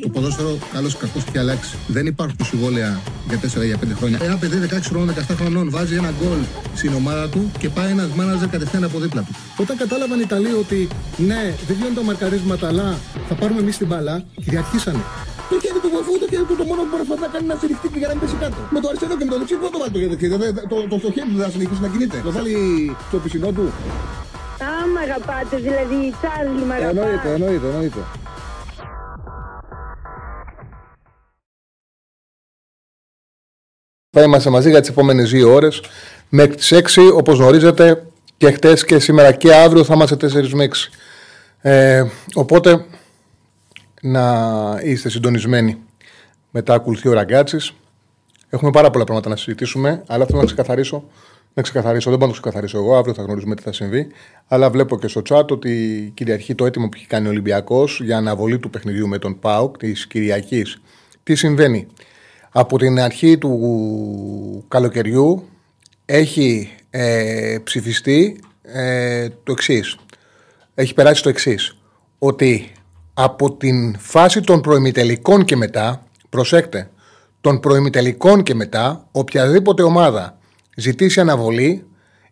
[0.00, 1.76] Το ποδόσφαιρο, καλό ή κακό, έχει αλλάξει.
[1.86, 4.18] Δεν υπάρχουν συμβόλαια για 4 για 5 χρόνια.
[4.22, 6.38] Ένα παιδί 16 χρονών, 17 χρονών βάζει ένα γκολ
[6.74, 9.34] στην ομάδα του και πάει ένας μάναζερ κατευθείαν από δίπλα του.
[9.56, 13.86] Όταν κατάλαβαν οι Ιταλοί ότι ναι, δεν γίνονται τα μαρκαρίσματα, αλλά θα πάρουμε εμείς την
[13.86, 15.02] μπαλά, κυριαρχήσανε.
[15.50, 17.86] Το χέρι του βοηθού, το χέρι του το μόνο που προσπαθεί να κάνει να στηριχτεί
[17.92, 18.58] και για να μην πέσει κάτω.
[18.74, 20.26] Με το αριστερό και με το δεξί, πού το βάλει το χέρι του.
[20.72, 22.16] Το, το, το, χέρι του δεν θα συνεχίσει να κινείται.
[22.26, 22.54] Το βάλει
[23.08, 23.64] στο πισινό του.
[24.66, 27.00] Α, μ' αγαπάτε, δηλαδή, Τσάρλι, μ' αγαπάτε.
[27.00, 28.02] Εννοείται, εννοείται, εννοείται.
[34.16, 35.82] Θα είμαστε μαζί για τις επόμενες δύο ώρες.
[36.28, 38.06] Μέχρι τις 6, όπως γνωρίζετε,
[38.36, 40.90] και χτες και σήμερα και αύριο θα είμαστε 4 με 6.
[41.60, 42.04] Ε,
[42.34, 42.84] οπότε
[44.00, 44.24] να
[44.82, 45.78] είστε συντονισμένοι.
[46.50, 47.58] Μετά ακολουθεί ο Ραγκάτση.
[48.48, 51.04] Έχουμε πάρα πολλά πράγματα να συζητήσουμε, αλλά θέλω να ξεκαθαρίσω.
[51.54, 54.06] Να ξεκαθαρίσω, δεν μπορώ να το ξεκαθαρίσω εγώ, αύριο θα γνωρίζουμε τι θα συμβεί.
[54.48, 58.16] Αλλά βλέπω και στο chat ότι κυριαρχεί το αίτημα που έχει κάνει ο Ολυμπιακός για
[58.16, 60.80] αναβολή του παιχνιδιού με τον ΠΑΟΚ της Κυριακής.
[61.22, 61.86] Τι συμβαίνει;
[62.56, 65.48] Από την αρχή του καλοκαιριού
[66.04, 69.96] έχει ε, ψηφιστεί ε, το εξής.
[70.74, 71.76] Έχει περάσει το εξής.
[72.18, 72.72] Ότι
[73.14, 76.90] από την φάση των προημιτελικών και μετά, προσέξτε,
[77.40, 80.38] των προημιτελικών και μετά, οποιαδήποτε ομάδα
[80.76, 81.86] ζητήσει αναβολή,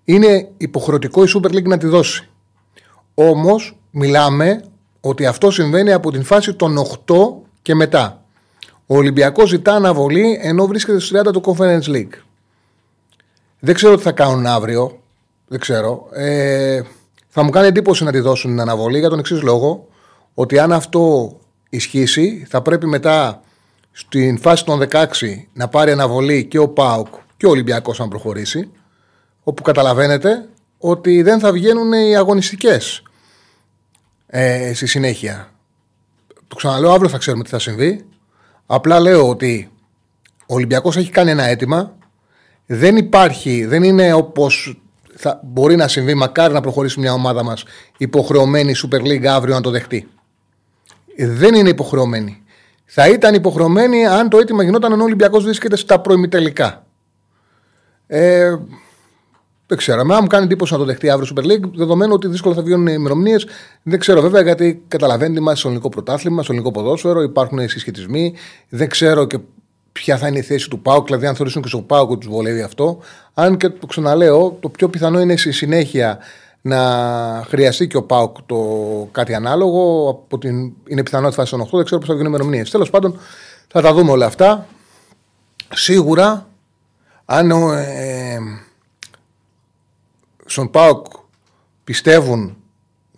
[0.04, 2.28] είναι υποχρεωτικό η Super League να τη δώσει.
[3.14, 4.64] Όμως, μιλάμε
[5.00, 7.14] ότι αυτό συμβαίνει από την φάση των 8
[7.62, 8.21] και μετά.
[8.92, 12.14] Ο Ολυμπιακός ζητά αναβολή ενώ βρίσκεται στο 30 του Conference League.
[13.58, 15.00] Δεν ξέρω τι θα κάνουν αύριο.
[15.48, 16.08] Δεν ξέρω.
[16.12, 16.82] Ε,
[17.28, 19.88] θα μου κάνει εντύπωση να τη δώσουν την αναβολή για τον εξής λόγο.
[20.34, 21.32] Ότι αν αυτό
[21.68, 23.42] ισχύσει, θα πρέπει μετά
[23.92, 25.04] στην φάση των 16
[25.52, 28.70] να πάρει αναβολή και ο ΠΑΟΚ και ο Ολυμπιακός αν προχωρήσει.
[29.42, 30.48] Όπου καταλαβαίνετε
[30.78, 33.02] ότι δεν θα βγαίνουν οι αγωνιστικές
[34.26, 35.52] ε, στη συνέχεια.
[36.48, 38.06] Το ξαναλέω, αύριο θα ξέρουμε τι θα συμβεί.
[38.74, 39.70] Απλά λέω ότι
[40.46, 41.96] ο Ολυμπιακός έχει κάνει ένα αίτημα.
[42.66, 44.80] Δεν υπάρχει, δεν είναι όπως
[45.14, 47.64] θα μπορεί να συμβεί, μακάρι να προχωρήσει μια ομάδα μας
[47.96, 50.08] υποχρεωμένη η Super League αύριο να το δεχτεί.
[51.16, 52.42] Δεν είναι υποχρεωμένη.
[52.84, 56.86] Θα ήταν υποχρεωμένη αν το αίτημα γινόταν ενώ ο Ολυμπιακός βρίσκεται στα προημιτελικά.
[58.06, 58.56] Ε,
[59.72, 60.00] δεν ξέρω.
[60.00, 62.86] Αν μου κάνει εντύπωση να το δεχτεί αύριο Super League, δεδομένου ότι δύσκολα θα βγαίνουν
[62.86, 63.46] οι ημερομηνίες.
[63.82, 68.34] Δεν ξέρω βέβαια γιατί καταλαβαίνετε, είμαστε στο ελληνικό πρωτάθλημα, στο ελληνικό ποδόσφαιρο, υπάρχουν συσχετισμοί.
[68.68, 69.38] Δεν ξέρω και
[69.92, 72.34] ποια θα είναι η θέση του Πάουκ, δηλαδή αν θεωρήσουν και στο Πάουκ ότι τους
[72.34, 72.98] βολεύει αυτό.
[73.34, 76.18] Αν και το ξαναλέω, το πιο πιθανό είναι στη συνέχεια
[76.60, 76.80] να
[77.48, 78.58] χρειαστεί και ο Πάουκ το
[79.12, 80.08] κάτι ανάλογο.
[80.08, 80.72] Από την...
[80.86, 82.70] Είναι πιθανό ότι θα στον 8, δεν ξέρω πώς θα βγουν οι ημερομηνίες.
[82.70, 83.18] Τέλος πάντων,
[83.68, 84.66] θα τα δούμε όλα αυτά.
[85.74, 86.46] Σίγουρα,
[87.24, 88.38] αν ε,
[90.52, 91.06] στον ΠΑΟΚ
[91.84, 92.56] πιστεύουν,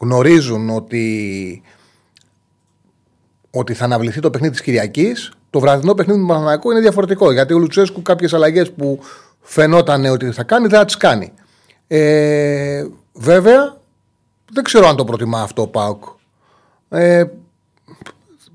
[0.01, 1.63] γνωρίζουν ότι,
[3.51, 7.33] ότι θα αναβληθεί το παιχνίδι της Κυριακής, το βραδινό παιχνίδι του Παναθηναϊκού είναι διαφορετικό.
[7.33, 9.01] Γιατί ο Λουτσέσκου κάποιες αλλαγές που
[9.41, 11.33] φαινόταν ότι θα κάνει, δεν θα τις κάνει.
[11.87, 13.77] Ε, βέβαια,
[14.53, 16.05] δεν ξέρω αν το προτιμά αυτό ο ΠΑΟΚ.
[16.89, 17.25] Ε,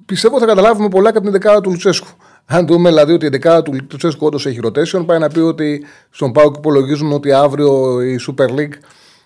[0.05, 2.09] πιστεύω θα καταλάβουμε πολλά και από την δεκάδα του Λουτσέσκου.
[2.51, 5.85] Αν δούμε δηλαδή ότι η δεκάδα του Λουτσέσκου όντως έχει rotation, πάει να πει ότι
[6.09, 8.73] στον Πάουκ υπολογίζουν ότι αύριο η Super League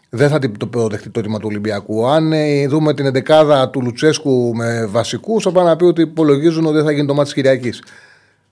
[0.09, 0.39] δεν θα
[0.69, 2.07] το δεχτεί το αίτημα του Ολυμπιακού.
[2.07, 6.66] Αν ε, δούμε την δεκάδα του Λουτσέσκου με βασικούς, θα πάει να πει ότι υπολογίζουν
[6.66, 7.84] ότι δεν θα γίνει το μάτι τη Κυριακής.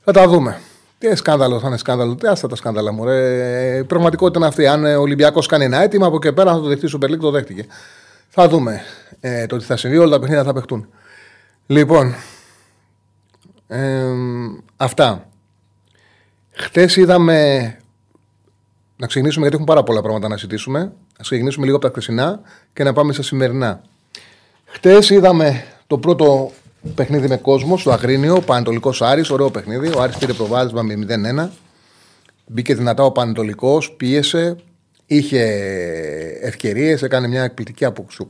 [0.03, 0.59] Θα τα δούμε.
[0.97, 3.05] Τι σκάνδαλο θα είναι σκάνδαλο, τι άστα τα σκάνδαλα μου.
[3.05, 3.77] Ρε.
[3.77, 4.67] Η πραγματικότητα είναι αυτή.
[4.67, 7.19] Αν ο Ολυμπιακός κάνει ένα αίτημα, από εκεί πέρα θα το δεχτεί η Super League,
[7.19, 7.65] το δέχτηκε.
[8.29, 8.81] Θα δούμε
[9.19, 10.87] ε, το τι θα συμβεί, όλα τα παιχνίδια θα παιχτούν.
[11.67, 12.15] Λοιπόν,
[13.71, 14.13] ε,
[14.77, 15.29] αυτά.
[16.51, 17.35] Χθες είδαμε.
[18.97, 20.79] Να ξεκινήσουμε γιατί έχουμε πάρα πολλά πράγματα να συζητήσουμε.
[21.17, 22.41] Να ξεκινήσουμε λίγο από τα χθεσινά
[22.73, 23.81] και να πάμε στα σημερινά.
[24.65, 26.51] Χθες είδαμε το πρώτο
[26.95, 29.87] παιχνίδι με κόσμο στο Αγρίνιο, ο Πανετολικός Άρης, ωραίο παιχνίδι.
[29.95, 31.49] Ο Άρης πήρε προβάδισμα με 0-1.
[32.45, 34.55] Μπήκε δυνατά ο Πανετολικός, πίεσε,
[35.05, 35.43] είχε
[36.41, 38.25] ευκαιρίες, έκανε μια εκπληκτική απόκτηση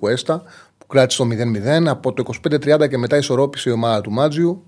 [0.77, 1.87] που κράτησε το 0-0.
[1.87, 4.65] Από το 25-30 και μετά ισορρόπησε η ομάδα του Μάτζιου.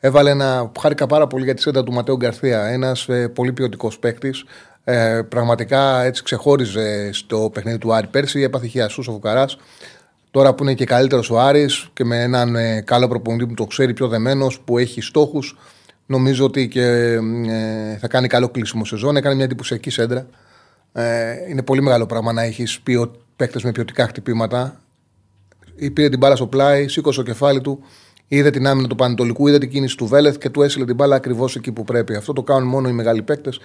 [0.00, 2.66] Έβαλε ένα που χάρηκα πάρα πολύ για τη σέντα του Ματέου Γκαρθία.
[2.66, 4.44] Ένας ε, πολύ ποιοτικός παίκτης.
[4.84, 8.42] Ε, πραγματικά έτσι ξεχώριζε στο παιχνίδι του Άρη πέρσι.
[8.42, 9.46] Έπαθε χιασού ο Φουκαρά.
[10.30, 13.64] Τώρα που είναι και καλύτερος ο Άρης και με έναν ε, καλό προπονητή που το
[13.64, 15.56] ξέρει πιο δεμένος, που έχει στόχους,
[16.06, 19.16] νομίζω ότι και, ε, θα κάνει καλό κλείσιμο σεζόν.
[19.16, 20.26] Έκανε μια εντυπωσιακή σέντρα.
[20.92, 22.80] Ε, είναι πολύ μεγάλο πράγμα να έχεις
[23.36, 24.80] παίκτες με ποιοτικά χτυπήματα.
[25.92, 27.84] Πήρε την μπάλα στο πλάι, σήκωσε το κεφάλι του
[28.28, 31.16] Είδε την άμυνα του Πανετολικού, είδε την κίνηση του Βέλεθ και του έσυλε την μπάλα
[31.16, 32.14] ακριβώς εκεί που πρέπει.
[32.14, 33.60] Αυτό το κάνουν μόνο οι μεγάλοι παίκτες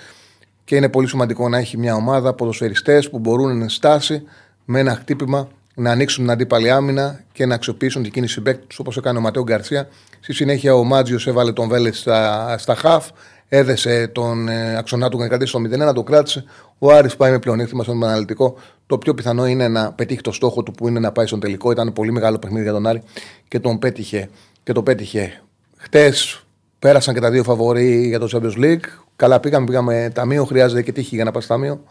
[0.63, 4.23] και είναι πολύ σημαντικό να έχει μια ομάδα ποδοσφαιριστές που μπορούν να στάσει
[4.65, 8.79] με ένα χτύπημα να ανοίξουν την αντίπαλη άμυνα και να αξιοποιήσουν την κίνηση παίκτη τους
[8.79, 9.87] όπως έκανε ο Ματέο Γκαρσία.
[10.19, 13.09] Στη συνέχεια ο Μάτζιος έβαλε τον Βέλετ στα, στα χαφ,
[13.47, 16.43] έδεσε τον ε, αξονά του να κρατήσει το 0-1, το κράτησε.
[16.77, 18.55] Ο Άρης πάει με πλεονέκτημα στον αναλυτικό.
[18.87, 21.71] Το πιο πιθανό είναι να πετύχει το στόχο του που είναι να πάει στον τελικό.
[21.71, 23.01] Ήταν πολύ μεγάλο παιχνίδι για τον Άρη
[23.47, 24.29] και τον πέτυχε.
[24.63, 25.41] Και το πέτυχε.
[25.77, 26.43] Χτες
[26.79, 28.85] πέρασαν και τα δύο φαβοροί για το Champions League.
[29.15, 30.45] Καλά πήγαμε, πήγαμε ταμείο.
[30.45, 31.83] Χρειάζεται και τύχη για να πας ταμείο.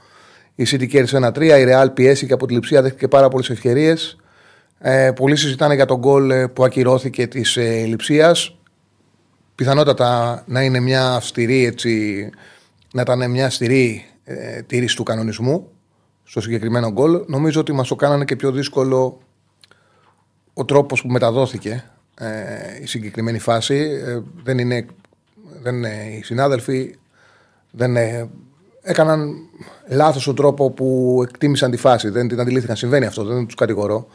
[0.55, 1.43] Η City κέρδισε ένα-3.
[1.43, 4.17] Η Real πιέσει και από τη λειψία δέχτηκε πάρα πολλές ευκαιρίες.
[4.79, 8.35] Ε, πολλοί συζητάνε για τον γκολ ε, που ακυρώθηκε της ε, λειψία.
[9.55, 12.31] Πιθανότατα να είναι μια αυστηρή έτσι,
[12.93, 15.69] να ήταν μια αυστηρή ε, τήρηση του κανονισμού
[16.23, 17.25] στο συγκεκριμένο γκολ.
[17.27, 19.19] Νομίζω ότι μας το κάνανε και πιο δύσκολο
[20.55, 21.85] ο τρόπος που μεταδόθηκε
[22.21, 24.03] ε, η συγκεκριμένη φάση.
[24.07, 24.87] Ε, δεν είναι,
[25.63, 26.95] δεν είναι οι συνάδελφοι
[27.71, 28.29] δεν είναι,
[28.83, 29.35] έκαναν
[29.89, 32.09] λάθος τον τρόπο που εκτίμησαν τη φάση.
[32.09, 32.77] Δεν την αντιλήφθηκαν.
[32.77, 33.25] Συμβαίνει αυτό.
[33.25, 34.07] Δεν τους κατηγορώ.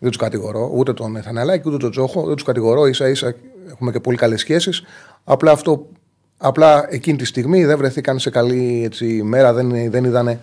[0.00, 0.70] Δεν τους κατηγορώ.
[0.74, 2.26] Ούτε τον Θαναλάκη ούτε τον Τζόχο.
[2.26, 2.92] Δεν τους κατηγορώ.
[2.92, 3.34] σα ίσα
[3.70, 4.82] έχουμε και πολύ καλές σχέσεις.
[5.24, 5.86] Απλά αυτό.
[6.38, 10.40] Απλά εκείνη τη στιγμή δεν βρεθήκαν σε καλή έτσι, μέρα, δεν, δεν είδαν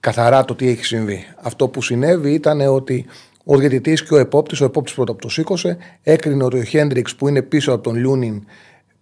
[0.00, 1.26] καθαρά το τι έχει συμβεί.
[1.42, 3.06] Αυτό που συνέβη ήταν ότι
[3.48, 7.14] ο διαιτητής και ο επόπτης, ο επόπτης πρώτα που το σήκωσε, έκρινε ότι ο Χέντριξ
[7.14, 8.44] που είναι πίσω από τον Λιούνιν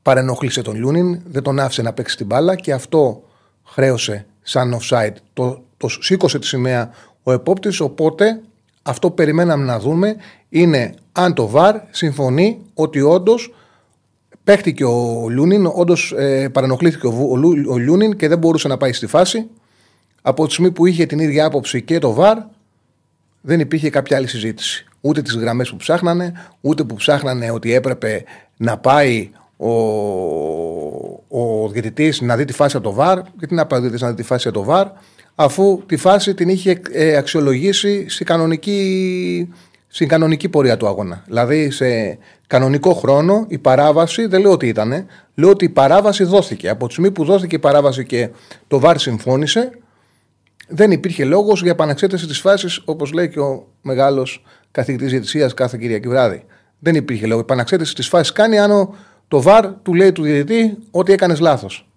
[0.02, 3.23] παρενοχλήσε τον Λιούνιν, δεν τον άφησε να παίξει την μπάλα και αυτό
[3.64, 5.14] χρέωσε σαν offside.
[5.32, 6.91] Το, το σήκωσε τη σημαία
[7.23, 8.41] ο επόπτης, οπότε
[8.82, 10.17] αυτό που περιμέναμε να δούμε
[10.49, 13.55] είναι αν το ΒΑΡ συμφωνεί ότι όντως
[14.44, 17.31] παίχτηκε ο Λιούνιν, όντως ε, παρενοχλήθηκε ο,
[17.69, 19.46] ο, Λιούνιν και δεν μπορούσε να πάει στη φάση.
[20.23, 22.38] Από τη στιγμή που είχε την ίδια άποψη και το ΒΑΡ,
[23.46, 24.87] δεν υπήρχε κάποια άλλη συζήτηση.
[25.00, 28.25] Ούτε τις γραμμές που ψάχνανε, ούτε που ψάχνανε ότι έπρεπε
[28.56, 29.70] να πάει ο,
[31.29, 33.20] ο διαιτητής να δει τη φάση από το ΒΑΡ.
[33.38, 34.87] Γιατί να πάει ο να δει τη φάση από το ΒΑΡ,
[35.35, 39.49] αφού τη φάση την είχε ε, αξιολογήσει στην κανονική,
[39.87, 41.23] στην κανονική πορεία του αγώνα.
[41.26, 46.69] Δηλαδή σε κανονικό χρόνο η παράβαση, δεν λέω ότι ήταν, λέω ότι η παράβαση δόθηκε.
[46.69, 48.29] Από τη στιγμή που δόθηκε η παράβαση και
[48.69, 49.70] το ΒΑΡ συμφώνησε,
[50.69, 55.78] δεν υπήρχε λόγος για επαναξέταση της φάσης, όπως λέει και ο μεγάλος καθηγητής διαιτησίας κάθε
[55.81, 56.44] Κυριακή βράδυ.
[56.78, 57.38] Δεν υπήρχε λόγο.
[57.38, 58.94] Η επαναξέταση της φάσης κάνει αν
[59.28, 61.88] το βαρ του λέει του διαιτητή ότι έκανες λάθος.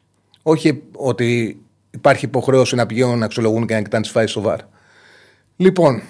[0.42, 1.60] Όχι ότι
[1.92, 4.60] υπάρχει υποχρέωση να πηγαίνουν να αξιολογούν και να κοιτάνε τις φάσεις στο βαρ.
[5.56, 6.02] Λοιπόν,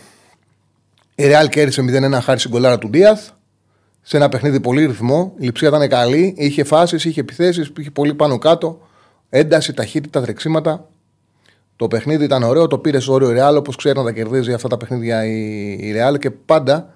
[1.15, 3.29] η Ρεάλ κέρδισε 0-1 χάρη στην κολάρα του Ντίαθ.
[4.01, 5.33] Σε ένα παιχνίδι πολύ ρυθμό.
[5.37, 6.33] Η λειψία ήταν καλή.
[6.37, 8.87] Είχε φάσεις, είχε επιθέσεις, είχε πολύ πάνω κάτω.
[9.29, 10.89] Ένταση, ταχύτητα, τρεξίματα.
[11.77, 14.67] Το παιχνίδι ήταν ωραίο, το πήρες στο όριο Ρεάλ όπως ξέρει να τα κερδίζει αυτά
[14.67, 16.93] τα παιχνίδια η Ρεάλ και πάντα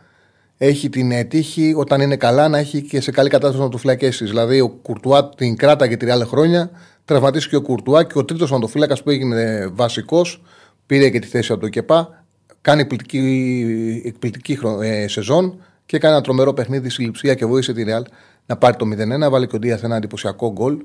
[0.57, 4.25] έχει την τύχη όταν είναι καλά να έχει και σε καλή κατάσταση να του φυλακέσει.
[4.25, 6.69] Δηλαδή ο Κουρτουά την κράταγε τρία άλλα χρόνια,
[7.05, 10.41] τραυματίστηκε ο Κουρτουά και ο τρίτος φαντοφύλακας που έγινε βασικός
[10.85, 12.25] πήρε και τη θέση από το ΚΕΠΑ.
[12.61, 17.83] Κάνει εκπληκτική, εκπληκτική ε, σεζόν και έκανε ένα τρομερό παιχνίδι στη λειψία και βοήθησε τη
[17.83, 18.03] Ρεάλ
[18.45, 18.85] να πάρει το
[19.25, 19.29] 0-1.
[19.29, 20.77] Βάλε και ο Ντίαθ ένα εντυπωσιακό γκολ.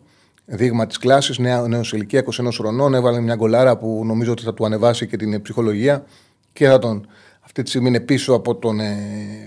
[0.49, 2.95] Δείγμα της κλάσης, νέος ηλικία 21 χρονών.
[2.95, 6.05] Έβαλε μια γκολάρα που νομίζω ότι θα του ανεβάσει και την ψυχολογία
[6.53, 7.07] και θα τον
[7.41, 8.97] αυτή τη στιγμή είναι πίσω από τον ε,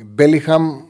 [0.06, 0.82] Μπέλιχαμ.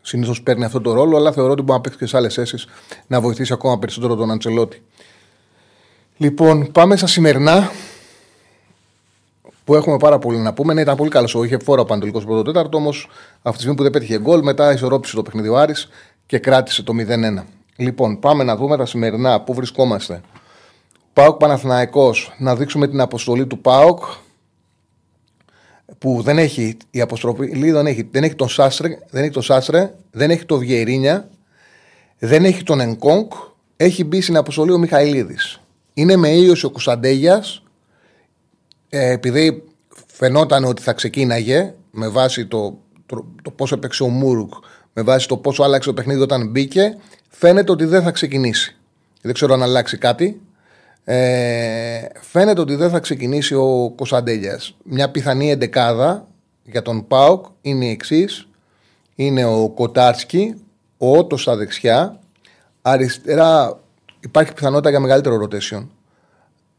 [0.00, 2.66] Συνήθως παίρνει αυτό το ρόλο, αλλά θεωρώ ότι μπορεί να παίξει και σε άλλες θέσεις
[3.06, 4.82] να βοηθήσει ακόμα περισσότερο τον Αντσελότη.
[6.16, 7.70] Λοιπόν, πάμε στα σημερινά
[9.64, 10.74] που έχουμε πάρα πολύ να πούμε.
[10.74, 11.34] Ναι, ήταν πολύ καλός.
[11.34, 14.72] Είχε φόρο ο Παντελικό πρώτο τέταρτο, όμως αυτή τη στιγμή που δεν πέτυχε γκολ, μετά
[14.72, 15.88] ισορρόπησε το παιχνίδι ο Άρης
[16.26, 17.44] και κράτησε το 0-1.
[17.76, 19.40] Λοιπόν, πάμε να δούμε τα σημερινά.
[19.40, 20.20] Πού βρισκόμαστε;
[21.12, 24.04] Πάοκ Παναθηναϊκός, να δείξουμε την αποστολή του Πάοκ
[25.98, 29.94] που δεν έχει η αποστροφή, δεν έχει, δεν έχει τον Σάστρε, δεν έχει τον Σάστρε,
[30.10, 31.28] δεν έχει τον Βιερίνια,
[32.18, 33.30] δεν έχει τον Ενκόγκ,
[33.76, 35.60] έχει μπει στην αποστολή ο Μιχαηλίδης.
[35.94, 37.44] Είναι με ήλιος ο Κωνσταντέγια,
[38.88, 39.62] ε, επειδή
[40.06, 44.52] φαινόταν ότι θα ξεκίναγε με βάση το, το, το πόσο έπαιξε ο Μούρουκ,
[44.92, 46.96] με βάση το πόσο άλλαξε το παιχνίδι όταν μπήκε,
[47.38, 48.76] φαίνεται ότι δεν θα ξεκινήσει.
[49.22, 50.40] Δεν ξέρω αν αλλάξει κάτι.
[51.04, 54.76] Ε, φαίνεται ότι δεν θα ξεκινήσει ο Κωνσταντέλιας.
[54.84, 56.26] Μια πιθανή εντεκάδα
[56.64, 58.48] για τον Πάοκ είναι η εξής.
[59.14, 60.54] Είναι ο Κοτάρσκι,
[60.98, 62.20] ο Ότος στα δεξιά.
[62.82, 63.80] Αριστερά
[64.20, 65.86] υπάρχει πιθανότητα για μεγαλύτερο rotation.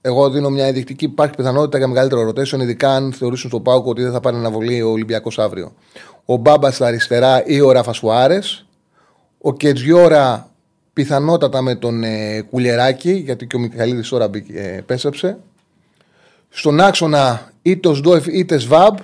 [0.02, 1.06] Εγώ δίνω μια ενδεικτική.
[1.06, 4.82] Υπάρχει πιθανότητα για μεγαλύτερο rotation, ειδικά αν θεωρήσουν στο Πάοκ ότι δεν θα πάρει αναβολή
[4.82, 5.74] ο Ολυμπιακός αύριο.
[6.26, 8.67] Ο Μπάμπας στα αριστερά ή ο Ράφα Σουάρες.
[9.48, 10.50] Ο Κετζιόρα
[10.94, 15.38] πιθανότατα με τον ε, Κουλεράκη, γιατί και ο Μιχαλίδης τώρα ε, πέσεψε.
[16.50, 18.98] Στον άξονα είτε ο Σντόεφ είτε Σβάμπ,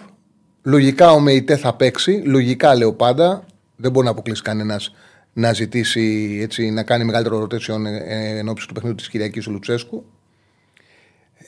[0.63, 2.21] λογικά ο Μεϊτέ θα παίξει.
[2.25, 3.45] Λογικά λέω πάντα.
[3.75, 4.93] Δεν μπορεί να αποκλείσει κανένας
[5.33, 9.51] να ζητήσει έτσι, να κάνει μεγαλύτερο rotation ε, εν ώψη του παιχνίδι της Κυριακής του
[9.51, 10.05] Λουτσέσκου.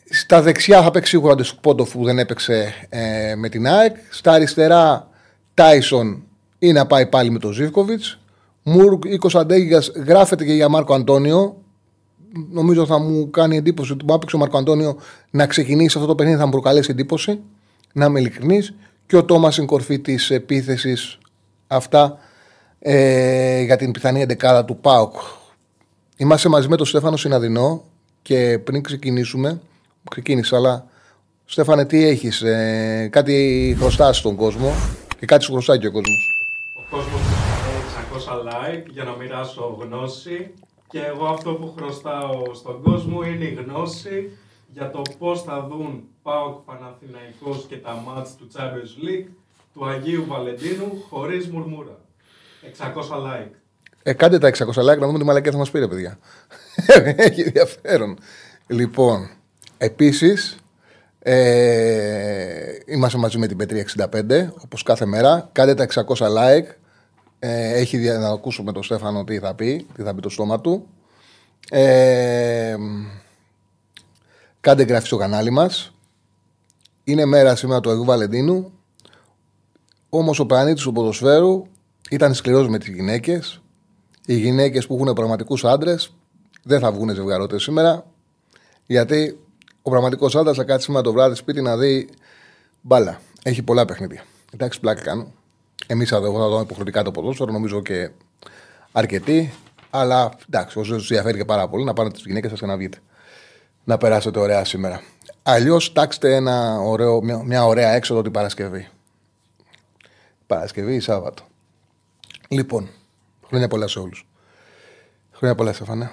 [0.10, 3.96] Στα δεξιά θα παίξει σίγουρα ο Πόντοφ που δεν έπαιξε ε, με την ΑΕΚ.
[4.10, 5.10] Στα αριστερά
[5.54, 6.24] Τάισον
[6.60, 8.20] ή να πάει πάλι με τον Ζήφκοβιτς.
[8.68, 11.58] Μουρκ ή Κωνσταντέγια γράφεται και για Μάρκο Αντώνιο.
[12.52, 14.98] Νομίζω θα μου κάνει εντύπωση ότι μου έπαιξε ο Μάρκο Αντώνιο
[15.32, 17.40] να ξεκινήσει αυτό το παιχνίδι, θα μου προκαλέσει εντύπωση.
[17.94, 18.74] Να είμαι ειλικρινής.
[19.06, 21.18] Και ο Τόμας είναι κορφή της επίθεσης.
[21.68, 22.18] Αυτά
[22.80, 25.16] ε, για την πιθανή εντεκάδα του ΠΑΟΚ.
[26.18, 27.84] Είμαστε μαζί με τον Στέφανο Συναδεινό
[28.22, 29.62] και πριν ξεκινήσουμε,
[30.10, 30.88] ξεκίνησα, αλλά
[31.48, 34.74] Στέφανε, τι έχεις, ε, κάτι χρωστά στον κόσμο
[35.20, 36.38] και κάτι σου χρωστάει και ο κόσμος.
[36.78, 37.35] Ο κόσμος έχει 600
[38.32, 40.54] like για να μοιράσω γνώση
[40.90, 46.04] και εγώ αυτό που χρωστάω στον κόσμο είναι η γνώση για το πώς θα δουν
[46.24, 49.28] ΠΑΟΚ Παναθηναϊκός και τα μάτς του Champions League
[49.74, 51.98] του Αγίου Βαλεντίνου χωρίς μουρμούρα.
[52.78, 53.52] 600 like.
[54.04, 56.20] Ε, κάντε τα 600 like να δούμε τι μαλακία θα μας πήρε, παιδιά.
[57.26, 58.18] Έχει ενδιαφέρον.
[58.68, 59.30] Λοιπόν,
[59.78, 60.58] επίσης,
[61.20, 65.50] ε, είμαστε μαζί με την Πετρία 65, όπως κάθε μέρα.
[65.52, 66.85] Κάντε τα 600 like.
[67.40, 70.88] Ε, έχει να ακούσουμε τον Στέφανο τι θα πει, τι θα πει το στόμα του.
[71.70, 72.76] Ε,
[74.60, 75.94] κάντε εγγραφή στο κανάλι μας.
[77.04, 78.72] Είναι μέρα σήμερα του Αγίου Βαλεντίνου.
[80.10, 81.66] Όμως ο πλανήτης του ποδοσφαίρου
[82.10, 83.62] ήταν σκληρός με τις γυναίκες.
[84.26, 86.14] Οι γυναίκες που έχουν πραγματικούς άντρες
[86.64, 88.06] δεν θα βγουν ζευγαρότε σήμερα.
[88.86, 89.40] Γιατί
[89.82, 92.10] ο πραγματικός άντρας θα κάτσει σήμερα το βράδυ σπίτι να δει
[92.82, 93.20] μπάλα.
[93.44, 94.24] Έχει πολλά παιχνίδια.
[94.54, 95.32] Εντάξει, πλάκα κάνω.
[95.88, 98.12] Εμείς εδώ θα δούμε υποχρεωτικά το ποδόσφαιρο, νομίζω και
[98.92, 99.54] αρκετοί.
[99.90, 102.78] Αλλά εντάξει, όσο του ενδιαφέρει και πάρα πολύ, να πάνε τις γυναίκες σας και να
[102.78, 102.98] βγείτε.
[103.84, 105.02] Να περάσετε ωραία σήμερα.
[105.44, 108.88] Αλλιώς τάξτε ένα ωραίο, μια, μια ωραία έξοδο την Παρασκευή.
[110.48, 111.44] Παρασκευή ή Σάββατο.
[112.48, 112.90] Λοιπόν,
[113.48, 114.28] χρόνια πολλά σε όλους.
[115.32, 116.12] Χρόνια πολλά, Στεφανέ.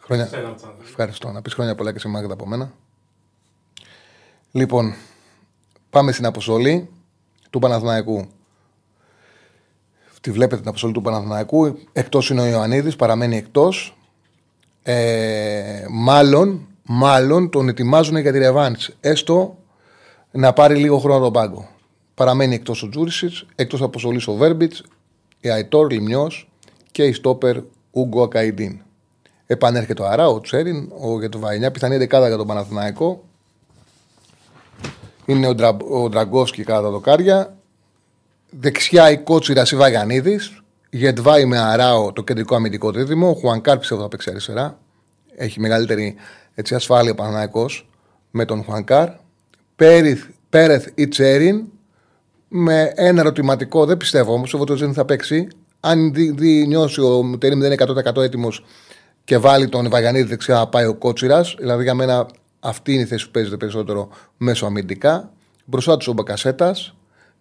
[0.00, 0.30] Χρόνια...
[0.82, 1.30] Ευχαριστώ.
[1.30, 2.72] Να πεις χρόνια πολλά και σε Μάγδα από μένα.
[4.50, 4.94] Λοιπόν,
[5.90, 6.88] πάμε στην αποστολή
[7.50, 8.26] του Παναθηναϊκού.
[10.20, 11.78] Τη βλέπετε την αποστολή του Παναθηναϊκού.
[11.92, 13.96] Εκτός είναι ο Ιωαννίδης, παραμένει εκτός.
[14.82, 18.90] Ε, μάλλον, μάλλον τον ετοιμάζουν για τη ρεβάνς.
[19.00, 19.56] Έστω
[20.30, 21.68] να πάρει λίγο χρόνο τον πάγκο.
[22.14, 24.82] Παραμένει εκτός ο Τζούρισιτς, εκτός αποστολής ο Βέρμπιτς,
[25.40, 26.30] η Αϊτόρ Λιμιό
[26.90, 27.56] και η Στόπερ
[27.90, 28.80] Ούγκο Ακαϊντίν.
[29.46, 33.24] Επανέρχεται ο Αρά, ο Τσέριν, ο για το Βαϊνιά, πιθανή δεκάδα για τον Παναθηναϊκό.
[35.30, 37.56] Είναι ο, Ντρα, ο Ντραγκόσκι κατά τα δοκάρια.
[38.50, 40.62] Δεξιά η κότσιρα Σιβαγιανίδης.
[40.90, 43.28] Γετβάη με Αράο το κεντρικό αμυντικό δίδυμο.
[43.28, 44.78] Ο Χουανκάρ πιστεύω θα παίξει αριστερά.
[45.36, 46.14] Έχει μεγαλύτερη
[46.54, 47.68] έτσι, ασφάλεια ο
[48.30, 49.08] με τον Χουανκάρ.
[50.50, 51.64] Πέρεθ ή Τσέριν
[52.48, 55.48] με ένα ερωτηματικό, δεν πιστεύω όμως, ότι δεν θα παίξει.
[55.80, 57.84] Αν δει, δει νιώσει ο Μουτερίμ δεν είναι
[58.16, 58.64] 100% έτοιμος
[59.24, 62.26] και βάλει τον Βαγιανίδη δεξιά να πάει ο Κότσιρας, δηλαδή για μένα
[62.60, 65.32] αυτή είναι η θέση που παίζεται περισσότερο μέσω αμυντικά.
[65.64, 66.94] Μπροστά τους ο Μπακασέτας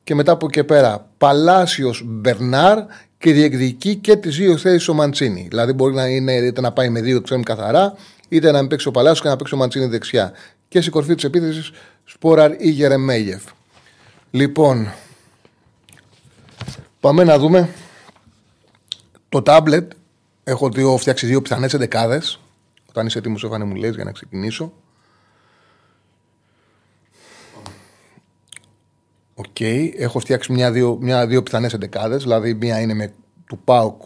[0.04, 2.78] και μετά από εκεί πέρα Παλάσιος Μπερνάρ
[3.18, 5.48] και διεκδικεί και τις δύο θέσεις ο Μαντσίνη.
[5.50, 7.94] Δηλαδή μπορεί να είναι είτε να πάει με δύο ξέρουμε καθαρά,
[8.30, 10.32] είτε να μην παίξει ο Παλάσιος και να παίξει ο Μαντσίνη δεξιά.
[10.68, 11.72] Και στην κορφή της επίθεσης
[12.06, 13.44] Σπόραρ ή Γερεμέγεφ.
[14.32, 14.94] Λοιπόν,
[17.00, 17.70] πάμε να δούμε
[19.30, 19.92] το τάμπλετ.
[20.44, 22.40] Έχω δύο, φτιάξει δύο πιθανές εντεκάδες.
[22.90, 24.74] Όταν είσαι έτοιμος, έφανε μου λες για να ξεκινήσω.
[29.40, 29.46] OK.
[29.60, 29.90] Okay.
[29.98, 32.24] Έχω φτιάξει μια, δύο, μια, δύο πιθανές εντεκάδες.
[32.24, 33.14] Δηλαδή, μία είναι με
[33.48, 34.02] του Πάουκ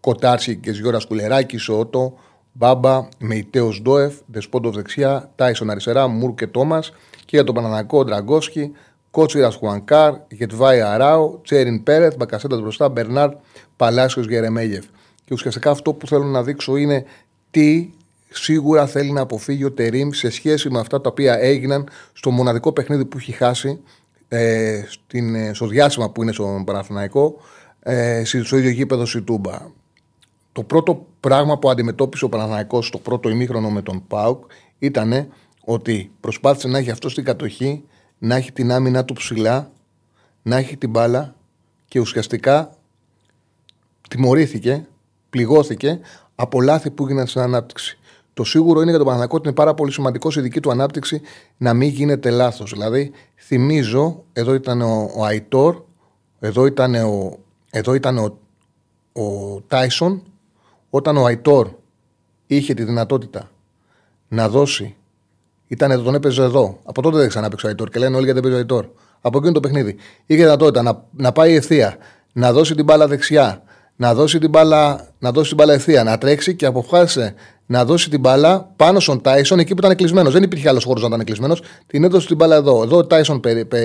[0.00, 2.14] Κοτάρσκι και Ζιώρα Κουλιεράκη, Σότο,
[2.52, 8.72] Μπάμπα, Μεϊτέος Ντόεφ, Δεσπόντο δεξιά, Τάισον αριστερά, Μουρ και Τόμας και για τον Παναναναϊκό Ντραγκόσκι,
[9.10, 13.30] Κότσιρας Χουανκάρ, Γετβάη Αράου, Τσέριν Πέρεθ, Μπακασέτας μπροστά, Μπερνάρ,
[13.76, 14.84] Παλάσιος Γερεμέγεφ.
[15.24, 17.04] Και ουσιαστικά αυτό που θέλω να δείξω είναι
[17.50, 17.90] τι
[18.28, 22.72] σίγουρα θέλει να αποφύγει ο Τερήμ σε σχέση με αυτά τα οποία έγιναν στο μοναδικό
[22.72, 23.80] παιχνίδι που έχει χάσει
[24.28, 27.36] ε, στην, ε, στο διάστημα που είναι στον Παναθηναϊκό
[27.80, 29.58] ε, στο ίδιο γήπεδο Σιτούμπα.
[30.52, 34.44] Το πρώτο πράγμα που αντιμετώπισε ο Παναθηναϊκός στο πρώτο ημίχρονο με τον ΠΑΟΚ
[34.78, 35.28] ήταν
[35.64, 37.84] ότι προσπάθησε να έχει αυτό στην κατοχή
[38.18, 39.70] να έχει την άμυνα του ψηλά,
[40.42, 41.34] να έχει την μπάλα
[41.88, 42.76] και ουσιαστικά
[44.08, 44.86] τιμωρήθηκε,
[45.30, 46.00] πληγώθηκε
[46.34, 47.98] από λάθη που έγιναν στην ανάπτυξη.
[48.36, 51.20] Το σίγουρο είναι για τον Παναγιακό ότι είναι πάρα πολύ σημαντικός στη δική του ανάπτυξη
[51.56, 52.70] να μην γίνεται λάθος.
[52.70, 55.82] Δηλαδή, θυμίζω, εδώ ήταν ο, ο Αϊτόρ,
[56.40, 57.38] εδώ ήταν ο,
[57.70, 58.38] εδώ ήταν ο,
[59.22, 60.22] ο Τάισον,
[60.90, 61.68] όταν ο Αϊτόρ
[62.46, 63.50] είχε τη δυνατότητα
[64.28, 64.96] να δώσει
[65.66, 66.80] ήταν, τον έπαιζε εδώ.
[66.84, 68.86] Από τότε δεν ξανά παίξει ο Αϊτόρ και λένε όλοι γιατί δεν παίζει ο Αϊτόρ.
[69.20, 69.96] Από εκείνο το παιχνίδι.
[70.26, 71.96] Είχε δυνατότητα να, να πάει ευθεία,
[72.32, 73.62] να δώσει την μπάλα δεξιά,
[73.96, 77.34] να δώσει την μπάλα να δώσει την μπάλα ευθεία, να τρέξει και αποφάσισε
[77.66, 80.32] να δώσει την μπάλα πάνω στον Τάισον εκεί που ήταν κλεισμένος.
[80.32, 81.62] Δεν υπήρχε άλλος χώρος να ήταν κλεισμένος.
[81.86, 82.82] Την έδωσε την μπάλα εδώ.
[82.82, 83.78] Εδώ ο Τάισον ε,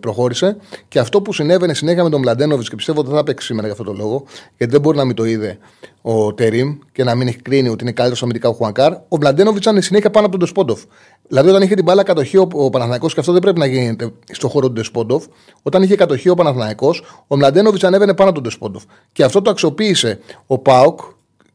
[0.00, 0.56] προχώρησε
[0.88, 3.76] και αυτό που συνέβαινε συνέχεια με τον Μλαντένοβιτς και πιστεύω ότι θα παίξει σήμερα για
[3.78, 4.24] αυτό το λόγο,
[4.56, 5.58] γιατί δεν μπορεί να μην το είδε
[6.02, 8.92] ο Τερίμ και να μην έχει κρίνει ότι είναι καλύτερος αμυντικά ο Χουανκάρ.
[8.92, 10.82] Ο Μλαντένοβιτς ήταν συνέχεια πάνω από τον Ντεσπόντοφ.
[11.28, 14.12] Δηλαδή όταν είχε την μπάλα κατοχή ο, ο Παναθηναϊκός, και αυτό δεν πρέπει να γίνεται
[14.30, 15.24] στον χώρο του Ντεσπόντοφ,
[15.62, 18.82] όταν είχε κατοχή ο Παναθηναϊκός, ο Μλαντένοβιτς ανέβαινε πάνω από τον Ντεσπόντοφ.
[19.12, 21.00] Και αυτό το αξιοποίησε ο Πάοκ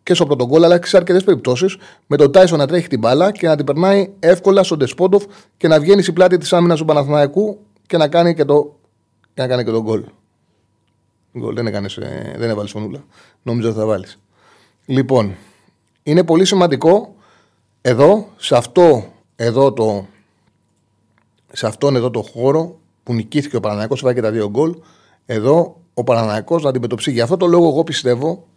[0.04, 3.00] και στο πρώτο γκολ, αλλά και σε αρκετές περιπτώσεις με τον Τάισον να τρέχει την
[3.00, 5.24] μπάλα και να την περνάει εύκολα στον Ντεσπόντοφ
[5.58, 8.76] και να βγαίνει στην πλάτη της άμυνας του Παναθηναϊκού και να κάνει και το,
[9.34, 10.04] και να κάνει και τον γκολ.
[11.38, 13.04] Γκολ δεν, έκανες, ε, δεν έβαλες φωνούλα.
[13.44, 14.20] Νόμιζα ότι θα βάλεις.
[14.86, 15.36] Λοιπόν,
[16.04, 17.16] είναι πολύ σημαντικό
[17.82, 20.06] εδώ, σε αυτό εδώ το
[21.52, 24.76] σε αυτόν εδώ το χώρο που νικήθηκε ο Παναναϊκός, βάλει και τα δύο γκολ,
[25.26, 27.12] εδώ ο Παναναϊκός να αντιμετωπίσει.
[27.12, 28.48] Γι' αυτό το λόγο εγώ πιστεύω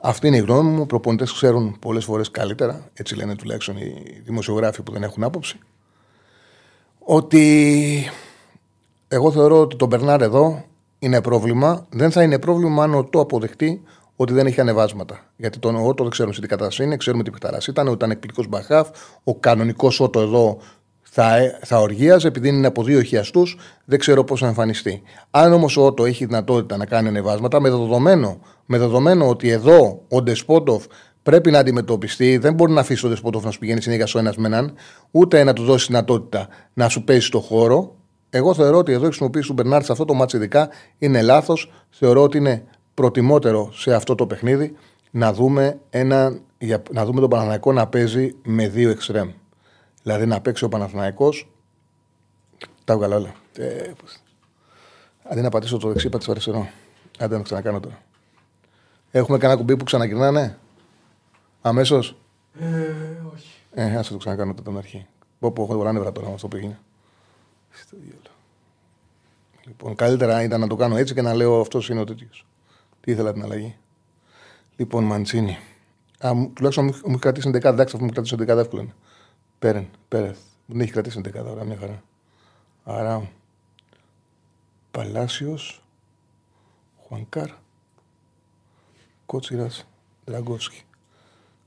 [0.00, 0.82] αυτή είναι η γνώμη μου.
[0.82, 5.58] Οι προπονητές ξέρουν πολλές φορές καλύτερα, έτσι λένε τουλάχιστον οι δημοσιογράφοι που δεν έχουν άποψη.
[6.98, 8.04] Ότι
[9.08, 10.64] εγώ θεωρώ ότι το Μπερνάρ εδώ
[10.98, 11.86] είναι πρόβλημα.
[11.90, 13.82] Δεν θα είναι πρόβλημα αν το αποδεχτεί
[14.16, 15.20] ότι δεν έχει ανεβάσματα.
[15.36, 18.10] Γιατί τον Ότο δεν ξέρουμε σε τι κατάσταση είναι, ξέρουμε τι πιχταρά ήταν, ότι ήταν
[18.10, 18.88] εκπληκτικός μπαχάφ.
[19.24, 20.58] Ο κανονικός Ότο εδώ
[21.20, 25.02] θα, θα οργίαζε επειδή είναι από δύο χιαστούς, δεν ξέρω πώς θα εμφανιστεί.
[25.30, 30.04] Αν όμως ο Ότο έχει δυνατότητα να κάνει ανεβάσματα, με δεδομένο, με δεδομένο ότι εδώ
[30.08, 30.84] ο Ντεσπότοφ
[31.22, 34.36] πρέπει να αντιμετωπιστεί, δεν μπορεί να αφήσει τον Ντεσπότοφ να σου πηγαίνει συνέχεια στο ένας
[34.36, 34.74] με έναν,
[35.10, 37.96] ούτε να του δώσει δυνατότητα να σου παίζει στο χώρο.
[38.30, 41.72] Εγώ θεωρώ ότι εδώ η χρησιμοποίηση του Μπερνάρτ σε αυτό το μάτσο ειδικά είναι λάθος.
[41.90, 44.72] Θεωρώ ότι είναι προτιμότερο σε αυτό το παιχνίδι
[45.10, 46.38] να δούμε, ένα,
[46.90, 49.28] να δούμε τον Παναναναϊκό να παίζει με δύο εξτρέμ.
[50.08, 51.48] Δηλαδή να παίξει ο Παναθηναϊκός
[52.84, 53.34] τα έβγαλα όλα.
[53.56, 53.92] Ε,
[55.22, 56.68] αντί να πατήσω το δεξί, πατήσω αριστερό.
[57.18, 58.02] Άντε να το ξανακάνω τώρα.
[59.10, 60.58] Έχουμε κανένα κουμπί που ξαναγυρνάνε.
[61.60, 62.16] Αμέσως;
[62.60, 62.66] Ε,
[63.34, 63.60] όχι.
[63.74, 65.06] Ε, ας το ξανακάνω τότε την αρχή.
[65.38, 66.78] Πω πω, έχω πολλά νεύρα τώρα με αυτό που έγινε.
[69.66, 72.46] Λοιπόν, καλύτερα ήταν να το κάνω έτσι και να λέω αυτός είναι ο τέτοιος.
[73.00, 73.76] Τι ήθελα την αλλαγή.
[74.76, 75.58] Λοιπόν, Μαντσίνη.
[76.18, 78.94] Α, τουλάχιστον μου έχει κρατήσει 11 εντάξει, αφού μου κρατήσει 11 εύκολο είναι.
[79.58, 80.38] Πέρεν, Πέρεθ.
[80.66, 82.02] Δεν έχει κρατήσει 11 ώρα, μια χαρά.
[82.84, 83.30] Άρα,
[84.90, 85.82] Παλάσιος,
[87.02, 87.50] Χουανκάρ,
[89.26, 89.86] Κότσιρας,
[90.24, 90.82] Δραγκόσκι.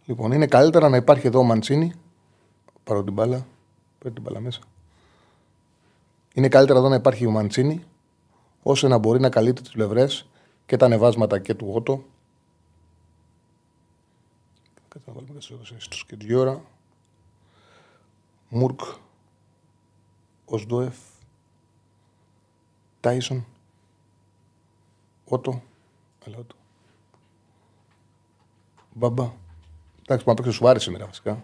[0.06, 1.93] Λοιπόν, είναι καλύτερα να υπάρχει εδώ ο Μαντσίνη.
[2.84, 3.45] Πάρω την μπάλα.
[3.97, 4.60] Παίρνω την μπάλα μέσα.
[6.34, 7.84] Είναι καλύτερα εδώ να υπάρχει ο Μαντσίνη,
[8.63, 10.30] ώστε να μπορεί να καλύπτει τις πλευρές
[10.65, 12.04] και τα ανεβάσματα και του Γότο.
[14.88, 15.39] Καταβάλουμε
[16.08, 16.62] και τη ώρα.
[18.53, 18.79] Μουρκ,
[20.45, 20.95] Οσδόεφ,
[22.99, 23.45] Τάισον,
[25.25, 25.63] Ότο,
[26.25, 26.55] Αλότο.
[28.93, 29.33] Μπαμπά.
[30.01, 31.43] Εντάξει, πάμε παίξει σου άρεσε σήμερα βασικά.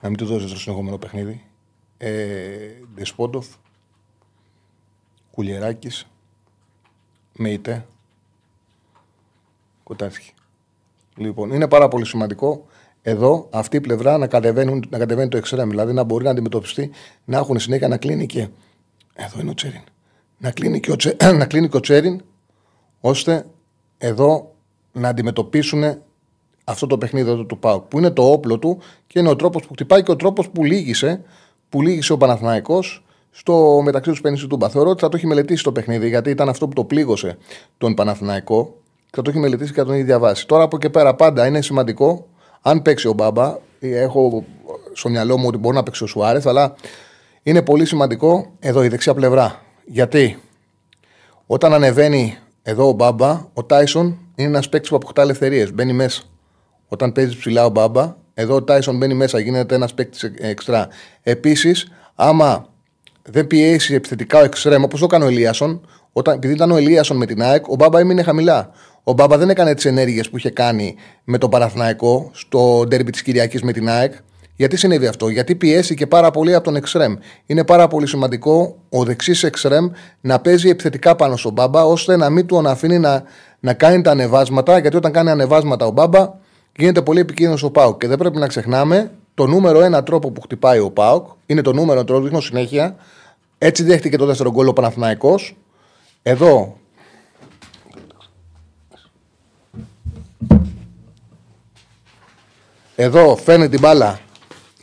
[0.00, 1.44] Να μην του δώσεις το συνεχόμενο παιχνίδι.
[1.98, 3.46] Ε, Δεσπόντοφ,
[5.30, 6.06] Κουλιεράκης,
[7.36, 7.86] Μεϊτέ,
[9.82, 10.32] Κοτάρχη.
[11.16, 12.66] Λοιπόν, είναι πάρα πολύ σημαντικό
[13.06, 15.68] εδώ αυτή η πλευρά να, κατεβαίνουν, να κατεβαίνει το εξτρέμ.
[15.68, 16.90] Δηλαδή να μπορεί να αντιμετωπιστεί,
[17.24, 18.48] να έχουν συνέχεια να κλείνει και.
[19.14, 19.82] Εδώ είναι ο Τσέριν.
[20.38, 22.20] Να κλείνει και ο, Τσε, να κλείνει και ο Τσέριν,
[23.00, 23.46] ώστε
[23.98, 24.54] εδώ
[24.92, 25.98] να αντιμετωπίσουν
[26.64, 27.82] αυτό το παιχνίδι εδώ του Πάουκ.
[27.82, 30.64] Που είναι το όπλο του και είναι ο τρόπος που χτυπάει και ο τρόπος που
[30.64, 31.22] λύγησε,
[31.68, 34.68] που λύγησε ο Παναθηναϊκός στο μεταξύ τους Πέννη Τούμπα.
[34.68, 37.38] Θεωρώ ότι θα το έχει μελετήσει το παιχνίδι γιατί ήταν αυτό που το πλήγωσε
[37.78, 40.46] τον Παναθηναϊκό και θα το έχει μελετήσει και θα τον έχει διαβάσει.
[40.46, 42.26] Τώρα από εκεί πέρα πάντα είναι σημαντικό
[42.66, 44.44] αν παίξει ο Μπάμπα, έχω
[44.92, 46.74] στο μυαλό μου ότι μπορεί να παίξει ο Σουάρες, αλλά
[47.42, 49.62] είναι πολύ σημαντικό εδώ η δεξιά πλευρά.
[49.84, 50.38] Γιατί
[51.46, 55.72] όταν ανεβαίνει εδώ ο Μπάμπα, ο Τάισον είναι ένας παίκτης που αποκτά ελευθερίες.
[55.72, 56.22] Μπαίνει μέσα.
[56.88, 60.88] Όταν παίζεις ψηλά ο Μπάμπα, εδώ ο Τάισον μπαίνει μέσα, γίνεται ένας παίκτης εξτρά.
[61.22, 62.66] Επίσης, άμα
[63.22, 67.16] δεν πιέσει επιθετικά ο εξτρέμ, όπως το έκανε ο Ελίασον, όταν, επειδή ήταν ο Ελίασον
[67.16, 68.70] με την ΑΕΚ, ο Μπάμπα έμεινε χαμηλά.
[69.06, 73.22] Ο Μπάμπα δεν έκανε τις ενέργειες που είχε κάνει με τον Παραθναϊκό στο ντέρμπι της
[73.22, 74.12] Κυριακής με την ΑΕΚ.
[74.56, 77.14] Γιατί συνέβη αυτό, Γιατί πιέστηκε πάρα πολύ από τον Εξρέμ.
[77.46, 79.88] Είναι πάρα πολύ σημαντικό ο δεξί Εξρέμ
[80.20, 83.22] να παίζει επιθετικά πάνω στον Μπάμπα, ώστε να μην του αφήνει να,
[83.60, 84.78] να κάνει τα ανεβάσματα.
[84.78, 86.32] Γιατί όταν κάνει ανεβάσματα ο Μπάμπα,
[86.76, 88.00] γίνεται πολύ επικίνδυνος ο Πάουκ.
[88.00, 91.26] Και δεν πρέπει να ξεχνάμε το νούμερο ένα τρόπο που χτυπάει ο Πάουκ.
[91.46, 92.96] Είναι το νούμερο, το δείχνω συνέχεια.
[93.58, 95.56] Έτσι δέχτηκε το δεύτερο γκολ ο Παναθηναϊκός.
[96.22, 96.76] Εδώ
[102.96, 104.20] Εδώ φέρνει την μπάλα,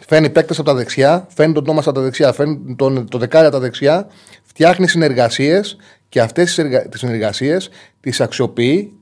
[0.07, 3.45] φέρνει παίκτες από τα δεξιά, φέρνει τον Τόμας από τα δεξιά, φέρνει τον, το δεκάρι
[3.45, 4.07] από τα δεξιά,
[4.43, 5.77] φτιάχνει συνεργασίες
[6.09, 6.55] και αυτές
[6.89, 7.69] τις συνεργασίες
[7.99, 8.93] τις αξιοποιεί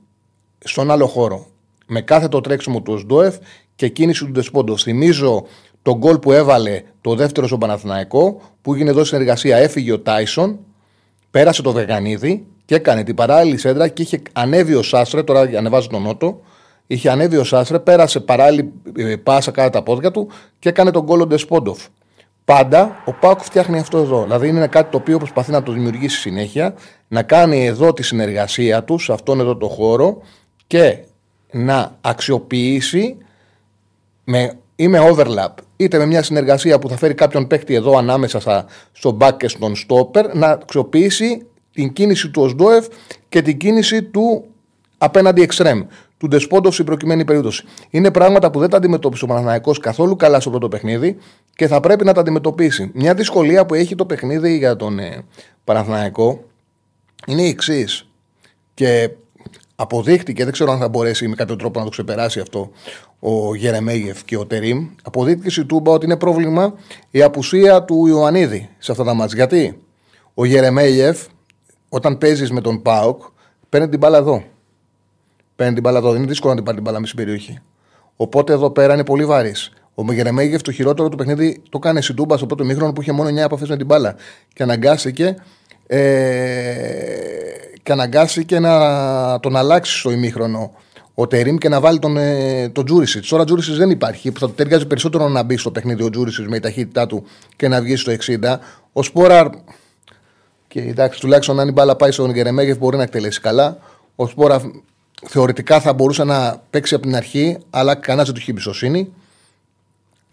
[0.58, 1.46] στον άλλο χώρο.
[1.86, 3.36] με κάθε το τρέξιμο του Οσντόεφ
[3.74, 4.76] και κίνηση του Ντεσπόντο.
[4.76, 5.46] Θυμίζω
[5.82, 9.56] τον γκολ που έβαλε το δεύτερο στον Παναθηναϊκό, που έγινε εδώ συνεργασία.
[9.56, 10.58] Έφυγε ο Τάισον,
[11.30, 15.88] πέρασε το Βεγανίδη και έκανε την παράλληλη σέντρα και είχε ανέβει ο Σάστρε, τώρα ανεβάζει
[15.88, 16.40] τον Νότο,
[16.90, 21.02] είχε ανέβει ο Σάστρε, πέρασε παράλληλη ε, πάσα κάτω τα πόδια του και έκανε τον
[21.02, 21.86] γκολ ο Ντεσπόντοφ.
[22.44, 24.22] Πάντα ο Πάουκ φτιάχνει αυτό εδώ.
[24.22, 26.74] Δηλαδή είναι κάτι το οποίο προσπαθεί να το δημιουργήσει συνέχεια,
[27.08, 30.22] να κάνει εδώ τη συνεργασία του σε αυτόν εδώ το χώρο
[30.66, 30.98] και
[31.50, 33.16] να αξιοποιήσει
[34.24, 38.40] με, ή με overlap είτε με μια συνεργασία που θα φέρει κάποιον παίκτη εδώ ανάμεσα
[38.40, 42.86] στα, στο back και στον stopper να αξιοποιήσει την κίνηση του Οσντόεφ
[43.28, 44.44] και την κίνηση του
[44.98, 45.82] απέναντι εξτρέμ.
[46.20, 47.64] Του Ντεσπόντοφ στην προκειμένη περίπτωση.
[47.90, 51.16] Είναι πράγματα που δεν τα αντιμετώπισε ο Παναθηναϊκός καθόλου καλά στο πρώτο παιχνίδι
[51.54, 52.90] και θα πρέπει να τα αντιμετωπίσει.
[52.94, 55.24] Μια δυσκολία που έχει το παιχνίδι για τον ε,
[55.64, 56.44] Παναθηναϊκό
[57.26, 58.08] είναι η εξής.
[58.74, 59.10] Και
[59.76, 62.70] αποδείχτηκε, δεν ξέρω αν θα μπορέσει με κάποιο τρόπο να το ξεπεράσει αυτό
[63.20, 64.88] ο Γερεμέγεφ και ο Τερήμ.
[65.02, 66.74] Αποδείχτηκε η Τούμπα ότι είναι πρόβλημα
[67.10, 69.36] η απουσία του Ιωαννίδη σε αυτά τα μάτια.
[69.36, 69.80] Γιατί
[70.34, 71.26] ο Γερεμέγεφ,
[71.88, 73.22] όταν παίζεις με τον Πάοκ,
[73.68, 74.44] παίρνει την μπάλα εδώ.
[75.60, 76.10] Παίρνει την μπάλα εδώ.
[76.10, 77.58] Δεν είναι δύσκολο να την πάρει την μπάλα με στην περιοχή.
[78.16, 79.72] Οπότε εδώ πέρα είναι πολύ βαρύς.
[79.94, 83.12] Ο Γερεμέγεφ το χειρότερο του παιχνίδι το κάνει στην Τούμπα στο πρώτο μήχρονο που είχε
[83.12, 84.14] μόνο 9 επαφές με την μπάλα.
[84.52, 85.36] Και αναγκάστηκε
[85.86, 86.00] ε,
[87.82, 90.72] και αναγκάστηκε να τον αλλάξει στο ημίχρονο
[91.14, 93.28] ο Τερήμ και να βάλει τον, ε, τον Τζούρισιτς.
[93.28, 94.30] Τώρα Τζούρισιτς δεν υπάρχει.
[94.30, 97.24] Θα του ταιριάζει περισσότερο να μπει στο παιχνίδι ο Τζούρισιτς με η ταχύτητά του
[97.56, 98.58] και να βγει στο 60.
[98.92, 99.46] Ο Σπόραρ.
[100.68, 103.78] Και εντάξει, τουλάχιστον αν η μπάλα πάει στον Γερεμέγεφ μπορεί να εκτελέσει καλά.
[104.16, 104.60] Ο Σπόρα
[105.26, 109.12] θεωρητικά θα μπορούσε να παίξει από την αρχή, αλλά κανένα δεν του έχει εμπιστοσύνη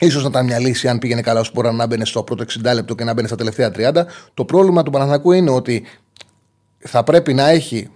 [0.05, 2.73] σω να ήταν μια λύση αν πήγαινε καλά ο Σπόρα να μπαίνει στο πρώτο 60
[2.73, 4.03] λεπτό και να μπαίνει στα τελευταία 30.
[4.33, 5.83] Το πρόβλημα του Παναθηνακού είναι ότι
[6.79, 7.89] θα πρέπει να έχει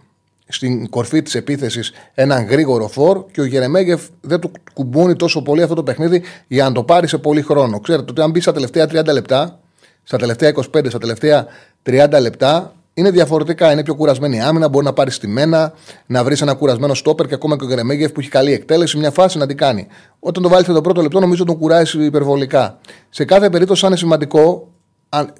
[0.47, 5.62] στην κορφή της επίθεσης έναν γρήγορο φόρ και ο Γερεμέγεφ δεν του κουμπώνει τόσο πολύ
[5.62, 7.80] αυτό το παιχνίδι για να το πάρει σε πολύ χρόνο.
[7.80, 9.60] Ξέρετε ότι αν μπει στα τελευταία 30 λεπτά,
[10.04, 11.45] στα τελευταία 25, στα τελευταία
[11.86, 13.71] 30 λεπτά, είναι διαφορετικά.
[13.71, 14.67] Είναι πιο κουρασμένη η άμυνα.
[14.67, 15.73] Μπορεί να πάρεις στη μένα,
[16.06, 19.12] να βρεις ένα κουρασμένο στόπερ και ακόμα και ο Γερεμέγεφ που έχει καλή εκτέλεση, μια
[19.12, 19.88] φάση να την κάνει.
[20.19, 22.80] Όταν το βάλεις το πρώτο λεπτό, νομίζω τον κουράζει υπερβολικά.
[23.10, 24.67] Σε κάθε περίπτωση, αν είναι σημαντικό,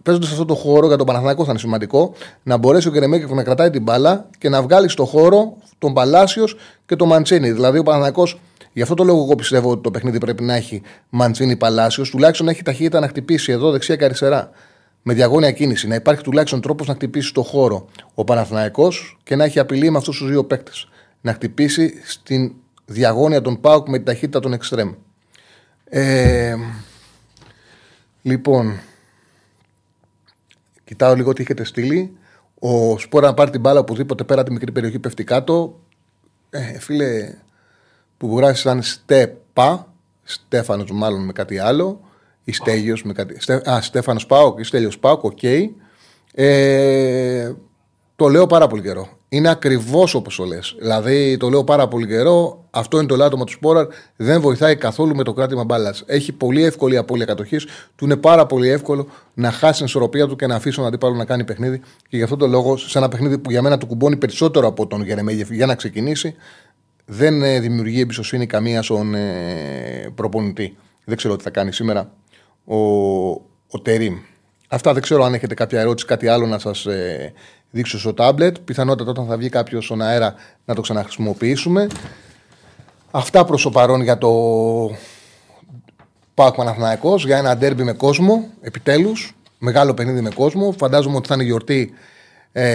[0.04, 3.32] παίζοντας σε αυτό το χώρο για τον Παναθηναϊκό, θα είναι σημαντικό να μπορέσει ο Γερεμέγεφ
[3.32, 7.52] να κρατάει την μπάλα και να βγάλει στο χώρο τον Παλάσιος και τον Μαντσίνη.
[7.52, 8.40] Δηλαδή, ο Παναθηναϊκός
[8.74, 12.46] Γι' αυτό το λόγο εγώ πιστεύω ότι το παιχνίδι πρέπει να έχει Μαντσίνη Παλάσιο, τουλάχιστον
[12.46, 14.50] να έχει ταχύτητα να χτυπήσει εδώ δεξιά και αριστερά
[15.02, 15.88] με διαγώνια κίνηση.
[15.88, 19.98] Να υπάρχει τουλάχιστον τρόπος να χτυπήσει το χώρο ο Παναθηναϊκός και να έχει απειλή με
[19.98, 20.88] αυτούς τους δύο παίκτες.
[21.22, 22.54] Να χτυπήσει στην
[22.86, 24.94] διαγώνια των Πάουκ με την ταχύτητα των Εξτρέμ.
[25.84, 26.56] Ε,
[28.22, 28.80] λοιπόν,
[30.84, 32.18] κοιτάω λίγο τι έχετε στείλει.
[32.60, 35.80] Ο Σπόρα να πάρει την μπάλα οπουδήποτε πέρα τη μικρή περιοχή πέφτει κάτω.
[36.50, 37.34] Ε, φίλε,
[38.18, 42.02] που γράφεις σαν Στέπα, Στέφανος μάλλον με κάτι άλλο.
[42.44, 43.52] Ή Στέλιος με κάτι.
[43.70, 45.44] Α, Στέφανος Πάοκ ή Στέλιος Πάοκ, οκ.
[46.34, 47.52] Ε,
[48.16, 49.10] το λέω πάρα πολύ καιρό.
[49.30, 50.76] Είναι ακριβώς όπως το λες.
[50.80, 52.66] Δηλαδή, το λέω πάρα πολύ καιρό.
[52.70, 53.88] Αυτό είναι το ελάττωμα του Σπόραρ.
[54.16, 56.04] Δεν βοηθάει καθόλου με το κράτημα μπάλας.
[56.06, 57.66] Έχει πολύ εύκολη απώλεια κατοχής.
[57.96, 61.16] Του είναι πάρα πολύ εύκολο να χάσει την ισορροπία του και να αφήσει τον αντίπαλο
[61.16, 61.82] να κάνει παιχνίδι.
[62.08, 64.88] Και γι' αυτό το λόγο, σε ένα παιχνίδι που για μένα του κουμπώνει περισσότερο από
[64.88, 66.36] τον Γερεμέγεφ για να ξεκινήσει,
[67.06, 70.78] δεν ε, δημιουργεί εμπιστοσύνη καμία στον ε, προπονητή.
[71.06, 72.12] Δεν ξέρω τι θα κάνει σήμερα
[72.72, 73.32] ο,
[73.70, 74.18] ο Τερίμ.
[74.68, 77.34] Αυτά δεν ξέρω αν έχετε κάποια ερώτηση, κάτι άλλο να σας ε,
[77.72, 78.58] δείξω στο τάμπλετ.
[78.60, 80.34] Πιθανότατα όταν θα βγει κάποιος στον αέρα
[80.66, 81.88] να το ξαναχρησιμοποιήσουμε.
[83.12, 84.30] Αυτά προς το παρόν για το
[86.34, 89.36] Πάοκ Παναθυναϊκό, για ένα ντέρμπι με κόσμο, επιτέλους.
[89.58, 90.72] Μεγάλο παιχνίδι με κόσμο.
[90.78, 91.94] Φαντάζομαι ότι θα είναι γιορτή.
[92.52, 92.66] Ε,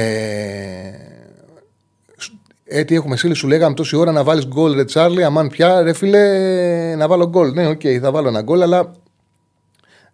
[2.64, 5.24] ε, τι έχουμε στείλει, σου λέγαμε τόση ώρα να βάλεις γκολ, ρε Τσάρλι.
[5.24, 7.52] Αμάν πια, ρε φίλε, να βάλω γκολ.
[7.52, 8.92] Ναι, ok, okay, θα βάλω ένα γκολ, αλλά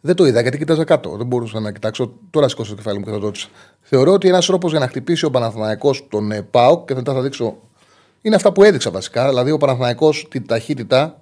[0.04, 1.16] δεν το είδα γιατί κοίταζα κάτω.
[1.16, 2.12] Δεν μπορούσα να κοιτάξω.
[2.30, 3.48] Τώρα σήκωσα το κεφάλι μου και θα το ρώτησα.
[3.80, 7.22] Θεωρώ ότι ένας τρόπος για να χτυπήσει ο Παναθηναϊκός τον ε, ΠΑΟΚ και μετά θα
[7.22, 7.56] δείξω.
[8.22, 9.28] Είναι αυτά που έδειξα βασικά.
[9.28, 11.20] Δηλαδή ο Παναθηναϊκός την ταχύτητα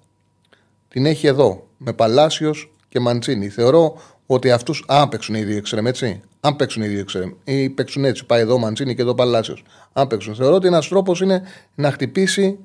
[0.89, 1.67] την έχει εδώ.
[1.77, 3.49] Με Παλάσιος και Μαντσίνη.
[3.49, 4.85] Θεωρώ ότι αυτούς.
[4.89, 6.21] Αν παίξουν οι δύο εξτρεμ, έτσι.
[6.41, 7.31] Αν παίξουν οι δύο εξτρεμ.
[7.45, 8.27] Ή παίξουν έτσι.
[8.27, 9.65] Πάει εδώ Μαντσίνη και εδώ Παλάσιος.
[9.93, 10.35] Αν παίξουν.
[10.35, 11.43] Θεωρώ ότι ένας τρόπος είναι
[11.75, 12.59] να χτυπήσει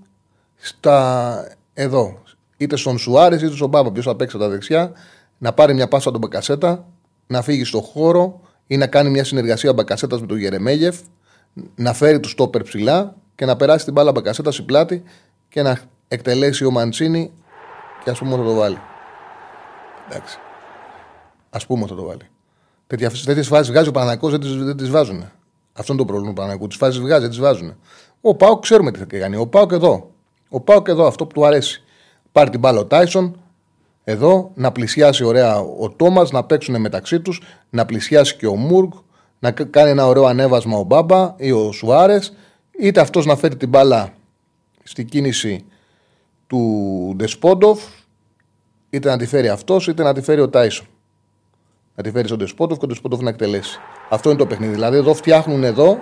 [0.55, 1.47] στα.
[1.73, 2.23] εδώ.
[2.57, 3.91] Είτε στον Σουάρες είτε στον Μπάμπα.
[3.91, 4.93] Ποιος θα παίξει τα δεξιά
[5.37, 6.87] να πάρει μια πάσα τον Μπακασέτα,
[7.27, 10.99] να φύγει στο χώρο ή να κάνει μια συνεργασία Μπακασέτας με τον Γερεμέγεφ,
[11.75, 15.03] να φέρει τους στόπερ ψηλά και να περάσει την μπάλα Μπακασέτα στην πλάτη
[15.49, 17.31] και να εκτελέσει ο Μαντσίνη
[18.03, 18.77] και ας πούμε ότι θα το βάλει.
[20.09, 20.37] Εντάξει.
[21.49, 22.29] Α πούμε ότι θα το βάλει.
[23.25, 25.31] Τέτοιες φάσεις βγάζει ο Παναγικός, δεν τις βάζουν.
[25.73, 26.67] Αυτό είναι το πρόβλημα του Παναγικού.
[26.67, 27.75] Τις φάσεις βγάζει, δεν τις βάζουν.
[28.21, 29.35] Ο Πάοκ ξέρουμε τι θα κάνει.
[29.35, 30.11] Ο Πάοκ εδώ.
[30.49, 31.83] Ο Πάοκ εδώ αυτό που του αρέσει.
[32.31, 33.39] Πάρει την μπάλα ο Τάισον,
[34.07, 38.91] εδώ να πλησιάσει ωραία ο Τόμας, να παίξουν μεταξύ τους, να πλησιάσει και ο Μουργκ,
[39.39, 42.33] να κάνει ένα ωραίο ανέβασμα ο Μπάμπα ή ο Σουάρες,
[42.79, 44.13] είτε αυτός να φέρει την μπάλα
[44.83, 45.65] στην κίνηση
[46.47, 47.79] του Ντεσπόντοφ,
[48.89, 50.85] είτε να τη φέρει αυτός, είτε να τη φέρει ο Τάισον.
[51.95, 53.79] Να τη φέρει στον Ντεσπόντοφ και ο Ντεσπόντοφ να εκτελέσει.
[54.09, 54.73] Αυτό είναι το παιχνίδι.
[54.73, 55.97] Δηλαδή εδώ φτιάχνουν εδώ,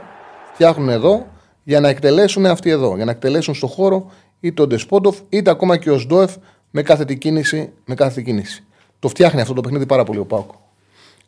[0.54, 1.28] φτιάχνουν εδώ
[1.64, 2.96] για να εκτελέσουν αυτοί εδώ.
[2.96, 6.36] Για να εκτελέσουν στο χώρο είτε ο Ντεσπόντοφ είτε ακόμα και ο Σντόεφ
[6.76, 7.72] με κάθε κίνηση.
[7.86, 8.64] Με κάθε κίνηση.
[9.00, 10.62] Το φτιάχνει αυτό το παιχνίδι πάρα πολύ ο Πάουκο.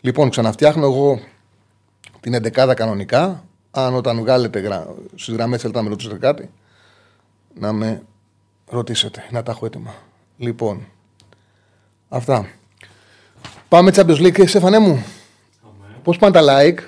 [0.02, 1.20] Λοιπόν, ξαναφτιάχνω εγώ
[2.20, 3.44] την 11 κανονικά.
[3.72, 4.96] Αν όταν βγάλετε γρα...
[5.16, 6.50] στις γραμμές θέλετε να με ρωτήσετε κάτι,
[7.60, 8.02] να με
[8.70, 9.94] ρωτήσετε, να τα έχω έτοιμα.
[10.38, 10.88] Λοιπόν,
[12.10, 12.50] αυτά.
[13.68, 15.06] Πάμε Champions League, Στέφανέ μου.
[16.04, 16.80] Πώς πάνε τα like,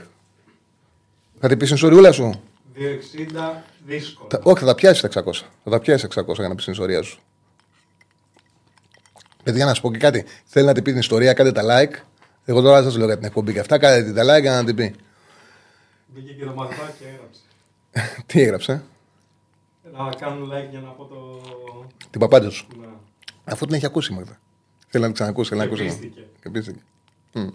[1.39, 2.41] θα την πεις στην ιστοριούλα σου;
[2.76, 4.28] 260 δύσκολο.
[4.30, 5.32] Τα- όχι, θα τα πιάσεις τα 600.
[5.63, 7.20] Θα τα πιάσεις 600 για να πεις την ιστορία σου.
[9.47, 10.25] Παιδιά, να σου πω και κάτι.
[10.45, 11.93] Θέλει να την πει την ιστορία, κάντε τα like.
[12.45, 13.77] Εγώ τώρα σας λέω για την εκπομπή και αυτά.
[13.77, 14.95] Κάντε τα like για να την πει.
[16.07, 17.41] Μπήκε και το μαθημά και έγραψε.
[18.25, 18.83] Τι έγραψε,
[19.93, 21.41] Να κάνουν like για να πω το.
[22.10, 22.67] την παπάντζα σου.
[22.79, 22.88] Ναι.
[23.43, 24.39] Αφού την έχει ακούσει η Μάγδα.
[24.88, 25.97] Θέλει να την ξανακούσει, θέλει να Και ακούσει.
[25.97, 26.27] πίστηκε.
[26.41, 26.79] Και πίστηκε.
[27.33, 27.47] Μμ.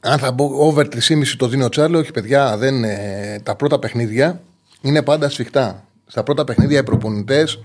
[0.00, 3.78] Αν θα μπω over 3,5 το δίνει ο Τσάρλο, όχι παιδιά, δεν, ε, τα πρώτα
[3.78, 4.42] παιχνίδια
[4.80, 5.84] είναι πάντα σφιχτά.
[6.06, 7.64] Στα πρώτα παιχνίδια οι προπονητές,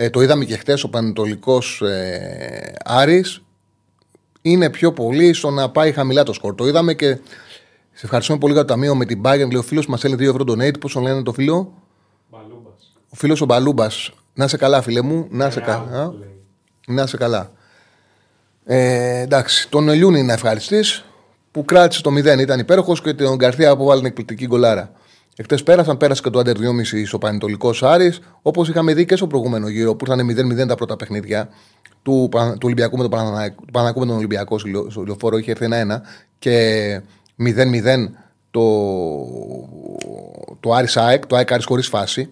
[0.00, 3.42] ε, το είδαμε και χθες ο Πανετολικός ε, Άρης,
[4.42, 6.54] είναι πιο πολύ στο να πάει χαμηλά το σκορ.
[6.54, 7.18] Το είδαμε και
[7.92, 9.36] σε ευχαριστούμε πολύ για το ταμείο με την Bayern.
[9.50, 10.80] Λέει ο φίλος μας έλεγε 2 ευρώ donate.
[10.80, 11.72] Πώς τον λένε το φίλο,
[12.30, 12.96] Μπαλούμπας.
[13.08, 14.12] ο φίλος ο Μπαλούμπας.
[14.34, 16.14] Να σε καλά, φίλε μου, να σε καλά.
[16.86, 17.52] Να σε καλά.
[18.64, 21.04] Ε, εντάξει, τον Ελιούνι να ευχαριστείς
[21.50, 22.38] που κράτησε το 0.
[22.40, 24.92] Ήταν υπέροχος και τον Γκαρθία που βάλει την εκπληκτική γκολάρα.
[25.40, 28.12] Εχθές πέρασαν, πέρασε και το Άντερ 2,5 στο Πανετολικό Άρη.
[28.42, 31.48] Όπως είχαμε δει και στο προηγούμενο γύρο που ήταν 0-0 τα πρώτα παιχνίδια
[32.02, 35.02] του, Πα- του Ολυμπιακού με τον Παναναϊκό, του Παναναϊκού με τον Ολυμπιακό στο λιο- στο
[35.02, 35.38] λεωφόρο.
[35.38, 36.00] Είχε έρθει 1-1
[36.38, 37.00] και
[37.36, 38.12] 0-0
[38.50, 38.62] το,
[40.60, 42.30] το Άρης ΑΕΚ, το ΑΕΚ Άρης χωρίς φάση.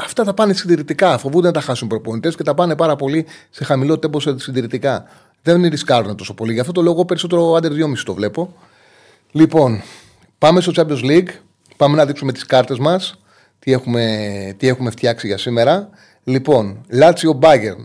[0.00, 1.18] Αυτά τα πάνε συντηρητικά.
[1.18, 4.38] Φοβούνται να τα χάσουν οι προπονητές και τα πάνε πάρα πολύ σε χαμηλό τέμπο σε
[4.38, 5.04] συντηρητικά.
[5.42, 6.52] Δεν ρισκάρουν τόσο πολύ.
[6.52, 8.54] Γι' αυτό το λόγο περισσότερο under 2,5 το βλέπω.
[9.32, 9.80] Λοιπόν,
[10.38, 11.28] πάμε στο Champions League.
[11.76, 13.14] Πάμε να δείξουμε τις κάρτες μας.
[13.58, 15.88] Τι έχουμε, τι έχουμε φτιάξει για σήμερα.
[16.24, 17.84] Λοιπόν, Lazio Bayern.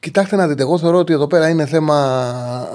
[0.00, 2.68] Κοιτάξτε να δείτε, εγώ θεωρώ ότι εδώ πέρα είναι θέμα,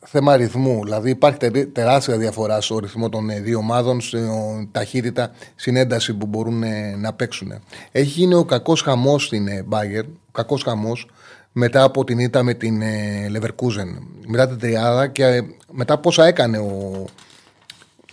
[0.00, 0.80] θέμα αριθμού.
[0.84, 4.28] Δηλαδή υπάρχει τε- τεράστια διαφορά στο ρυθμό των ε, δύο ομάδων, στην
[4.72, 7.52] ταχύτητα, στην ένταση που μπορούν ε, να παίξουν.
[7.92, 11.10] Έχει γίνει ο κακός χαμός στην ε, Bayern, ο κακός χαμός,
[11.52, 16.26] μετά από την ήττα με την ε, Leverkusen, μετά την τριάδα και ε, μετά πόσα
[16.26, 17.04] έκανε ο,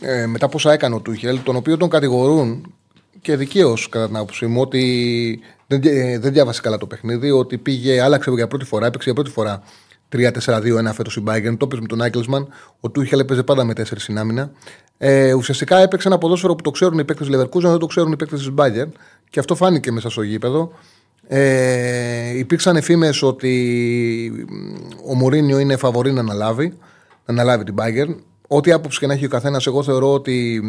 [0.02, 2.74] ε, μετά πόσα έκανε ο Τούχελ, τον οποίο τον κατηγορούν
[3.22, 7.58] και δικαίως κατά την άποψή μου ότι δεν, ε, δεν διάβασε καλά το παιχνίδι, ότι
[7.58, 9.64] πήγε, άλλαξε για πρώτη φορά, έπαιξε για πρώτη φορά
[10.12, 11.56] 3-4-2-1 φέτος η Bayern.
[11.58, 12.48] Το έπαιζε με τον Άικλσμαν.
[12.80, 14.52] Ο Τούχελ έπαιζε πάντα με 4 συνάμυνα.
[14.98, 18.16] Ε, ουσιαστικά έπαιξε ένα ποδόσφαιρο που το ξέρουν οι παίκτες Leverkusen, δεν το ξέρουν οι
[18.16, 18.90] παίκτες της Bayern.
[19.30, 20.72] Και αυτό φάνηκε μέσα στο γήπεδο.
[21.28, 24.46] Ε, υπήρξαν εφήμες ότι
[25.08, 26.68] ο Μουρίνιο είναι φαβορή να αναλάβει,
[27.26, 28.16] να αναλάβει την Bayern.
[28.54, 30.62] Ό,τι άποψη και να έχει ο καθένας, εγώ θεωρώ ότι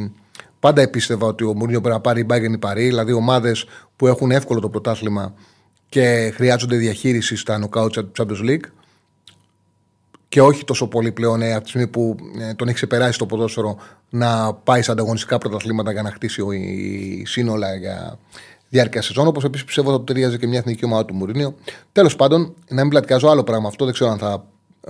[0.60, 3.64] πάντα επίστευα ότι ο Μουρίνιο πρέπει να πάρει η Bayern η Παρή, δηλαδή ομάδες
[3.96, 5.34] που έχουν εύκολο το πρωτάθλημα
[5.88, 8.64] και χρειάζονται διαχείριση στα νοκάουτ του Champions League
[10.28, 13.26] και όχι τόσο πολύ πλέον ε, από τη στιγμή που ε, τον έχει ξεπεράσει το
[13.26, 13.76] ποδόσφαιρο
[14.10, 18.18] να πάει σε ανταγωνιστικά πρωταθλήματα για να χτίσει ο, η σύνολα για
[18.68, 19.26] διάρκεια σεζόν.
[19.26, 21.54] Όπως επίσης πιστεύω ότι ταιριάζει και μια εθνική ομάδα του Μουρίνιο.
[21.92, 24.46] Τέλος πάντων, να μην πλατιάζω άλλο πράγμα αυτό, δεν ξέρω αν θα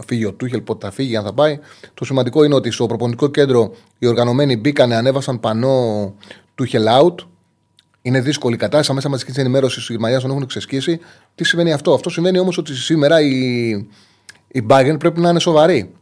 [0.06, 1.58] φύγει ο Τούχελ, πότε θα φύγει, αν θα πάει.
[1.94, 6.14] Το σημαντικό είναι ότι στο προπονητικό κέντρο οι οργανωμένοι μπήκανε, ανέβασαν πανό
[6.54, 7.14] Τούχελ out.
[8.02, 8.84] Είναι δύσκολη η κατάσταση.
[8.84, 11.00] Στα μέσα μαζική ενημέρωση της Γερμανίας τον έχουν ξεσκίσει.
[11.34, 13.70] Τι σημαίνει αυτό; Αυτό σημαίνει όμως ότι σήμερα η,
[14.48, 15.92] η Bayern πρέπει να είναι σοβαρή.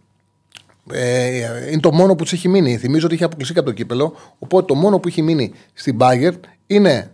[0.92, 2.76] Ε, είναι το μόνο που της έχει μείνει.
[2.76, 4.14] Θυμίζω ότι είχε αποκλειστεί και από το κύπελο.
[4.38, 7.10] Οπότε το μόνο που έχει μείνει στην Bayern είναι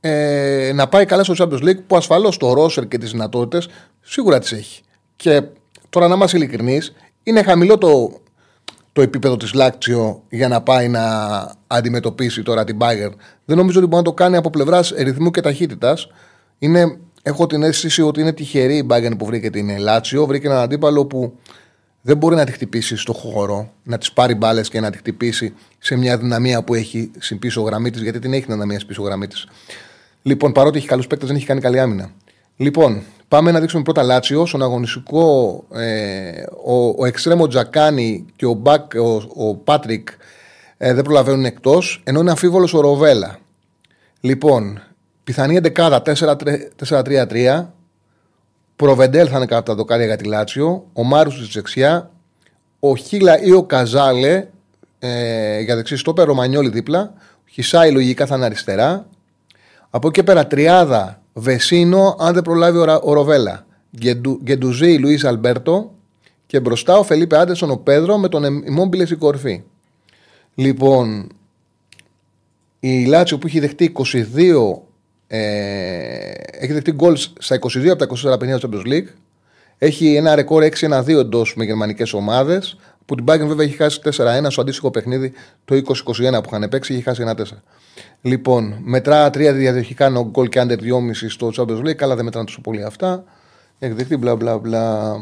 [0.00, 3.68] ε, να πάει καλά στο Champions League που ασφαλώς το ρόσερ και τις δυνατότητες
[4.00, 4.82] σίγουρα τις έχει.
[5.16, 5.42] Και
[5.90, 8.20] τώρα να είμαστε ειλικρινείς, είναι χαμηλό το,
[8.92, 11.04] το επίπεδο της Λάκτσιο για να πάει να
[11.66, 13.12] αντιμετωπίσει τώρα την Bayern.
[13.44, 16.08] Δεν νομίζω ότι μπορεί να το κάνει από πλευράς ρυθμού και ταχύτητας.
[16.58, 20.26] Είναι, έχω την αίσθηση ότι είναι τυχερή η Bayern που βρήκε την Λάτσιο.
[20.26, 21.32] Βρήκε έναν αντίπαλο που
[22.02, 25.54] δεν μπορεί να τη χτυπήσει στο χώρο, να της πάρει μπάλες και να τη χτυπήσει
[25.78, 28.88] σε μια δυναμία που έχει στην πίσω γραμμή της, γιατί την έχει την δυναμία στην
[28.88, 29.46] πίσω γραμμή της.
[30.22, 32.10] Λοιπόν, παρότι έχει καλούς παίκτες, δεν έχει κάνει καλή άμυνα.
[32.56, 34.48] Λοιπόν, πάμε να δείξουμε πρώτα Λάτσιος.
[34.48, 40.08] Στον αγωνιστικό, ε, ο, ο Εξτρέμο Τζακάνι και ο, Μπακ, ο, ο Πάτρικ
[40.76, 43.38] ε, δεν προλαβαίνουν εκτός, ενώ είναι αμφίβολος ο Ροβέλα.
[44.20, 44.82] Λοιπόν,
[45.24, 46.02] πιθανή εντεκάδα
[46.88, 47.66] 4-3-3.
[48.76, 50.86] Προβεντέλ θα είναι κατά τα δοκάρια για τη Λάτσιο.
[50.92, 52.10] Ο Μάρους στη δεξιά.
[52.80, 54.46] Ο Χίλα ή ο Καζάλε
[54.98, 57.12] ε, για δεξί στο Ρωμανιόλη δίπλα.
[57.16, 59.06] Ο Χισάη λογικά θα είναι αριστερά.
[59.90, 63.66] Από εκεί πέρα τριάδα Βεσίνο, αν δεν προλάβει ο Ροβέλα.
[64.42, 65.94] Γκεντουζή Λουίς Αλμπέρτο.
[66.46, 69.62] Και μπροστά ο Φελίπε Άντερσον ο Πέδρο με τον Ιmmobile στην κορφή.
[70.54, 71.28] Λοιπόν,
[72.80, 74.22] η Λάτσιο που έχει δεχτεί 22
[75.26, 75.38] ε,
[76.50, 79.08] έχει δεχτεί γκολ στα 22 από τα 24 παιχνίδια του Champions League.
[79.78, 82.76] Έχει ένα ρεκόρ 6-1-2 εντός με γερμανικές ομάδες.
[83.10, 84.10] Που την Bayern βέβαια έχει χάσει 4-1
[84.48, 85.32] στο αντίστοιχο παιχνίδι
[85.64, 85.82] το 2021
[86.16, 87.42] που είχαν παίξει, έχει χάσει 1-4.
[88.22, 90.78] Λοιπόν, μετρά τρία διαδοχικά γκολ και under 2,5
[91.28, 91.94] στο Champions League.
[91.94, 93.24] Καλά δεν μετράνε τόσο πολύ αυτά.
[93.78, 95.16] Έχει δεχτεί μπλα μπλα μπλα.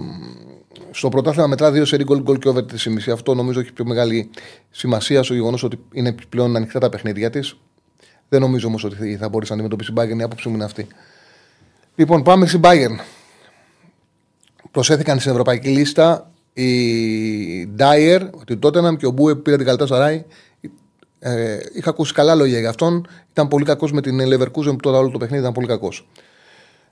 [0.91, 3.13] Στο πρωτάθλημα μετρά δύο σερή γκολ, γκολ και over 3,5.
[3.13, 4.31] Αυτό νομίζω έχει πιο μεγάλη
[4.71, 7.57] σημασία στο γεγονός ότι είναι πλέον ανοιχτά τα παιχνίδια της.
[8.29, 10.19] Δεν νομίζω όμως ότι θα μπορέσει να αντιμετωπίσεις η Bayern.
[10.19, 10.87] Η άποψή μου είναι αυτή.
[11.95, 12.99] Λοιπόν, πάμε στην Bayern.
[14.71, 16.31] Προσέθηκαν στην ευρωπαϊκή λίστα
[16.63, 20.25] η Ντάιερ, ότι τότε και ο Μπούε πήρε την καλτά Σαράι.
[21.19, 23.07] Ε, είχα ακούσει καλά λόγια για αυτόν.
[23.31, 26.09] Ήταν πολύ κακός με την Leverkusen που τώρα όλο το παιχνίδι ήταν πολύ κακός.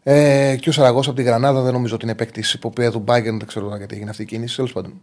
[0.02, 3.22] Ε, και ο Σαραγό από τη Γρανάδα δεν νομίζω ότι είναι παίκτης υποπέδου Bayern.
[3.22, 4.56] Δεν ξέρω γιατί έγινε αυτή η κίνηση.
[4.56, 5.00] Τέλος πάντων.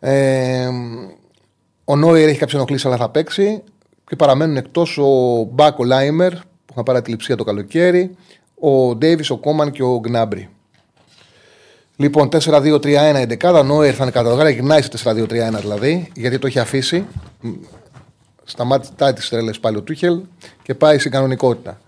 [0.00, 0.68] Ε,
[1.84, 3.62] ο Νόιερ έχει κάποιες ενοχλήσεις αλλά θα παίξει
[4.06, 8.16] και παραμένουν εκτός ο Μπάκο Λάιμερ που είχαν πάρει τη λειψία το καλοκαίρι,
[8.60, 10.48] ο Ντέιβι, ο Κόμαν και ο Γκνάμπρι.
[12.00, 13.62] Λοιπόν, 4-2-3-1 η δεκάδα.
[13.62, 17.06] Νόερ θα είναι κατά γράμμα, γυρνάει σε 4-2-3-1 δηλαδή, γιατί το έχει αφήσει.
[18.44, 20.20] Σταμάτητα τις τρέλες πάλι ο Τούχελ
[20.62, 21.80] και πάει στην κανονικότητα.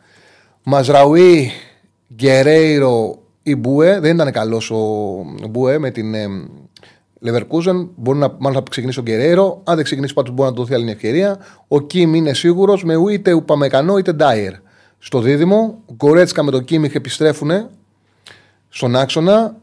[0.62, 1.50] Μαζραουί,
[2.14, 4.00] Γκερέιρο ή Μπούε.
[4.00, 6.14] Δεν ήταν καλός ο Μπούε με την
[7.24, 7.88] Leverkusen.
[7.96, 9.60] Μπορεί να, μάλλον θα ξεκινήσει ο Γκερέρο.
[9.64, 11.38] Αν δεν ξεκινήσει, πάντως μπορεί να του δοθεί άλλη μια ευκαιρία.
[11.68, 14.52] Ο Κιμ είναι σίγουρος με είτε Ουπαμεκανό είτε Ντάιερ.
[14.98, 17.68] Στο δίδυμο, ο Γκορέτσκα με τον Κίμιχ επιστρέφουν
[18.68, 19.56] στον άξονα.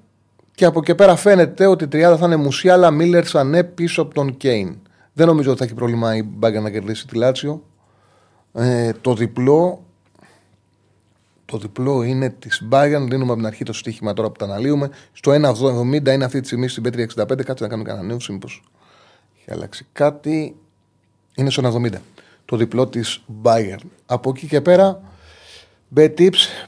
[0.60, 4.13] Και από εκεί πέρα φαίνεται ότι η τριάδα θα είναι Μουσιάλα, Μίλλερ, Σανέ πίσω από
[4.13, 4.78] τον Κέιν.
[5.13, 7.63] Δεν νομίζω ότι θα έχει πρόβλημα η Μπάγκα να κερδίσει τη Λάτσιο.
[8.54, 9.86] Ε, το διπλό
[11.45, 13.06] το διπλό είναι της Bayern.
[13.10, 14.89] Δίνουμε από την αρχή το στοίχημα τώρα που τα αναλύουμε.
[15.13, 17.43] Στο 1,70 είναι αυτή τη στιγμή στην Πέτρια 65.
[17.43, 18.63] Κάτσε να κάνουμε κανένα νέο, μήπως
[19.39, 20.56] έχει αλλάξει κάτι.
[21.36, 21.93] Είναι στο 1,70
[22.45, 23.88] το διπλό της Bayern.
[24.06, 25.02] Από εκεί και πέρα,
[25.95, 26.67] Bet Tips.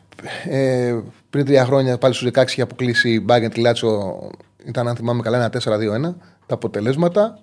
[0.49, 0.99] Ε,
[1.32, 4.20] πριν τρία χρόνια, πάλι στου 16 είχε αποκλείσει η Bayern τη Λάτσο.
[4.65, 6.15] Ήταν, αν θυμάμαι καλά, ένα 4-2-1
[6.46, 7.39] τα αποτελέσματα.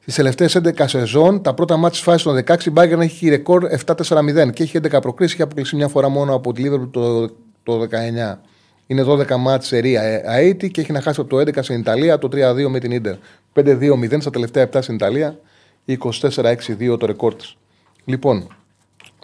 [0.00, 4.52] Στις τελευταίες 11 σεζόν, τα πρώτα μάτια φάσης των 16, η Bayern έχει ρεκόρ 7-4-0
[4.52, 5.32] και έχει 11 προκρίσεις.
[5.32, 7.28] Έχει αποκλείσει μια φορά μόνο από τη Liverpool το,
[7.62, 7.88] το
[8.34, 8.38] 19.
[8.86, 10.02] Είναι 12 μάτια σε Ρία
[10.36, 13.14] αίτη και έχει να χάσει από το 11 στην Ιταλία, το 3-2 με την Ιντερ.
[13.54, 15.38] 5-2-0 στα τελευταία 7 στην Ιταλία,
[15.86, 17.56] 24-6-2 το ρεκόρ της.
[18.04, 18.56] Λοιπόν,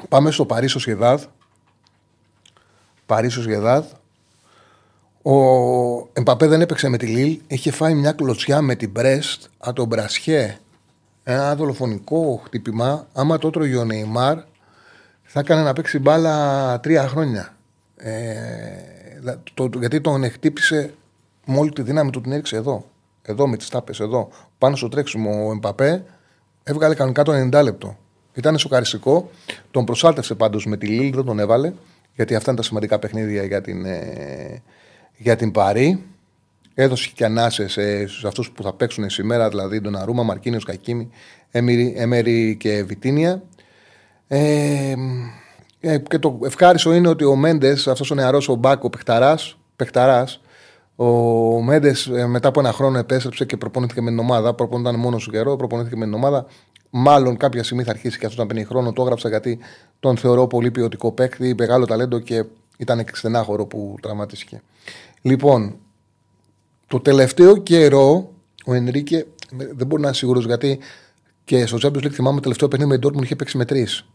[0.09, 1.23] πάμε στο Παρίσο Σιεδάδ.
[3.07, 3.85] Παρίσο Σιεδάδ.
[5.23, 5.35] Ο
[6.13, 7.41] Εμπαπέ δεν έπαιξε με τη Λίλ.
[7.47, 10.59] Είχε φάει μια κλωτσιά με την Μπρέστ από τον Μπρασιέ
[11.23, 14.39] ένα δολοφονικό χτύπημα, άμα το έτρωγε ο Νεϊμάρ,
[15.23, 17.57] θα έκανε να παίξει μπάλα τρία χρόνια.
[17.97, 18.13] Ε,
[19.55, 20.95] το, γιατί τον χτύπησε
[21.47, 22.85] με όλη τη δύναμη του την έριξε εδώ.
[23.23, 24.29] Εδώ με τις τάπες, εδώ.
[24.59, 26.05] Πάνω στο τρέξιμο ο Εμπαπέ
[26.63, 27.99] έβγαλε κανονικά το 90 λεπτό.
[28.35, 29.31] Ήταν σοκαριστικό.
[29.71, 31.73] Τον προσάλτευσε πάντως με τη Λίλ, δεν τον έβαλε.
[32.15, 34.63] Γιατί αυτά είναι τα σημαντικά παιχνίδια για την, ε,
[35.23, 36.05] για την Παρή.
[36.75, 37.73] Έδωσε και ανάσες
[38.11, 41.11] στους αυτούς που θα παίξουν σήμερα, δηλαδή τον Αρούμα, Μαρκίνιος, Κακίμη,
[41.95, 43.43] Έμερι και Βιτίνια.
[44.29, 44.95] Ε,
[45.81, 48.91] ε, και το ευχάριστο είναι ότι ο Μέντες, αυτός ο νεαρός, ο Μπάκο,
[49.77, 50.29] παιχταρά,
[50.97, 51.07] ο
[51.63, 54.55] Μέντες ε, μετά από ένα χρόνο επέστρεψε και προπονήθηκε με την ομάδα.
[54.55, 56.47] Προπονήταν μόνος σου καιρό, προπονήθηκε με την ομάδα.
[56.91, 58.93] Μάλλον κάποια στιγμή θα αρχίσει και αυτός να παίρνει χρόνο.
[58.93, 59.59] Το έγραψα γιατί
[60.01, 62.45] τον θεωρώ πολύ ποιοτικό παίκτη, μεγάλο ταλέντο και
[62.77, 64.63] ήταν και στενάχωρο που τραυματίστηκε.
[65.23, 65.77] Λοιπόν,
[66.87, 68.33] το τελευταίο καιρό
[68.65, 70.79] ο Ενρίκε δεν μπορεί να είναι σίγουρος γιατί
[71.45, 74.07] και στο Champions League θυμάμαι το τελευταίο παιχνίδι με τον Dortmund είχε παίξει με τρεις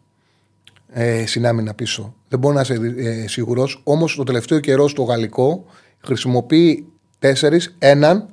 [0.89, 2.15] ε, συνάμυνα πίσω.
[2.27, 3.81] Δεν μπορεί να είναι ε, σίγουρος.
[3.83, 5.65] Όμως το τελευταίο καιρό στο γαλλικό
[6.03, 6.85] χρησιμοποιεί
[7.19, 8.29] τέσσερις, έναν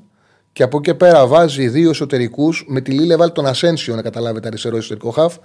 [0.52, 2.64] και από εκεί πέρα βάζει δύο εσωτερικούς.
[2.68, 5.36] Με τη Λίλε βάλει τον Ασένσιο να καταλάβετε αριστερό εσωτερικό χαφ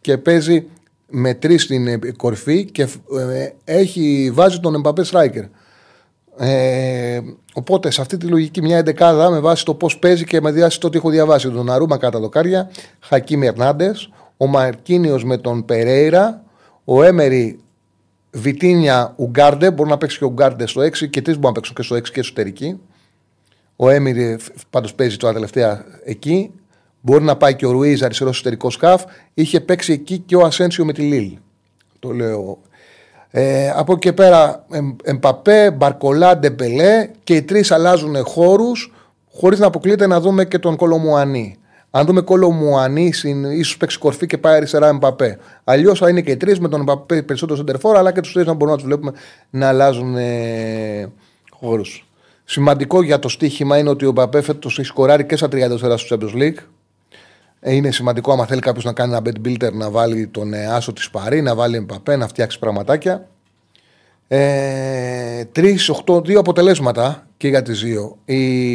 [0.00, 0.66] και παίζει
[1.08, 5.48] με τρεις στην ε, κορφή και ε, έχει, βάζει τον Εμπαπέ Striker.
[6.36, 7.20] Ε,
[7.54, 10.80] οπότε σε αυτή τη λογική μια εντεκάδα με βάση το πώς παίζει και με βάση
[10.80, 12.70] το ότι έχω διαβάσει τον Αρούμα κατά δοκάρια,
[13.00, 16.44] Χακίμ Ερνάντες, ο Μαρκίνιος με τον Περέιρα,
[16.84, 17.58] ο Έμερι
[18.30, 21.74] Βιτίνια Ουγκάρντε, μπορεί να παίξει και ο Ουγκάρντε στο 6 και τρεις μπορεί να παίξουν
[21.74, 22.80] και στο 6 και εσωτερική.
[23.76, 24.38] Ο Έμερι
[24.70, 26.50] πάντως παίζει τώρα τελευταία εκεί.
[27.00, 29.04] Μπορεί να πάει και ο Ρουίζ αριστερός εσωτερικός χαφ.
[29.34, 31.36] Είχε παίξει εκεί και ο Ασένσιο με τη Λιλ.
[31.98, 32.58] Το λέω.
[33.36, 34.64] Ε, από εκεί και πέρα,
[35.02, 38.92] Εμπαπέ, Μπαρκολά, Ντεμπελέ και οι τρεις αλλάζουν χώρους
[39.32, 41.56] χωρίς να αποκλείεται να δούμε και τον Κολομουανί.
[41.90, 43.12] Αν δούμε Κολομουανί,
[43.56, 45.38] ίσως παίξει κορφή και πάει αριστερά Εμπαπέ.
[45.64, 48.46] Αλλιώς θα είναι και οι τρεις με τον Εμπαπέ περισσότερο σεντερφόρ, αλλά και τους τρεις
[48.46, 49.12] να μπορούμε να τους βλέπουμε
[49.50, 51.12] να αλλάζουν ε,
[51.50, 52.08] χώρους.
[52.44, 56.16] Σημαντικό για το στοίχημα είναι ότι ο Εμπαπέ φέτος έχει σκοράρει και στα 34 στο
[56.16, 56.58] Champions League.
[57.66, 60.66] Ε, είναι σημαντικό, άμα θέλει κάποιος να κάνει ένα bet builder, να βάλει τον ε,
[60.66, 63.28] Άσο της Παρή, να βάλει Εμπαπέ, να φτιάξει πραγματάκια.
[64.28, 68.16] Ε, 3, 8, δύο αποτελέσματα και για τις δύο.
[68.24, 68.74] Η,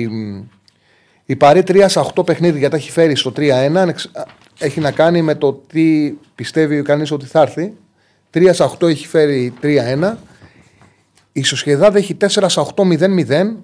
[1.26, 3.94] η Παρή 3 σε 8 παιχνίδια τα έχει φέρει στο 3-1.
[4.60, 7.74] Έχει να κάνει με το τι πιστεύει κανείς ότι θα έρθει.
[8.34, 10.14] 3 σε 8 έχει φέρει 3-1.
[11.32, 12.84] Η Σοσχεδάδ έχει 4 σε 8
[13.26, 13.56] 0-0.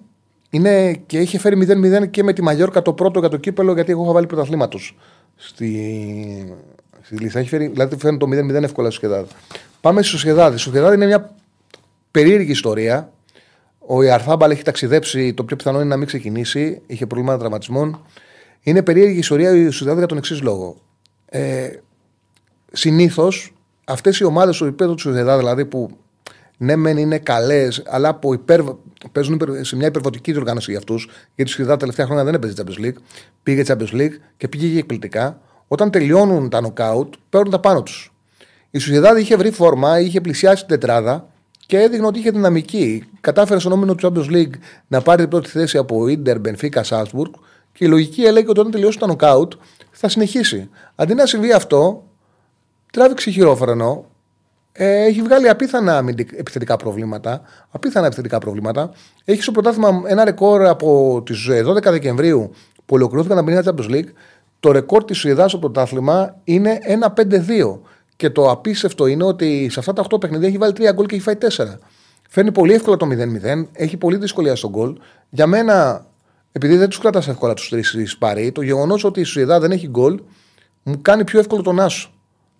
[0.49, 1.67] Είναι και είχε φέρει
[2.01, 4.95] 0-0 και με τη Μαγιόρκα το πρώτο για το κύπελο, γιατί εγώ είχα βάλει πρωταθλήματος
[5.35, 6.55] στη,
[7.01, 7.39] στη λίστα.
[7.39, 9.29] Έχει φέρει, δηλαδή φέρνει το 0-0 εύκολα στη Σοσχεδάδ.
[9.81, 10.53] Πάμε στη Σοσχεδάδ.
[10.53, 11.35] Η Σοσχεδάδ είναι μια
[12.11, 13.11] περίεργη ιστορία.
[13.87, 18.05] Ο Ιαρθάμπαλ έχει ταξιδέψει, το πιο πιθανό είναι να μην ξεκινήσει, είχε προβλήματα τραυματισμών.
[18.61, 20.77] Είναι περίεργη ιστορία η Σοσχεδάδ για τον εξής λόγο.
[21.25, 21.69] Ε,
[22.77, 23.53] Συνήθως
[23.85, 25.97] αυτές οι ομάδες στο επίπεδο τη Σοσχεδάδ, δηλαδή που
[26.57, 28.61] ναι, μεν είναι καλές, αλλά που υπερ,
[29.11, 31.09] παίζουν σε μια υπερβοτική διοργάνωση για αυτούς.
[31.35, 32.97] Γιατί η τα τελευταία χρόνια δεν έπαιζε Champions League.
[33.43, 35.39] Πήγε Champions League και πήγε εκπληκτικά.
[35.67, 38.13] Όταν τελειώνουν τα νοκάουτ, παίρνουν τα πάνω τους.
[38.71, 41.27] Η Σουσιαδάδη είχε βρει φόρμα, είχε πλησιάσει την τετράδα
[41.65, 43.03] και έδειχνε ότι είχε δυναμική.
[43.21, 47.33] Κατάφερε στον νόμιμο του Champions League να πάρει την πρώτη θέση από Ιντερ, Μπενφίκα, Σάλσμπουργκ
[47.73, 49.53] και η λογική έλεγε ότι όταν τελειώσει τα νοκάουτ
[49.91, 50.69] θα συνεχίσει.
[50.95, 52.03] Αντί να συμβεί αυτό,
[52.91, 54.05] τράβηξε χειρόφρενο,
[54.77, 56.03] ε, έχει βγάλει απίθανα
[56.37, 57.41] επιθετικά προβλήματα.
[57.71, 58.91] Απίθανα επιθετικά προβλήματα.
[59.25, 62.51] Έχει στο πρωτάθλημα ένα ρεκόρ από τις 12 Δεκεμβρίου
[62.85, 64.09] που ολοκληρώθηκαν τα παιχνίδια Champions League.
[64.59, 66.77] Το ρεκόρ της Σουηδάς στο πρωτάθλημα είναι
[67.15, 67.79] 1-5-2.
[68.15, 71.15] Και το απίστευτο είναι ότι σε αυτά τα 8 παιχνίδια έχει βάλει 3 γκολ και
[71.15, 71.77] έχει φάει 4.
[72.29, 73.67] Φέρνει πολύ εύκολα το 0-0.
[73.71, 74.97] Έχει πολύ δυσκολία στον γκολ.
[75.29, 76.05] Για μένα,
[76.51, 79.87] επειδή δεν τους κρατά εύκολα τους τρεις πάρει, το γεγονός ότι η Σουηδά δεν έχει
[79.87, 80.19] γκολ
[80.87, 82.09] μου κάνει πιο εύκολο τον Άσο.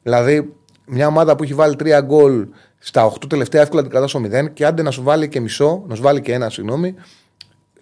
[0.03, 0.53] Δηλαδή,
[0.86, 4.53] μια ομάδα που έχει βάλει τρία γκολ στα 8 τελευταία εύκολα την κρατάς στο 0
[4.53, 6.95] και άντε να σου βάλει και μισό, να σου βάλει και ένα, συγγνώμη,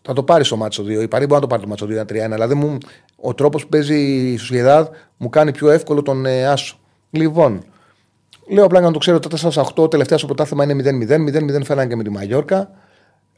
[0.01, 1.01] θα το πάρεις στο μάτσο 2.
[1.01, 2.05] Η Παρή μπορεί να το πάρει το μάτσο 2 3-1.
[2.31, 2.77] Δηλαδή μου,
[3.15, 3.95] ο τρόπος που παίζει
[4.31, 4.87] η Σουσιαδάδ
[5.17, 6.77] μου κάνει πιο εύκολο τον ε, Άσο.
[7.09, 7.63] Λοιπόν,
[8.47, 9.29] λέω απλά να το ξέρω: τα
[9.75, 11.59] 4-8 τελευταία στο πρωτάθλημα είναι 0-0.
[11.59, 12.69] 0-0 φέραν και με τη Μαγιόρκα.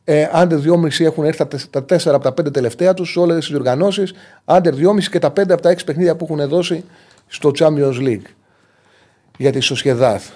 [0.03, 3.47] Ε, άντερ 2,5 έχουν έρθει τα 4 από τα 5 τελευταία τους σε όλες τις
[3.47, 4.13] διοργανώσεις.
[4.45, 6.83] Άντερ 2,5 και τα 5 από τα 6 παιχνίδια που έχουν δώσει
[7.27, 8.25] στο Champions League
[9.37, 10.29] για τη Σοσιαδάθ.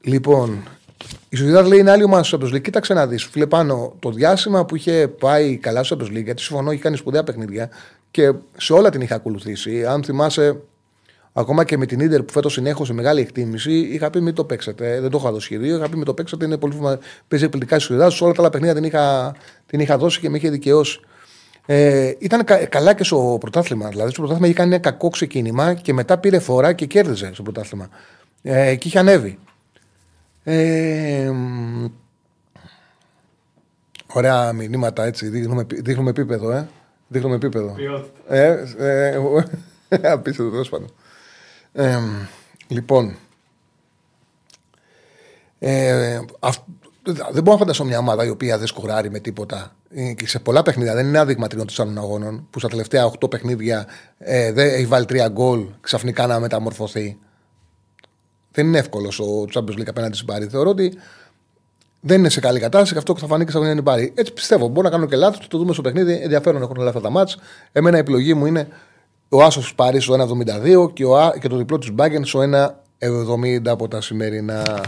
[0.00, 0.62] Λοιπόν,
[1.28, 2.62] η Σοσιαδάθ λέει είναι άλλη ομάδα στο Champions League.
[2.62, 3.24] Κοίταξε να δεις.
[3.24, 6.96] Φίλε πάνω, το διάστημα που είχε πάει καλά στο Champions League, γιατί συμφωνώ, είχε κάνει
[6.96, 7.70] σπουδαία παιχνίδια
[8.10, 9.86] και σε όλα την είχα ακολουθήσει.
[9.86, 10.60] Αν θυμάσαι,
[11.32, 15.00] ακόμα και με την ντερ που φέτος συνέχωσε μεγάλη εκτίμηση, είχα πει μην το παίξετε.
[15.00, 15.76] Δεν το είχα δώσει σχεδίο.
[15.76, 16.44] Είχα πει μην το παίξετε.
[16.44, 16.74] Είναι πολύ
[17.28, 18.12] Παίζει εκπληκτικά η Σοσιαδάθ.
[18.12, 19.34] Σε όλα τα άλλα παιχνίδια την είχα,
[19.66, 21.00] την είχα δώσει και με είχε δικαιώσει.
[21.70, 23.88] Ε, ήταν κα, καλά και στο πρωτάθλημα.
[23.88, 27.42] Δηλαδή, στο πρωτάθλημα είχε κάνει ένα κακό ξεκίνημα και μετά πήρε φορά και κέρδιζε στο
[27.42, 27.88] πρωτάθλημα.
[28.42, 29.38] Ε, και είχε ανέβει.
[30.44, 31.32] Ε,
[34.06, 35.28] ωραία μηνύματα έτσι.
[35.28, 36.68] Δείχνουμε, δείχνουμε επίπεδο, ε.
[37.08, 37.76] Δείχνουμε επίπεδο.
[38.26, 39.18] Ε, ε,
[39.88, 40.92] ε, απίστευτο, τέλος πάντων.
[41.72, 41.98] Ε,
[42.68, 43.16] λοιπόν.
[45.58, 46.20] Ε,
[47.32, 49.77] δεν μπορώ να φανταστώ μια ομάδα η οποία δεν σκοράρει με τίποτα ε,
[50.16, 50.94] και σε πολλά παιχνίδια.
[50.94, 53.86] Δεν είναι άδειγμα τριών άλλων αγώνων που στα τελευταία 8 παιχνίδια
[54.18, 57.18] ε, δεν έχει βάλει 3 γκολ ξαφνικά να μεταμορφωθεί.
[58.52, 60.46] Δεν είναι εύκολος ο Champions League απέναντι στην Πάρη.
[60.46, 60.98] Θεωρώ ότι
[62.00, 64.12] δεν είναι σε καλή κατάσταση και αυτό θα φανεί και στα είναι Πάρη.
[64.16, 64.68] Έτσι πιστεύω.
[64.68, 66.12] Μπορώ να κάνω και λάθος, το δούμε στο παιχνίδι.
[66.22, 67.38] Ενδιαφέρον έχουν όλα αυτά τα μάτς.
[67.72, 68.68] Εμένα η επιλογή μου είναι
[69.28, 71.04] ο Άσος της Παρί στο 1,72 και,
[71.40, 72.40] και το διπλό της Μπάγερν στο
[72.98, 74.84] 1,70 από τα σημερινά.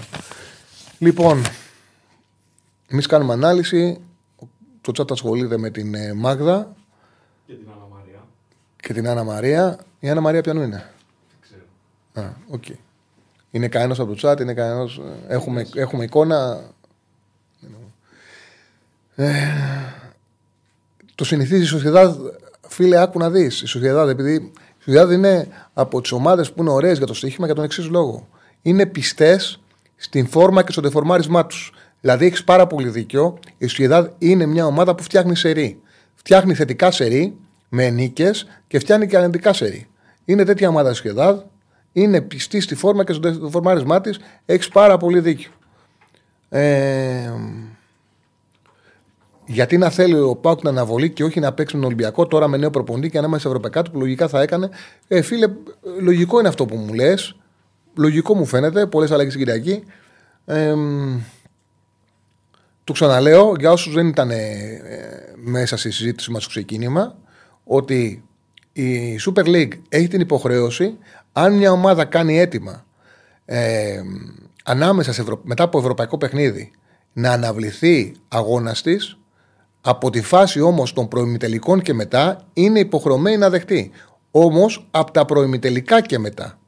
[0.99, 1.43] Λοιπόν,
[2.89, 4.01] εμείς κάνουμε ανάλυση.
[4.81, 6.75] Το chat ασχολείται με την ε, Μάγδα.
[7.47, 8.27] Και την Άννα Μαρία.
[8.77, 9.79] Και την Άννα Μαρία.
[10.01, 10.91] Η Άννα Μαρία ποιανού είναι;
[11.31, 11.63] Δεν ξέρω.
[12.27, 12.63] Α, ok.
[12.67, 12.75] Okay.
[13.51, 14.97] Είναι κανένας από το chat, είναι κανένας.
[14.97, 16.63] Ε, έχουμε, έχουμε εικόνα.
[19.15, 19.33] Ε,
[21.15, 22.17] το συνηθίζεις η Σοσιαδάδ,
[22.69, 23.63] φίλε, άκου να δεις.
[23.63, 27.47] Η Σοσιαδάδ, επειδή η Σοσιαδάδ είναι από τις ομάδες που είναι ωραίες για το στοίχημα
[27.47, 28.29] για τον εξής λόγο.
[28.63, 29.61] Είναι πιστές
[29.97, 31.73] στην φόρμα και στο δεφορμάρισμά τους.
[32.01, 33.39] Δηλαδή έχεις πάρα πολύ δίκιο.
[33.59, 35.81] Η Σουηδάδ είναι μια ομάδα που φτιάχνει σερή.
[36.15, 37.37] Φτιάχνει θετικά σερή
[37.69, 39.89] με νίκες και φτιάχνει και αρνητικά σερή.
[40.25, 41.41] Είναι τέτοια ομάδα η Σουηδάδ.
[41.93, 44.19] Είναι πιστή στη φόρμα και στο φορμάρισμά της.
[44.47, 45.51] Έχεις πάρα πολύ δίκιο.
[46.49, 47.33] Ε,
[49.47, 52.49] γιατί να θέλει ο Πάουκ να αναβολεί και όχι να παίξει με τον Ολυμπιακό τώρα
[52.49, 54.69] με νέο προπονητή και ανάμεσα σε ευρωπαϊκά του που λογικά θα έκανε.
[55.09, 55.47] Ε, φίλε,
[56.01, 57.37] λογικό είναι αυτό που μου λες.
[57.95, 58.87] Λογικό μου φαίνεται.
[58.87, 59.85] Πολλές αλλαγές στην Κυριακή.
[60.45, 60.75] Ε,
[62.91, 64.39] το ξαναλέω για όσους δεν ήταν ε,
[65.37, 67.17] μέσα στη συζήτηση μας στο ξεκίνημα
[67.65, 68.25] ότι
[68.73, 70.99] η Super League έχει την υποχρέωση
[71.33, 72.85] αν μια ομάδα κάνει έτοιμα
[73.45, 74.01] ε,
[74.65, 76.71] ανάμεσα σε μετά από ευρωπαϊκό παιχνίδι
[77.13, 79.19] να αναβληθεί αγώνας της,
[79.81, 83.91] από τη φάση όμως των προημιτελικών και μετά είναι υποχρεωμένη να δεχτεί.
[84.31, 86.59] Όμως από τα προημιτελικά και μετά.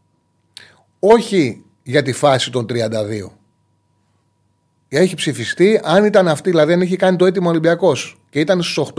[0.98, 2.86] Όχι για τη φάση των 32.
[4.94, 8.86] Έχει ψηφιστεί, αν ήταν αυτή, δηλαδή αν είχε κάνει το έτοιμο Ολυμπιακός και ήταν στου
[8.86, 8.90] 8,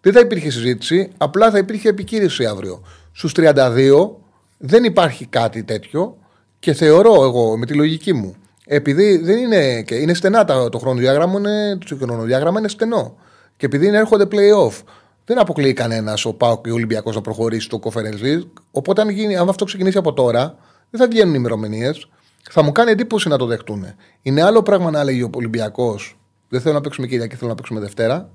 [0.00, 2.82] δεν θα υπήρχε συζήτηση, απλά θα υπήρχε επικύρωση αύριο.
[3.12, 4.10] Στους 32
[4.58, 6.16] δεν υπάρχει κάτι τέτοιο
[6.58, 8.34] και θεωρώ εγώ με τη λογική μου,
[8.66, 13.16] επειδή δεν είναι, και είναι στενά το, το χρονοδιάγραμμα, είναι, το χρονοδιάγραμμα είναι στενό.
[13.56, 14.82] Και επειδή έρχονται playoff,
[15.24, 18.50] δεν αποκλείει κανένας ο Πάοκ και ο Ολυμπιακός να προχωρήσει στο Conference League.
[18.70, 20.56] Οπότε, αν, γίνει, αν αυτό ξεκινήσει από τώρα,
[20.90, 22.08] δεν θα βγαίνουν ημερομηνίες.
[22.50, 23.86] Θα μου κάνει εντύπωση να το δεχτούν.
[24.22, 26.18] Είναι άλλο πράγμα να λέγει ο Ολυμπιακός,
[26.48, 28.30] δεν θέλω να παίξουμε Κυριακή, θέλω να παίξουμε Δευτέρα.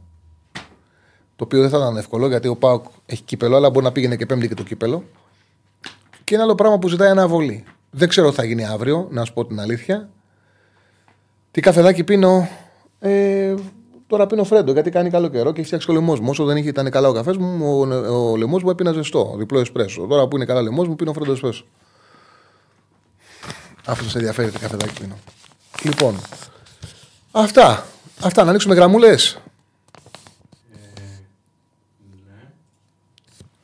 [1.35, 4.15] Το οποίο δεν θα ήταν εύκολο γιατί ο Πάοκ έχει κύπελο, αλλά μπορεί να πήγαινε
[4.15, 5.03] και πέμπτη και το κύπελο.
[6.23, 7.63] Και ένα άλλο πράγμα που ζητάει αναβολή.
[7.91, 10.09] Δεν ξέρω τι θα γίνει αύριο, να σου πω την αλήθεια.
[11.51, 12.47] Τι καφεδάκι πίνω.
[12.99, 13.53] Ε,
[14.07, 16.29] τώρα πίνω φρέντο γιατί κάνει καλό καιρό και έχει φτιάξει ο λαιμός μου.
[16.29, 19.59] Όσο δεν είχε, ήταν καλά ο καφές μου, ο, ο λαιμός μου έπεινα ζεστό, διπλό
[19.59, 20.05] εσπρέσο.
[20.07, 21.65] Τώρα που είναι καλά λαιμός μου, πίνω φρέντο εσπρέσο.
[23.85, 25.15] Αυτό σε ενδιαφέρει τι καφεδάκι πίνω.
[25.83, 26.19] Λοιπόν,
[27.31, 27.85] αυτά.
[28.21, 29.39] Αυτά, να ανοίξουμε γραμμούλες.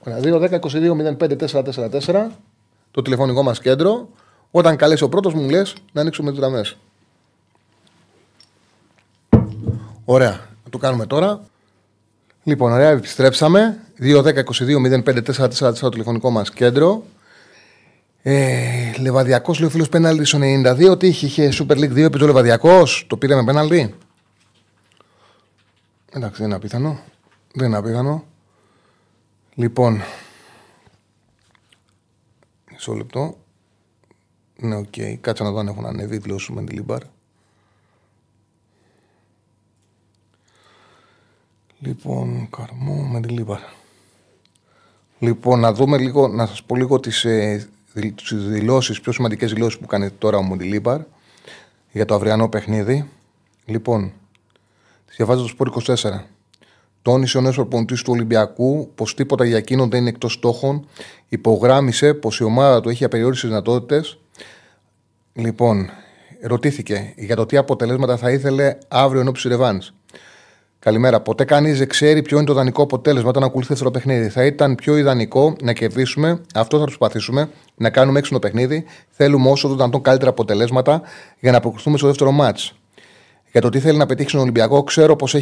[0.03, 2.27] Ε, 2-10-22-05-444
[2.91, 4.09] το τηλεφωνικό μας κέντρο.
[4.51, 6.77] Όταν καλέσει ο πρώτος μου λες να ανοίξουμε τις γραμμές.
[10.05, 10.49] Ωραία.
[10.63, 11.41] Να το κάνουμε τώρα.
[12.43, 13.79] Λοιπόν, ωραία, επιστρέψαμε.
[13.99, 17.03] 2-10-22-05-444 το τηλεφωνικό μας κέντρο.
[18.23, 20.99] Ε, Λεβαδιακός λέει ο φίλος πέναλτι στο 92.
[20.99, 23.95] Τι είχε, είχε Super League 2 επί το Λεβαδιακός; Το πήρε με πέναλτι;
[26.11, 26.99] Εντάξει, δεν είναι απίθανο.
[27.53, 28.25] Δεν είναι απίθανο.
[29.53, 30.01] Λοιπόν.
[32.71, 33.37] Μισό λεπτό.
[34.57, 34.85] Ναι, ok.
[34.95, 35.15] Okay.
[35.21, 37.01] Κάτσε να δω αν έχουν ανέβει δηλώσεις Μεντιλίμπαρ.
[41.79, 43.59] Λοιπόν, καρμό Μεντιλίμπαρ.
[45.19, 49.79] Λοιπόν, να δούμε λίγο, να σας πω λίγο τις, ε, τις δηλώσεις, πιο σημαντικές δηλώσεις
[49.79, 51.01] που κάνει τώρα ο Μεντιλίμπαρ
[51.91, 53.09] για το αυριανό παιχνίδι.
[53.65, 54.11] Λοιπόν,
[55.05, 56.27] τις διαβάζω το Σπορ 24.
[57.01, 60.87] Τόνισε ο νέος προπονητής του Ολυμπιακού πως τίποτα για εκείνον δεν είναι εκτός στόχων.
[61.29, 64.17] Υπογράμμισε πως η ομάδα του έχει απεριόριστες δυνατότητες.
[65.33, 65.89] Λοιπόν,
[66.41, 69.81] ρωτήθηκε για το τι αποτελέσματα θα ήθελε αύριο ενώπιση Ρεβάν.
[70.83, 71.21] Καλημέρα.
[71.21, 74.29] Ποτέ κανείς δεν ξέρει ποιο είναι το ιδανικό αποτέλεσμα όταν ακολουθεί δεύτερο παιχνίδι.
[74.29, 78.85] Θα ήταν πιο ιδανικό να κερδίσουμε, αυτό θα προσπαθήσουμε, να κάνουμε έξυπνο παιχνίδι.
[79.09, 81.01] Θέλουμε όσο το δυνατόν καλύτερα αποτελέσματα
[81.39, 82.73] για να αποκριθούμε στο δεύτερο μάτς.
[83.51, 85.35] Για το τι θέλει να πετύχει στον Ολυμπιακό, ξέρω πως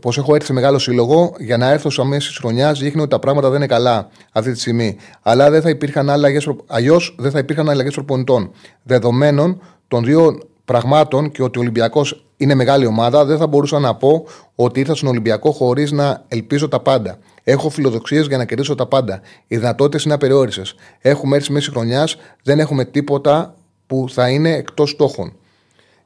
[0.00, 1.34] πως έχω έρθει σε μεγάλο σύλλογο.
[1.38, 4.52] Για να έρθω στα μέση της χρονιάς δείχνει ότι τα πράγματα δεν είναι καλά αυτή
[4.52, 4.96] τη στιγμή.
[5.22, 8.50] Αλλά δεν θα υπήρχαν αλλαγές αλλιώς δεν θα υπήρχαν αλλαγές προπονητών.
[8.82, 13.94] Δεδομένων των δύο πραγμάτων και ότι ο Ολυμπιακός είναι μεγάλη ομάδα, δεν θα μπορούσα να
[13.94, 14.24] πω
[14.54, 17.18] ότι ήρθα στον Ολυμπιακό χωρίς να ελπίζω τα πάντα.
[17.44, 19.20] Έχω φιλοδοξίες για να κερδίσω τα πάντα.
[19.46, 20.74] Οι δυνατότητες είναι απεριόριστες.
[21.00, 23.54] Έχουμε έρθει μέση χρονιάς, δεν έχουμε τίποτα
[23.86, 25.32] που θα είναι εκτός στόχων.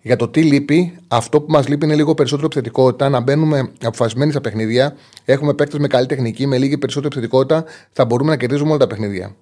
[0.03, 4.31] Για το τι λείπει, αυτό που μας λείπει είναι λίγο περισσότερο επιθετικότητα, να μπαίνουμε αποφασισμένοι
[4.31, 4.97] στα παιχνίδια.
[5.25, 8.87] Έχουμε παίκτες με καλή τεχνική, με λίγη περισσότερη επιθετικότητα, θα μπορούμε να κερδίζουμε όλα τα
[8.87, 9.35] παιχνίδια.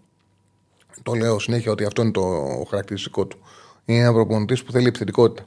[1.02, 2.22] Το λέω συνέχεια ότι αυτό είναι το
[2.70, 3.38] χαρακτηριστικό του.
[3.84, 5.46] Είναι ένας προπονητής που θέλει επιθετικότητα.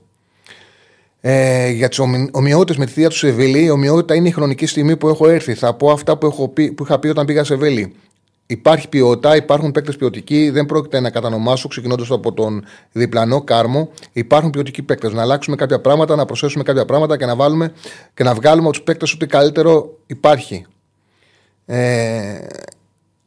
[1.22, 2.00] Ε, για τις
[2.32, 5.54] ομοιότητες με τη θεία του Σεβίλη, η ομοιότητα είναι η χρονική στιγμή που έχω έρθει.
[5.54, 7.94] Θα πω αυτά που, έχω πει, που είχα πει όταν πήγα σε Σεβίλη.
[8.46, 13.90] Υπάρχει ποιότητα, υπάρχουν παίκτες ποιοτικοί, δεν πρόκειται να κατανομάσω ξεκινώντας από τον διπλανό κάρμο.
[14.12, 15.14] Υπάρχουν ποιοτικοί παίκτες.
[15.14, 17.74] Να αλλάξουμε κάποια πράγματα, να προσθέσουμε κάποια πράγματα και να, βάλουμε,
[18.14, 20.66] και να βγάλουμε από τους παίκτες ό,τι καλύτερο υπάρχει.
[21.66, 22.38] Ε,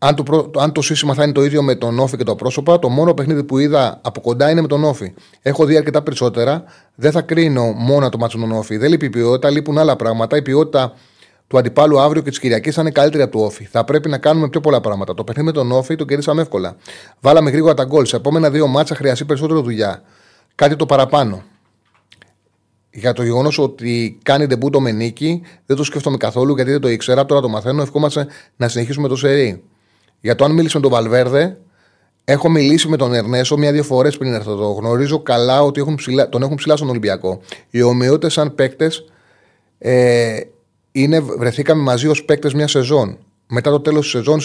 [0.05, 2.79] αν το, αν το σύστημα θα είναι το ίδιο με τον Όφη και το πρόσωπα,
[2.79, 5.15] το μόνο παιχνίδι που είδα από κοντά είναι με τον Όφη.
[5.43, 6.65] Έχω δει αρκετά περισσότερα.
[6.95, 8.77] Δεν θα κρίνω μόνο το μάτσο με τον Όφη.
[8.77, 10.37] Δεν λείπει η ποιότητα, λείπουν άλλα πράγματα.
[10.37, 10.93] Η ποιότητα
[11.47, 13.65] του αντιπάλου αύριο και της Κυριακής θα είναι καλύτερη από του Όφη.
[13.65, 15.15] Θα πρέπει να κάνουμε πιο πολλά πράγματα.
[15.15, 16.77] Το παιχνίδι με τον Όφη το κερδίσαμε εύκολα.
[17.21, 18.07] Βάλαμε γρήγορα τα γκολ.
[18.07, 20.03] Σε επόμενα δύο μάτσα χρειαστεί περισσότερο δουλειά.
[20.55, 21.43] Κάτι το παραπάνω.
[22.91, 26.89] Για το γεγονός ότι κάνει ντεμπούτο με νίκη, δεν το σκέφτομαι καθόλου γιατί δεν το
[26.89, 27.27] ήξερα.
[27.27, 27.83] Τώρα το μαθαίνω.
[27.83, 28.27] Ευχόμαστε
[28.57, 29.63] να συνεχίσουμε το σερί.
[30.23, 31.59] Για το αν μίλησε με τον Βαλβέρδε,
[32.25, 34.71] έχω μιλήσει με τον Ερνέσο μία-δύο φορές πριν έρθω εδώ.
[34.71, 37.41] Γνωρίζω καλά ότι έχουν ψηλά, τον έχουν ψηλά στον Ολυμπιακό.
[37.71, 39.05] Οι ομοιότητες σαν παίκτες
[39.79, 40.41] ε,
[40.93, 43.19] είναι, βρεθήκαμε μαζί ως παίκτες μια σεζόν.
[43.47, 44.41] Μετά το τέλος της σεζόν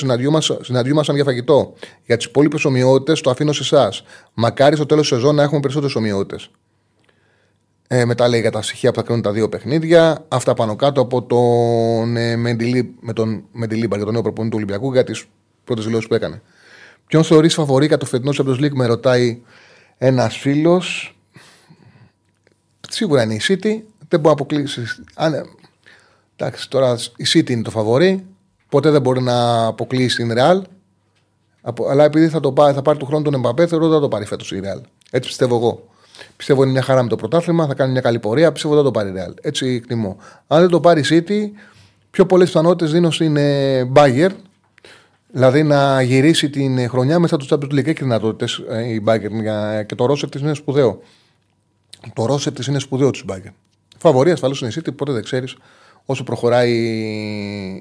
[0.62, 1.74] συναντιούμασταν για φαγητό.
[2.06, 4.04] Για τις υπόλοιπες ομοιότητες το αφήνω σε εσάς.
[4.34, 6.50] Μακάρι στο τέλος της σεζόν να έχουμε περισσότερες ομοιότητες.
[7.88, 10.26] Ε, μετά λέει για τα στοιχεία που θα κρίνουν τα δύο παιχνίδια.
[10.28, 14.62] Αυτά πάνω κάτω από τον ε, Μεντιλί, με τον Μεντιλίμπα για τον νέο προπονητή του
[14.64, 15.26] Ολυμπιακού για τις
[15.68, 16.42] πρώτες δηλώσεις που έκανε.
[17.08, 19.42] Ποιον θεωρείς φαβορή για το φετινό Champions League, με ρωτάει
[19.98, 21.16] ένας φίλος.
[22.90, 23.82] Σίγουρα είναι η City.
[24.08, 24.82] Δεν μπορεί να αποκλείσει.
[25.16, 25.34] Αν,
[26.36, 28.26] εντάξει, τώρα η City είναι το φαβορή.
[28.70, 30.62] Ποτέ δεν μπορεί να αποκλείσει την Real.
[31.90, 34.08] Αλλά επειδή θα, το πάρει, θα πάρει του χρόνου τον Εμπαπέ, θεωρώ ότι θα το
[34.08, 34.82] πάρει φέτος η Real.
[35.12, 35.88] Έτσι πιστεύω εγώ.
[36.36, 38.52] Πιστεύω είναι μια χαρά με το πρωτάθλημα, θα κάνει μια καλή πορεία.
[38.52, 39.34] Πιστεύω ότι θα το πάρει Real.
[39.42, 40.18] Έτσι εκτιμώ.
[40.48, 41.60] Αν δεν το πάρει η City,
[42.12, 44.36] πιο πολλές πιθανότητες δίνω στην ε, Bayern.
[45.28, 47.88] Δηλαδή να γυρίσει την χρονιά μέσα του Champions League.
[47.88, 51.02] Έχει δυνατότητες ε, η Bayern και το ρόσερ της είναι σπουδαίο.
[52.14, 53.54] Το ρόσερ της είναι σπουδαίο της Bayern.
[53.98, 55.58] Φαβορή ασφαλώς είναι η City, ποτέ δεν ξέρεις
[56.10, 56.74] όσο προχωράει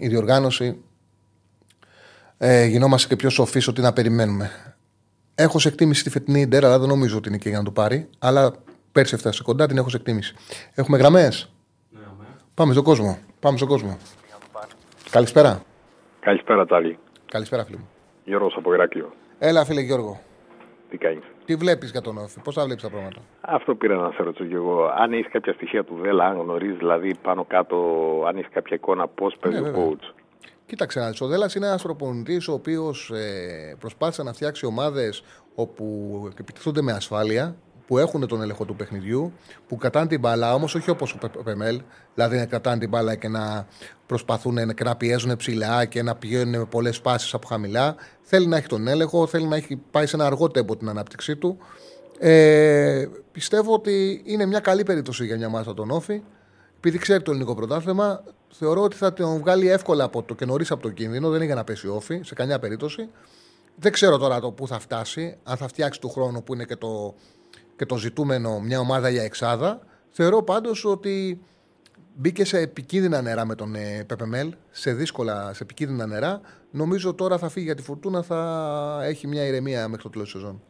[0.01, 0.79] η διοργάνωση,
[2.39, 4.51] ε, γινόμαστε και πιο σοφοί ότι να περιμένουμε.
[5.35, 7.71] Έχω σε εκτίμηση τη φετινή Ιντερ, αλλά δεν νομίζω ότι είναι και για να το
[7.71, 8.09] πάρει.
[8.19, 8.53] Αλλά
[8.93, 10.35] πέρσι έφτασε κοντά, την έχω σε εκτίμηση.
[10.75, 11.51] Έχουμε γραμμές.
[11.91, 12.27] Ναι, ναι.
[12.55, 13.19] Πάμε στον κόσμο.
[13.41, 13.97] Πάμε στον κόσμο.
[15.11, 15.63] Καλησπέρα.
[16.21, 16.99] Καλησπέρα, Τσάλι.
[17.29, 17.89] Καλησπέρα, φίλε μου.
[18.25, 19.13] Γιώργος από Ηράκλειο.
[19.39, 20.21] Έλα, φίλε Γιώργο.
[20.91, 24.11] Τι κάνεις; Τι βλέπεις για τον Όφη, πώς θα βλέπεις τα πράγματα; Αυτό πήρα να
[24.11, 24.85] σε ρωτήσω και εγώ.
[24.85, 27.77] Αν έχεις κάποια στοιχεία του ΔΕΛΑ, αν γνωρίζεις δηλαδή πάνω κάτω,
[28.29, 30.15] αν έχεις κάποια εικόνα πώς παίζει ναι, ο coach.
[30.67, 35.23] Κοίταξε να Ο Δέλλα είναι ένας προπονητής ο οποίος ε, προσπάθησε να φτιάξει ομάδες
[35.55, 35.85] όπου
[36.41, 37.57] επιτυχθούνται με ασφάλεια,
[37.87, 39.33] που έχουν τον έλεγχο του παιχνιδιού,
[39.69, 41.81] που κρατάνε την μπάλα, όμως όχι όπως ο Πεμέλ,
[42.15, 43.67] δηλαδή να κρατάνε την μπάλα και να
[44.07, 47.95] προσπαθούν και να πιέζουν ψηλά και να πηγαίνουν με πολλές πάσει από χαμηλά.
[48.23, 51.37] Θέλει να έχει τον έλεγχο, θέλει να έχει πάει σε ένα αργό τέμπο την ανάπτυξή
[51.37, 51.59] του.
[52.19, 56.23] Ε, πιστεύω ότι είναι μια καλή περίπτωση για μια μάζα τον Όφη.
[56.77, 60.71] Επειδή ξέρει το ελληνικό πρωτάθλημα, θεωρώ ότι θα τον βγάλει εύκολα από το και νωρίς
[60.71, 61.29] από το κίνδυνο.
[61.29, 63.09] Δεν είναι για να πέσει όφη σε καμιά περίπτωση.
[63.77, 66.77] Δεν ξέρω τώρα το πού θα φτάσει, αν θα φτιάξει του χρόνου που είναι και
[66.77, 67.15] το,
[67.77, 69.81] και το ζητούμενο μια ομάδα για εξάδα.
[70.11, 71.41] Θεωρώ πάντως ότι
[72.15, 76.41] μπήκε σε επικίνδυνα νερά με τον ε, Πεπεμέλ, σε δύσκολα, σε επικίνδυνα νερά.
[76.71, 80.41] Νομίζω τώρα θα φύγει για τη φουρτούνα, θα έχει μια ηρεμία μέχρι το τέλος της
[80.41, 80.63] σεζόν.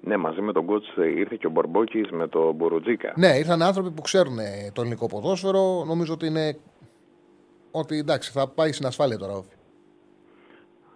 [0.00, 3.12] Ναι, μαζί με τον κότς ήρθε και ο Μπορμπόκη με τον Μπορουτζίκα.
[3.16, 5.84] Ναι, ήρθαν άνθρωποι που ξέρουν ε, το ελληνικό ποδόσφαιρο.
[5.86, 6.58] Νομίζω ότι είναι.
[7.70, 9.42] Ότι εντάξει, θα πάει στην ασφάλεια τώρα.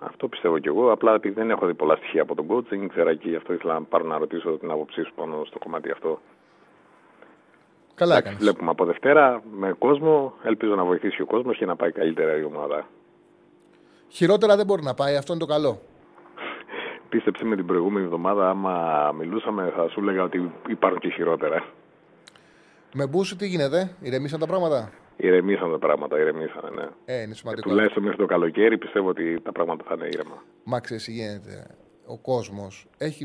[0.07, 0.93] Αυτό πιστεύω κι εγώ.
[0.93, 3.53] Απλά επειδή δεν έχω δει πολλά στοιχεία από τον coach, δεν ήξερα και γι' αυτό
[3.53, 6.21] ήθελα να πάρω να ρωτήσω την άποψή σου πάνω στο κομμάτι αυτό.
[7.95, 8.39] Καλά έκανες.
[8.39, 10.33] Βλέπουμε από Δευτέρα με κόσμο.
[10.43, 12.87] Ελπίζω να βοηθήσει ο κόσμος και να πάει καλύτερα η ομάδα.
[14.09, 15.81] Χειρότερα δεν μπορεί να πάει, αυτό είναι το καλό.
[17.09, 21.65] Πίστεψε με την προηγούμενη εβδομάδα, άμα μιλούσαμε, θα σου έλεγα ότι υπάρχουν και χειρότερα.
[22.95, 24.91] Με μπούσου τι γίνεται, ηρεμήσαν τα πράγματα;
[25.23, 26.89] Ηρεμήσαν τα πράγματα, ηρεμήσαν, ναι.
[27.05, 27.69] Ε, είναι σημαντικό.
[27.69, 30.43] Ε, τουλάχιστον μέχρι το καλοκαίρι πιστεύω ότι τα πράγματα θα είναι ήρεμα.
[30.65, 31.67] Μα ξέρεις γίνεται.
[32.07, 33.25] Ο κόσμος έχει,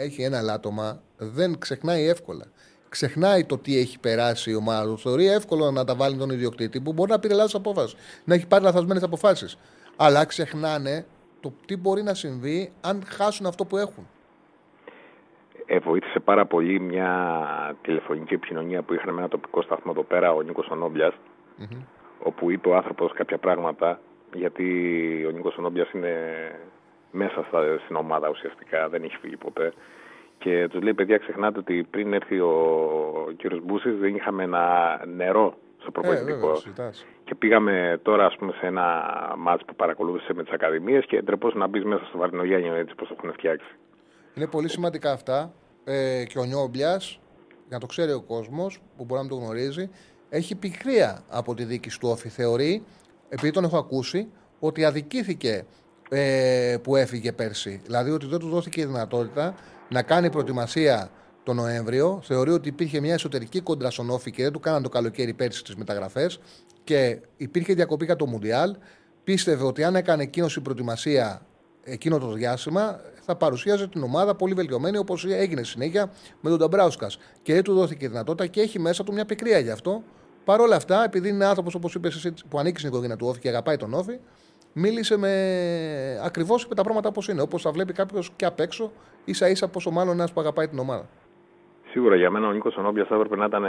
[0.00, 2.44] έχει ένα λάτωμα, δεν ξεχνάει εύκολα.
[2.88, 4.98] Ξεχνάει το τι έχει περάσει η ομάδα του.
[4.98, 8.46] Θεωρεί εύκολο να τα βάλει τον ιδιοκτήτη που μπορεί να πήρε λάθος απόφαση, να έχει
[8.46, 9.58] πάρει λαθασμένες αποφάσεις.
[9.96, 11.06] Αλλά ξεχνάνε
[11.40, 14.08] το τι μπορεί να συμβεί αν χάσουν αυτό που έχουν.
[15.66, 17.36] Ε, βοήθησε πάρα πολύ μια
[17.82, 21.82] τηλεφωνική επικοινωνία που είχαμε με ένα τοπικό σταθμό εδώ πέρα, ο Νίκος Ονόμπιας, mm-hmm.
[22.22, 24.00] όπου είπε ο άνθρωπος κάποια πράγματα,
[24.34, 24.66] γιατί
[25.28, 26.14] ο Νίκος Ονόμπιας είναι
[27.10, 29.72] μέσα στα, στην ομάδα ουσιαστικά, δεν έχει φύγει ποτέ.
[30.38, 32.50] Και τους λέει: Παιδιά, ξεχνάτε ότι πριν έρθει ο,
[33.28, 36.50] ο κύριος Μπούσης δεν είχαμε ένα νερό στο προπονητικό.
[36.50, 36.90] Ε,
[37.24, 41.50] και πήγαμε τώρα ας πούμε, σε ένα μάτς που παρακολούθησε με τις Ακαδημίες και ντρεπώ
[41.54, 43.74] να μπεις μέσα στο Βαρδινογέννιο έτσι πώ το έχουν φτιάξει.
[44.34, 45.54] Είναι πολύ σημαντικά αυτά.
[45.84, 46.96] Ε, και ο Νιόμπλια,
[47.68, 49.90] για να το ξέρει ο κόσμος που μπορεί να το γνωρίζει,
[50.28, 52.28] έχει πικρία από τη δίκη του Όφη.
[52.28, 52.84] Θεωρεί,
[53.28, 54.28] επειδή τον έχω ακούσει,
[54.58, 55.64] ότι αδικήθηκε
[56.08, 57.80] ε, που έφυγε πέρσι.
[57.84, 59.54] Δηλαδή ότι δεν του δόθηκε η δυνατότητα
[59.88, 61.10] να κάνει προετοιμασία
[61.42, 62.20] το Νοέμβριο.
[62.22, 65.64] Θεωρεί ότι υπήρχε μια εσωτερική κόντρα στον Όφη και δεν του κάναν το καλοκαίρι πέρσι
[65.64, 66.40] τις μεταγραφές
[66.84, 68.76] και υπήρχε διακοπή για το Μουντιάλ.
[69.24, 71.46] Πίστευε ότι αν έκανε εκείνος η προετοιμασία
[71.84, 76.10] εκείνο το διάστημα θα παρουσίαζε την ομάδα πολύ βελτιωμένη όπως έγινε συνέχεια
[76.40, 77.18] με τον Νταμπράουσκας.
[77.42, 80.02] Και δεν του δόθηκε δυνατότητα και έχει μέσα του μια πικρία γι' αυτό.
[80.44, 83.40] Παρ' όλα αυτά, επειδή είναι άνθρωπος όπως είπες εσύ που ανήκει στην οικογένεια του Όφη
[83.40, 84.18] και αγαπάει τον Όφη,
[84.72, 85.30] μίλησε με
[86.24, 87.42] ακριβώς είπε τα πράγματα όπως είναι.
[87.42, 88.92] Όπως θα βλέπει κάποιος και απ' έξω,
[89.24, 91.08] ίσα ίσα πόσο μάλλον ένας που αγαπάει την ομάδα.
[91.90, 93.62] Σίγουρα για μένα ο Νίκος Ανόμπια θα έπρεπε να ήταν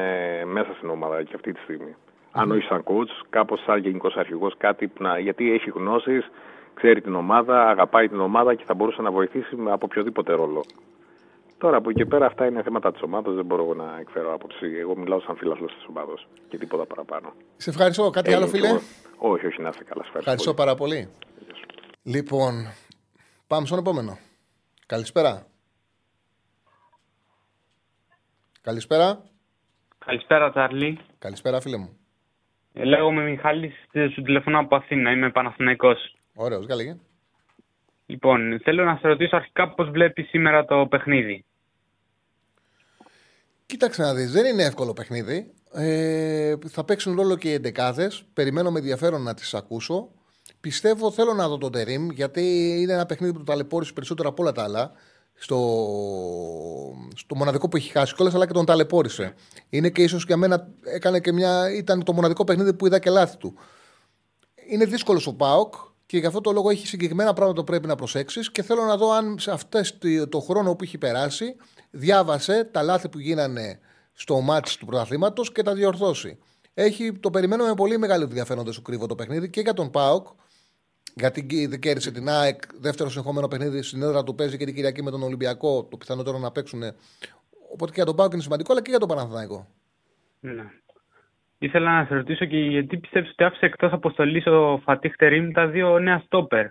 [0.51, 1.95] μέσα στην ομάδα και αυτή τη στιγμή.
[1.95, 2.39] Mm-hmm.
[2.41, 6.29] Αν όχι σαν coach, κάπως σαν γενικός αρχηγός, κάτι που να, γιατί έχει γνώσεις,
[6.73, 10.65] ξέρει την ομάδα, αγαπάει την ομάδα και θα μπορούσε να βοηθήσει από οποιοδήποτε ρόλο.
[11.57, 14.33] Τώρα από εκεί και πέρα αυτά είναι θέματα της ομάδας, δεν μπορώ εγώ να εκφέρω
[14.33, 14.65] άποψη.
[14.79, 17.33] Εγώ μιλάω σαν φίλαθλος της ομάδας και τίποτα παραπάνω.
[17.57, 18.09] Σε ευχαριστώ.
[18.09, 18.79] Κάτι Ε, άλλο, και φίλε; εγώ-
[19.17, 20.01] Όχι, όχι, να είστε καλά.
[20.05, 20.19] Ευχαριστώ.
[20.19, 20.57] Ευχαριστώ πολύ.
[20.65, 21.09] πάρα πολύ.
[22.03, 22.53] Λοιπόν,
[23.47, 24.17] πάμε στον επόμενο.
[24.85, 25.45] Καλησπέρα.
[28.61, 29.21] Καλησπέρα.
[30.05, 30.99] Καλησπέρα, Τσάρλι.
[31.19, 31.97] Καλησπέρα, φίλε μου.
[32.73, 36.12] Ε, Λέγομαι Μιχάλης, ε, σου τηλεφωνώ από Αθήνα, είμαι Παναθηναϊκός.
[36.35, 37.01] Ωραίος, καλή.
[38.05, 41.45] Λοιπόν, θέλω να σε ρωτήσω αρχικά πώς βλέπεις σήμερα το παιχνίδι.
[43.65, 45.53] Κοίταξε να δεις, δεν είναι εύκολο παιχνίδι.
[45.73, 48.25] Ε, θα παίξουν ρόλο και οι εντεκάδες.
[48.33, 50.09] Περιμένω με ενδιαφέρον να τις ακούσω.
[50.61, 52.41] Πιστεύω, θέλω να δω τον Τερίμ, γιατί
[52.81, 54.91] είναι ένα παιχνίδι που το ταλαιπώρησε περισσότερο από όλα τα άλλα.
[55.33, 55.57] Στο,
[57.15, 59.33] στο μοναδικό που έχει χάσει κιόλας, αλλά και τον ταλαιπώρησε.
[59.69, 61.75] Είναι και ίσως για μένα έκανε και μια.
[61.75, 63.57] ήταν το μοναδικό παιχνίδι που είδα και λάθη του.
[64.69, 65.73] Είναι δύσκολος ο Πάοκ
[66.13, 68.97] και γι' αυτό το λόγο έχει συγκεκριμένα πράγματα που πρέπει να προσέξεις και θέλω να
[68.97, 71.55] δω αν σε αυτές το- το χρόνο που έχει περάσει
[71.91, 73.79] διάβασε τα λάθη που γίνανε
[74.13, 76.37] στο μάτς του πρωταθλήματος και τα διορθώσει.
[76.73, 79.89] Έχει, το περιμένω με πολύ μεγάλο ενδιαφέρον, δεν σου κρύβω το παιχνίδι και για τον
[79.91, 80.27] Πάοκ.
[81.15, 84.73] Γιατί κύ- δεν κέρδισε την ΑΕΚ, δεύτερο συνεχόμενο παιχνίδι στην έδρα του παίζει και την
[84.75, 85.83] Κυριακή με τον Ολυμπιακό.
[85.83, 86.83] Το πιθανότερο να παίξουν.
[87.73, 89.67] Οπότε και για τον Πάοκ είναι σημαντικό, αλλά και για τον Παναθηναϊκό.
[90.39, 90.63] Ναι.
[91.63, 95.67] Ήθελα να σε ρωτήσω και γιατί πιστεύεις ότι άφησε εκτός αποστολής ο Φατίχ Τερίμ τα
[95.67, 96.67] δύο νέα στόπερ;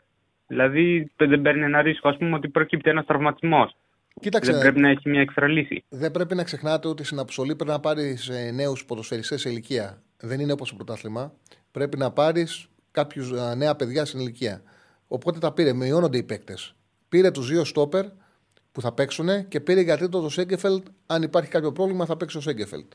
[0.47, 3.77] Δηλαδή δεν παίρνει ένα ρίσκο, ας πούμε, ότι προκύπτει ένας τραυματισμός.
[4.21, 5.85] Κοίταξε, Δεν πρέπει να έχει μια έξτρα λύση.
[5.89, 10.03] δεν πρέπει να ξεχνάτε ότι στην αποστολή πρέπει να πάρεις νέους ποδοσφαιριστές σε ηλικία.
[10.21, 11.33] Δεν είναι όπως το πρωτάθλημα.
[11.71, 14.63] Πρέπει να πάρεις κάποιους νέα παιδιά στην ηλικία.
[15.09, 16.75] Οπότε τα πήρε, μειώνονται οι παίκτες.
[17.09, 18.05] Πήρε τους δύο στόπερ
[18.73, 20.87] που θα παίξουν και πήρε για τρίτο το Σέγκεφελτ.
[21.07, 22.93] Αν υπάρχει κάποιο πρόβλημα, θα παίξει ο Σέγκεφελτ.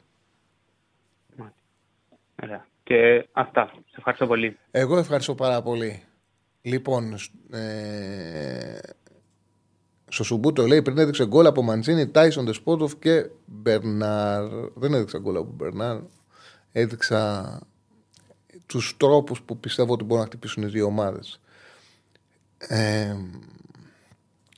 [2.44, 2.68] Ωραία.
[2.84, 3.72] Και αυτά.
[3.74, 4.58] Σε ευχαριστώ πολύ.
[4.72, 6.04] Εγώ ευχαριστώ πάρα πολύ.
[6.62, 8.80] Λοιπόν, σ- ε,
[10.08, 14.44] στο Σουμπούτο λέει πριν έδειξε γκολ από Μαντζίνη, Τάισον, Δεσπότοφ και Μπερνάρ.
[14.76, 16.00] Δεν έδειξα γκολ από Μπερνάρ.
[16.72, 17.60] Έδειξα
[18.66, 21.40] τους τρόπους που πιστεύω ότι μπορούν να χτυπήσουν οι δύο ομάδες.
[22.58, 23.16] Ε,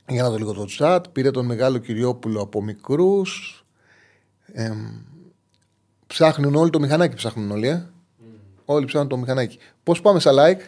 [0.07, 1.03] για να δω λίγο το chat.
[1.11, 3.63] Πήρε τον μεγάλο Κυριόπουλο από μικρούς.
[4.45, 4.71] Ε,
[6.13, 7.89] ψάχνουν όλοι το μηχανάκι, ψάχνουν όλοι, ε.
[8.65, 9.57] Όλοι ψάχνουν το μηχανάκι.
[9.83, 10.61] Πώς πάμε στα like,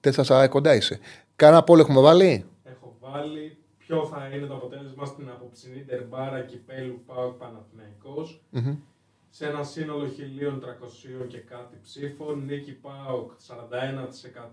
[0.00, 0.44] 4-40.
[0.44, 0.98] 4 κοντά είσαι.
[1.36, 7.02] Κάνα πόλο έχουμε βάλει; Έχω βάλει ποιο θα είναι το αποτέλεσμα στην απόψινή τερμπάρα κυπέλου
[7.06, 8.40] ΠΑΟΚ Παναθηναϊκός.
[9.32, 13.30] Σε ένα σύνολο 1.300 και κάτι ψήφων, νίκη ΠΑΟΚ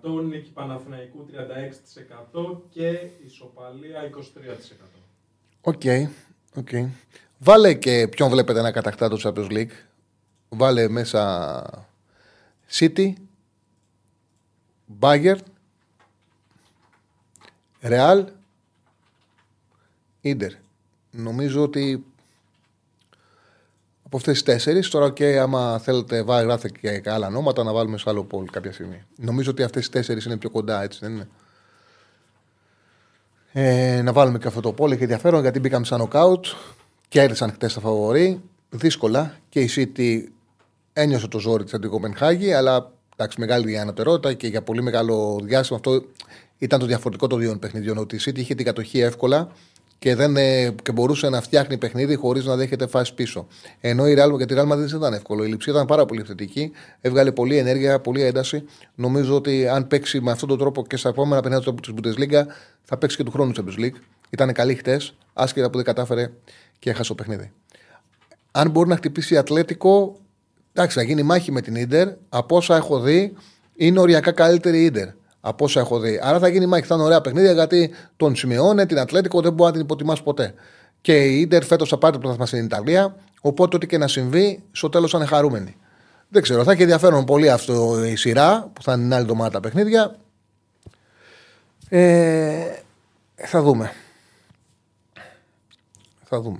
[0.03, 1.26] 41%, νίκη Παναθηναϊκού
[2.34, 4.11] 36% και ισοπαλία 23%.
[5.61, 5.81] Ok.
[6.55, 6.69] ok.
[7.38, 9.71] Βάλε και ποιον βλέπετε να κατακτά το Champions League.
[10.49, 11.88] Βάλε μέσα
[12.71, 13.13] City,
[14.99, 15.38] Bayern,
[17.81, 18.25] Real,
[20.23, 20.51] Inter.
[21.11, 22.05] Νομίζω ότι
[24.03, 27.97] από αυτές τις τέσσερις, τώρα και άμα θέλετε, βάλε γράφτε και άλλα ονόματα να βάλουμε
[27.97, 29.03] σε άλλο poll κάποια στιγμή.
[29.15, 31.27] Νομίζω ότι αυτές τις τέσσερις είναι πιο κοντά, έτσι δεν είναι;
[33.51, 36.45] Ε, να βάλουμε και αυτό το πόλ έχει ενδιαφέρον γιατί μπήκαμε σαν νοκάουτ.
[37.07, 38.41] Κέρδισαν χτες τα φαβορή.
[38.69, 40.23] Δύσκολα και η City
[40.93, 46.05] ένιωσε το ζόρι της Αντικοπενχάγη, αλλά εντάξει, μεγάλη ανωτερότητα και για πολύ μεγάλο διάστημα αυτό
[46.57, 47.97] ήταν το διαφορετικό των δύο παιχνιδιών.
[47.97, 49.51] Ότι η City είχε την κατοχή εύκολα
[49.99, 53.47] και, δεν, ε, και μπορούσε να φτιάχνει παιχνίδι χωρίς να δέχεται φάση πίσω.
[53.81, 55.43] Ενώ η Real, γιατί η Real Madrid δεν ήταν εύκολο.
[55.43, 56.71] Η λειψία ήταν πάρα πολύ θετική.
[57.01, 58.63] Έβγαλε πολλή ενέργεια, πολλή ένταση.
[58.95, 62.43] Νομίζω ότι αν παίξει με αυτόν τον τρόπο και στα επόμενα παιχνίδια της Bundesliga,
[62.83, 63.97] θα παίξει και του χρόνου Champions League.
[64.30, 66.32] Ήταν καλή χτες, άσχετα που δεν κατάφερε
[66.80, 67.51] και έχασε το παιχνίδι.
[68.51, 70.15] Αν μπορεί να χτυπήσει η Ατλέτικο,
[70.73, 72.07] εντάξει, να γίνει μάχη με την ντερ.
[72.30, 73.34] Από όσα έχω δει,
[73.75, 75.07] είναι οριακά καλύτερη η ντερ.
[75.41, 76.19] Από όσα έχω δει.
[76.23, 79.69] Άρα θα γίνει μάχη, θα είναι ωραία παιχνίδια γιατί τον σημειώνει την Ατλέτικο, δεν μπορεί
[79.69, 80.53] να την υποτιμάς ποτέ.
[81.01, 83.15] Και η ντερ φέτος θα πάρει το πρωτάθλημα στην Ιταλία.
[83.41, 85.75] Οπότε ό,τι και να συμβεί, στο τέλος θα είναι χαρούμενοι.
[86.30, 89.49] Δεν ξέρω, θα έχει ενδιαφέρον πολύ αυτό η σειρά που θα είναι την άλλη εβδομάδα
[89.49, 90.15] τα παιχνίδια.
[91.89, 92.82] Ε,
[93.36, 93.91] θα δούμε.
[96.30, 96.59] Θα δούμε.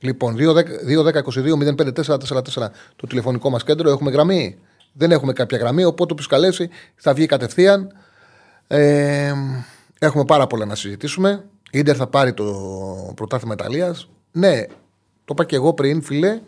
[0.00, 3.90] Λοιπόν, 2-10-22-05-4-4-4 το τηλεφωνικό μας κέντρο.
[3.90, 4.58] Έχουμε γραμμή.
[4.92, 7.92] Δεν έχουμε κάποια γραμμή, οπότε όποιος καλέσει θα βγει κατευθείαν.
[8.66, 9.32] Ε,
[9.98, 11.44] έχουμε πάρα πολλά να συζητήσουμε.
[11.70, 12.44] Η Ιντερ θα πάρει το
[13.16, 14.08] πρωτάθλημα Ιταλίας.
[14.32, 14.64] Ναι,
[15.24, 16.40] το είπα και εγώ πριν, φίλε.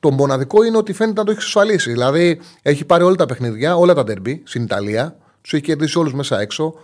[0.00, 1.90] Το μοναδικό είναι ότι φαίνεται να το έχει εξασφαλίσει.
[1.90, 5.16] Δηλαδή, έχει πάρει όλα τα παιχνίδια, όλα τα ντερμπι στην Ιταλία.
[5.40, 6.74] Τους έχει κερδίσει όλους μέσα έξω.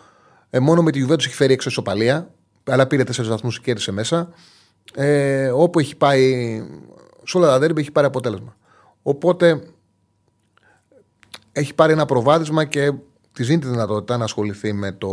[0.50, 2.30] Ε, μόνο με τη Juventus έχει φέρει έξω ισοπαλία.
[2.64, 4.32] Αλλά πήρε τέσσερις βαθμούς και κέρδισε μέσα.
[4.94, 6.22] Ε, όπου έχει πάει,
[7.24, 8.56] σε όλα τα δέρμπι έχει πάρει αποτέλεσμα.
[9.02, 9.62] Οπότε
[11.52, 12.92] έχει πάρει ένα προβάδισμα και
[13.32, 15.10] τη δίνει τη δυνατότητα να ασχοληθεί με το,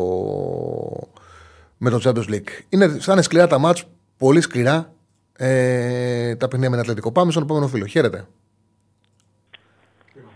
[1.77, 2.49] με το Champions League.
[2.69, 3.83] Είναι, θα είναι σκληρά τα μάτς,
[4.17, 4.93] πολύ σκληρά
[5.37, 7.11] ε, τα παιχνίδια με την Ατλαντικό.
[7.11, 7.85] Πάμε στον επόμενο φίλο.
[7.85, 8.27] Χαίρετε.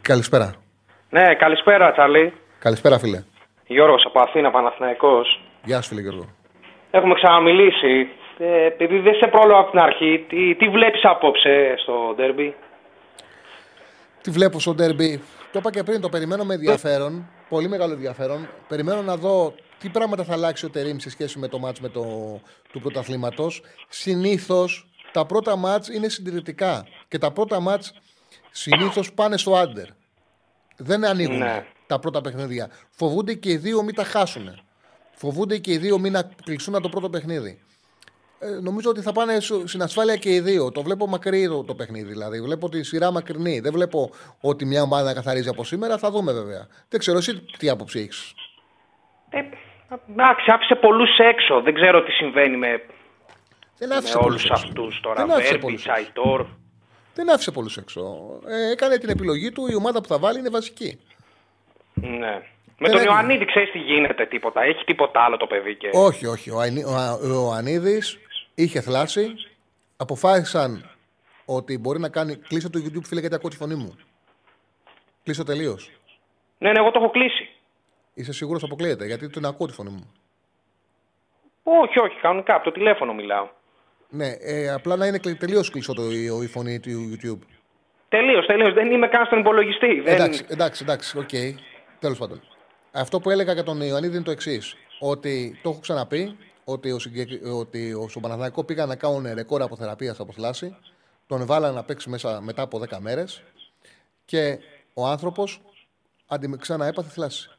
[0.02, 0.54] Καλησπέρα.
[1.10, 2.34] Ναι, καλησπέρα Τσάρλι.
[2.60, 3.24] Καλησπέρα, φίλε.
[3.68, 5.42] Γιώργος από Αθήνα, Παναθηναϊκός.
[5.64, 6.26] Γεια σου, φίλε Γιώργο.
[6.92, 8.08] Έχουμε ξαναμιλήσει.
[8.42, 12.56] Ε, επειδή δεν σε πρόλαβα από την αρχή, τι, τι βλέπεις απόψε στο ντέρμπι;
[14.22, 15.22] Τι βλέπω στο ντέρμπι;
[15.52, 17.30] Το είπα και πριν, το περιμένω με ενδιαφέρον.
[17.50, 18.50] Πολύ μεγάλο ενδιαφέρον.
[18.68, 21.90] Περιμένω να δω τι πράγματα θα αλλάξει ο Τερήμ σε σχέση με το μάτς με
[21.90, 22.04] το,
[22.72, 23.62] του πρωταθλήματος.
[23.90, 26.88] Συνήθως τα πρώτα μάτς είναι συντηρητικά.
[27.08, 27.94] Και τα πρώτα μάτς
[28.52, 29.88] συνήθως πάνε στο άντερ.
[30.78, 31.66] Δεν ανοίγουν Ναι.
[31.88, 32.70] τα πρώτα παιχνίδια.
[32.90, 34.62] Φοβούνται και οι δύο μην τα χάσουν.
[35.12, 37.60] Φοβούνται και οι δύο μην να κλειστούν το πρώτο παιχνίδι.
[38.42, 40.72] Ε, νομίζω ότι θα πάνε σου- στην ασφάλεια και οι δύο.
[40.72, 42.10] Το βλέπω μακρύ το, το παιχνίδι.
[42.12, 43.60] Δηλαδή, βλέπω τη σειρά μακρινή.
[43.60, 44.10] Δεν βλέπω
[44.42, 45.98] ότι μια ομάδα καθαρίζει από σήμερα.
[45.98, 46.68] Θα δούμε βέβαια.
[46.90, 48.34] Δεν ξέρω εσύ τι άποψη έχεις;
[49.30, 49.40] Ε,
[50.12, 51.62] εντάξει, άφησε πολλούς έξω.
[51.62, 52.82] Δεν ξέρω τι συμβαίνει με,
[53.78, 54.54] Δεν με άφησε πολλούς όλους έξω.
[54.68, 55.16] αυτούς τώρα.
[55.26, 55.94] Δεν άφησε Βέρμπι, πολλούς έξω.
[56.02, 56.46] Τσαϊτόρ.
[57.14, 58.02] Δεν άφησε πολλούς έξω.
[58.48, 59.68] Ε, έκανε την επιλογή του.
[59.72, 61.00] Η ομάδα που θα βάλει είναι βασική.
[61.94, 62.42] Ναι.
[62.82, 63.14] Με Δεν τον έγινε.
[63.14, 64.62] Ιωαννίδη ξέρεις τι γίνεται τίποτα.
[64.64, 65.90] Έχει τίποτα άλλο το παιδί και...
[65.94, 66.50] Όχι, όχι.
[66.52, 68.18] Ο, Αϊνί- ο, Α- ο Ανίδης
[68.64, 69.34] είχε θλάσει.
[69.97, 70.89] Αποφάσισαν
[71.45, 72.36] ότι μπορεί να κάνει.
[72.36, 73.95] Κλείσε το YouTube, φίλε, γιατί ακούω τη φωνή μου.
[75.24, 75.91] Κλείσε τελείως.
[76.57, 77.49] Ναι, ναι, εγώ το έχω κλείσει.
[78.14, 80.14] Είσαι σίγουρος αποκλείεται, γιατί την ακούω τη φωνή μου.
[81.64, 82.55] Όχι, όχι, κανονικά.
[82.55, 83.49] Από το τηλέφωνο μιλάω.
[84.10, 87.39] Ναι, ε, απλά να είναι τελείως κλειστό το, η, η φωνή του YouTube.
[88.10, 88.74] Τελείως, τελείως.
[88.74, 89.99] Δεν είμαι καν στον υπολογιστή.
[89.99, 90.14] Δεν...
[90.14, 91.30] Εντάξει, εντάξει, εντάξει, οκ.
[91.99, 92.41] Τέλος πάντων.
[92.91, 94.76] Αυτό που έλεγα για τον Ιωαννίδη είναι το εξής.
[94.99, 96.38] Ότι το έχω ξαναπεί,
[96.72, 97.42] ότι, ο συγκεκρι...
[97.50, 100.76] ότι ο- στον Παναθηναϊκό πήγαν να κάνουν ρεκόρ αποθεραπείας από θλάση.
[101.28, 103.42] Τον βάλανε να παίξει μέσα μετά από 10 μέρες.
[104.26, 104.60] Και
[104.94, 105.62] ο άνθρωπος
[106.60, 107.50] ξανά έπαθε θλάση.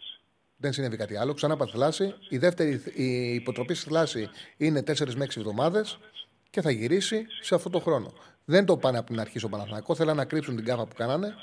[0.57, 1.35] Δεν συνέβη κάτι άλλο.
[1.35, 2.15] Ξανά έπαθε θλάση.
[2.29, 5.99] Η δεύτερη η υποτροπή στη θλάση είναι 4 με 6 εβδομάδες
[6.51, 8.13] και θα γυρίσει σε αυτό το χρόνο.
[8.45, 9.95] Δεν το πάνε από την αρχή στον Παναθηναϊκό.
[9.95, 11.35] Θέλανε να κρύψουν την κάφα που κάνανε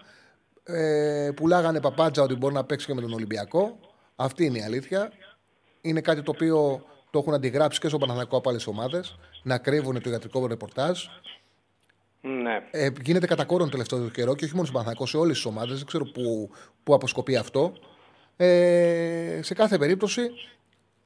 [0.63, 3.79] ε, πουλάγανε παπάντζα ότι μπορεί να παίξει και με τον Ολυμπιακό.
[4.15, 5.11] Αυτή είναι η αλήθεια.
[5.81, 6.85] Είναι κάτι το οποίο
[7.17, 9.17] το έχουν αντιγράψει και στο Παναθηναϊκό από άλλε ομάδες.
[9.43, 11.05] Να κρύβουν το ιατρικό ρεπορτάζ.
[12.21, 12.63] Ναι.
[12.71, 15.77] Ε, γίνεται κατά κόρον τελευταίο καιρό και όχι μόνο στον Παναθηναϊκό, σε όλες τις ομάδες.
[15.77, 16.49] Δεν ξέρω πού,
[16.83, 17.73] πού αποσκοπεί αυτό.
[18.37, 20.29] Ε, σε κάθε περίπτωση,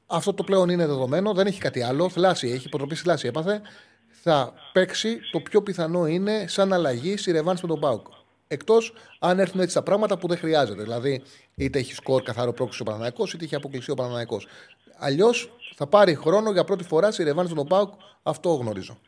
[0.06, 1.32] αυτό το πλέον είναι δεδομένο.
[1.34, 2.08] Δεν έχει κάτι άλλο.
[2.08, 3.60] Θλάση έχει, υποτροπή στη θλάση έπαθε.
[4.08, 5.18] Θα παίξει.
[5.32, 8.06] Το πιο πιθανό είναι σαν αλλαγή στη ρεβάνς με τον Πάουκ.
[8.48, 10.82] Εκτός αν έρθουν έτσι τα πράγματα που δεν χρειάζεται.
[10.82, 11.22] Δηλαδή,
[11.54, 14.40] είτε έχει σκορ καθαρό πρόκληση ο Παναναναϊκό, είτε έχει αποκλειστεί ο Παναναναϊκό.
[14.98, 15.52] Αλλιώς
[15.82, 17.92] θα πάρει χρόνο για πρώτη φορά στη ρεβάνς με τον Πάουκ.
[18.22, 18.98] Αυτό γνωρίζω.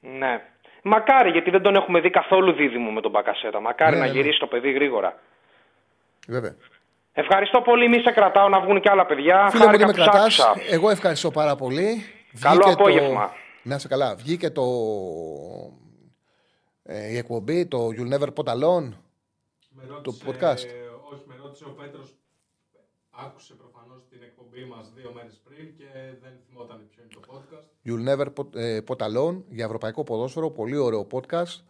[0.00, 0.42] Ναι.
[0.82, 3.60] Μακάρι, γιατί δεν τον έχουμε δει καθόλου δίδυμο με τον Μπακασέτα.
[3.60, 4.16] Μακάρι Ναι, να ναι, ναι.
[4.18, 5.18] γυρίσει το παιδί γρήγορα.
[6.28, 6.54] Βέβαια.
[7.12, 7.88] Ευχαριστώ πολύ.
[7.88, 9.48] Μη σε κρατάω να βγουν και άλλα παιδιά.
[9.50, 10.38] Φίλε μου, Χάρηκα ότι με που σ' κρατάς.
[10.40, 10.74] άκουσα.
[10.74, 12.04] Εγώ ευχαριστώ πάρα πολύ.
[12.40, 13.26] Καλό Βγήκε απόγευμα.
[13.28, 13.34] Το...
[13.62, 14.14] Να είσαι καλά.
[14.14, 14.62] Βγήκε το.
[16.82, 18.88] Ε, η εκπομπή, το You'll Never Put Alone.
[19.70, 20.64] Με ρώτησε, podcast.
[21.12, 22.14] όχι, με ρώτησε ο Πέτρος,
[23.10, 23.71] άκουσε προφανώς την
[24.54, 25.84] εκπομπή μας δύο μέρες πριν και
[26.22, 27.66] δεν θυμόταν ποιο είναι το podcast.
[27.86, 30.50] You'll Never Put, ε, Put Alone για ευρωπαϊκό ποδόσφαιρο.
[30.50, 31.60] Πολύ ωραίο podcast.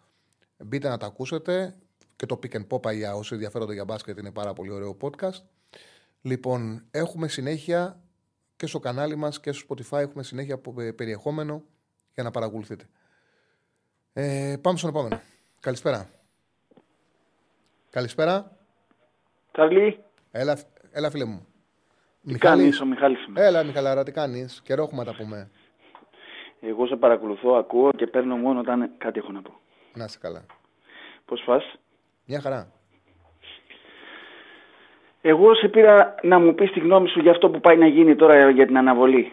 [0.57, 1.77] Μπείτε να τα ακούσετε.
[2.17, 5.43] Και το Pick and Pop για όσοι ενδιαφέρονται για μπάσκετ είναι πάρα πολύ ωραίο podcast.
[6.23, 8.01] Λοιπόν, έχουμε συνέχεια
[8.57, 11.65] και στο κανάλι μας και στο Spotify έχουμε συνέχεια από- ε, περιεχόμενο
[12.15, 12.85] για να παρακολουθείτε.
[14.13, 15.21] Ε, πάμε στον επόμενο.
[15.61, 16.11] Καλησπέρα.
[17.91, 18.57] Καλησπέρα.
[19.53, 20.59] Τσαρλί, Έλα,
[20.91, 21.47] έλα φίλε μου.
[22.27, 23.47] Τι κάνεις, ο Μιχάλης είμαι.
[23.47, 24.61] Έλα Μιχαλάρα, τι κάνεις.
[24.65, 25.51] Καιρό έχουμε να τα πούμε.
[26.61, 29.61] Εγώ σε παρακολουθώ, ακούω και παίρνω μόνο όταν κάτι έχω να πω.
[29.95, 30.45] Να είσαι καλά.
[31.25, 31.65] Πώς φας;
[32.25, 32.73] Μια χαρά.
[35.25, 38.17] Εγώ σε πήρα να μου πεις τη γνώμη σου για αυτό που πάει να γίνει
[38.17, 39.33] τώρα για την αναβολή.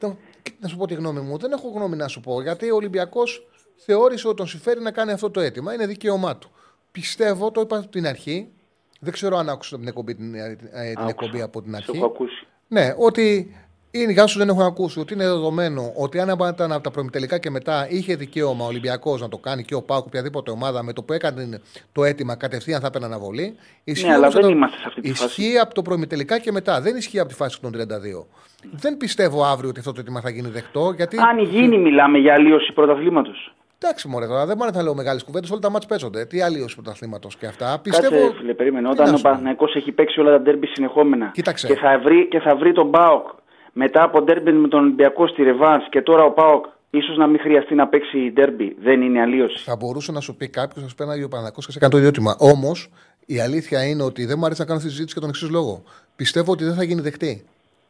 [0.00, 0.16] Το-
[0.60, 1.36] Να σου πω τη γνώμη μου.
[1.38, 2.42] Δεν έχω γνώμη να σου πω.
[2.42, 3.46] Γιατί ο Ολυμπιακός
[3.76, 5.74] θεώρησε ότι τον συμφέρει να κάνει αυτό το αίτημα.
[5.74, 6.50] Είναι δικαίωμά του.
[6.92, 8.52] Πιστεύω, το είπα από την αρχή.
[8.98, 11.08] Δεν ξέρω αν άκουσα την εκπομπή, την, ε, την Άκουσα.
[11.08, 11.96] εκπομπή από την Σε αρχή.
[11.96, 12.46] έχω ακούσει.
[12.68, 13.54] Ναι, ότι
[13.90, 17.38] είναι γεια σου δεν έχουν ακούσει ότι είναι δεδομένο ότι αν ήταν από τα προμητελικά
[17.38, 20.92] και μετά είχε δικαίωμα ο Ολυμπιακός να το κάνει και ο Πάουκ οποιαδήποτε ομάδα με
[20.92, 21.60] το που έκανε
[21.92, 23.56] το αίτημα κατευθείαν θα έπαιρνε αναβολή.
[23.84, 25.24] Ισχύει Ναι, αλλά όμως δεν το- είμαστε σε αυτή τη φάση.
[25.42, 26.80] Ισχύει από το προμητελικά και μετά.
[26.80, 28.26] Δεν ισχύει από τη φάση των 32.
[28.70, 30.92] Δεν πιστεύω αύριο ότι αυτό το αίτημα θα γίνει δεκτό.
[30.96, 31.16] Γιατί...
[31.18, 33.54] Αν γίνει μιλάμε για αλλίωση πρωταθλήματος.
[33.82, 35.50] Εντάξει, μωρέ, τώρα δεν μπορεί να λέω μεγάλες κουβέντες.
[35.50, 36.24] Όλα τα μάτια παίζονται.
[36.24, 37.64] Τι αλλίωση πρωταθλήματος και αυτά.
[37.66, 38.32] Κάτσε, Πιστεύω.
[38.32, 38.86] φίλε, περίμενε.
[38.88, 39.28] Τι Όταν να ο σου πω.
[39.28, 41.66] Παναθηναϊκός έχει παίξει όλα τα ντέρμπι συνεχόμενα Κοίταξε.
[41.66, 43.26] και θα, βρει, και θα βρει τον Πάοκ
[43.72, 47.40] μετά από ντέρμπι με τον Ολυμπιακό στη Ρεβάνς και τώρα ο Πάοκ ίσως να μην
[47.40, 48.76] χρειαστεί να παίξει ντέρμπι.
[48.82, 49.58] Δεν είναι αλλίωση.
[49.64, 51.96] Θα μπορούσε να σου πει κάποιος, να σου παίρνει ο Παναγό και σε κάνει το
[51.98, 52.36] ίδιο αίτημα.
[52.38, 52.90] Όμως
[53.26, 55.50] η αλήθεια είναι ότι δεν μου αρέσει να κάνω αυτή τη συζήτηση για τον εξής
[55.50, 55.82] λόγο.
[56.16, 57.44] Πιστεύω ότι δεν θα γίνει δεκτή.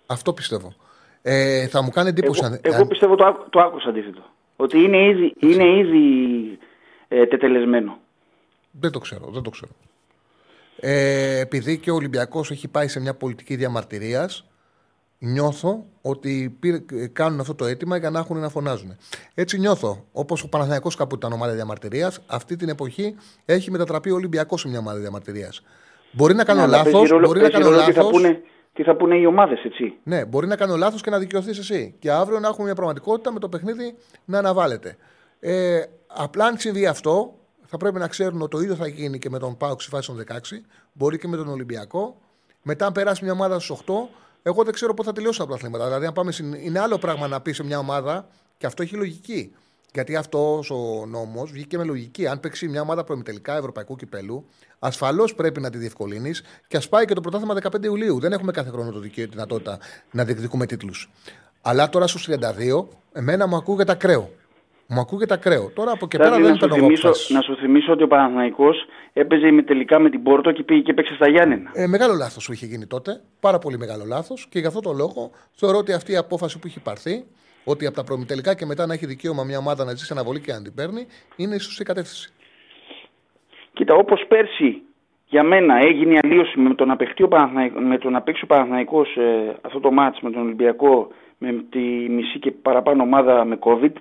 [0.07, 0.73] Αυτό πιστεύω.
[1.23, 2.41] Ε, θα μου κάνει εντύπωση.
[2.45, 4.21] Εγώ, αν- εγώ αν- πιστεύω το, άκου- το άκουσα αντίθετο.
[4.61, 6.59] Ότι είναι ήδη, είναι ήδη
[7.09, 7.99] ε, τετελεσμένο.
[8.71, 9.73] Δεν το ξέρω, δεν το ξέρω.
[10.81, 14.45] Ε, επειδή και ο Ολυμπιακός έχει πάει σε μια πολιτική διαμαρτυρίας,
[15.19, 18.97] νιώθω ότι πήρε- ε, κάνουν αυτό το αίτημα για να έχουν να φωνάζουν.
[19.35, 20.05] Έτσι νιώθω.
[20.13, 24.69] Όπως ο Παναθηναϊκός κάπου ήταν ομάδα διαμαρτυρίας, αυτή την εποχή έχει μετατραπεί ο Ολυμπιακός σε
[24.69, 25.63] μια ομάδα διαμαρτυρίας.
[26.13, 28.03] Μπορεί να κάνω Ναι, αλλά λάθος, παίζει ρόλο- μπορεί να παίζει κάνω ρόλο τι θα
[28.03, 28.21] λάθος.
[28.21, 28.41] πούνε-
[28.79, 31.95] Τι θα πούνε οι ομάδες, έτσι; Ναι, μπορεί να κάνω λάθος και να δικαιωθείς εσύ.
[31.99, 34.97] Και αύριο να έχουμε μια πραγματικότητα με το παιχνίδι να αναβάλλεται.
[35.41, 37.35] Ε, απλά αν συμβεί αυτό,
[37.67, 40.09] θα πρέπει να ξέρουν ότι το ίδιο θα γίνει και με τον Πάοξ στη φάση
[40.09, 42.17] των 16, μπορεί και με τον Ολυμπιακό.
[42.63, 43.95] Μετά, αν περάσει μια ομάδα στους 8,
[44.43, 45.85] εγώ δεν ξέρω πότε θα τελειώσουν τα πρωταθλήματα.
[45.85, 48.97] Δηλαδή, αν πάμε συν- είναι άλλο πράγμα να πεις σε μια ομάδα και αυτό έχει
[48.97, 49.55] λογική.
[49.93, 52.27] Γιατί αυτός ο νόμος βγήκε με λογική.
[52.27, 54.47] Αν παίξει μια ομάδα προημιτελικά Ευρωπαϊκού κυπέλου,
[54.79, 58.21] ασφαλώς πρέπει να τη διευκολύνεις και ας πάει και το πρωτάθλημα 15 Ιουλίου.
[58.21, 59.79] Δεν έχουμε κάθε χρόνο το δικαίωμα τη δυνατότητα
[60.11, 61.11] να διεκδικούμε τίτλους.
[61.63, 64.31] Αλλά τώρα στους 32, εμένα μου ακούγεται ακραίο.
[64.91, 65.71] Μου ακούγεται ακραίο.
[65.75, 67.31] Τώρα από και Σταύρη, πέρα να, δεν σου παίρνω εγώ θυμίσω, αποφάσεις.
[67.31, 68.77] να σου θυμίσω ότι ο Παναθηναϊκός
[69.13, 71.71] έπαιζε με τελικά με την Πόρτο και πήγε και έπαιξε στα Γιάννενα.
[71.75, 73.21] Ε, μεγάλο λάθος που είχε γίνει τότε.
[73.41, 74.47] Πάρα πολύ μεγάλο λάθος.
[74.49, 77.25] Και γι' αυτό το λόγο θεωρώ ότι αυτή η απόφαση που έχει πάρθει,
[77.65, 80.53] ότι από τα προμητελικά και μετά να έχει δικαίωμα μια ομάδα να ζήσει αναβολή και
[80.53, 81.07] να την παίρνει,
[81.37, 82.33] είναι η σωστή κατεύθυνση.
[83.73, 84.83] Κοίτα, όπως πέρσι
[85.29, 88.45] για μένα έγινε η αλλίωση με το να, παιχτεί ο Παναθηναϊκ- με το να παίξει
[88.45, 91.79] ο Παναθηναϊκός ε, αυτό το μάτς με τον Ολυμπιακό με τη
[92.09, 93.93] μισή και παραπάνω ομάδα με COVID.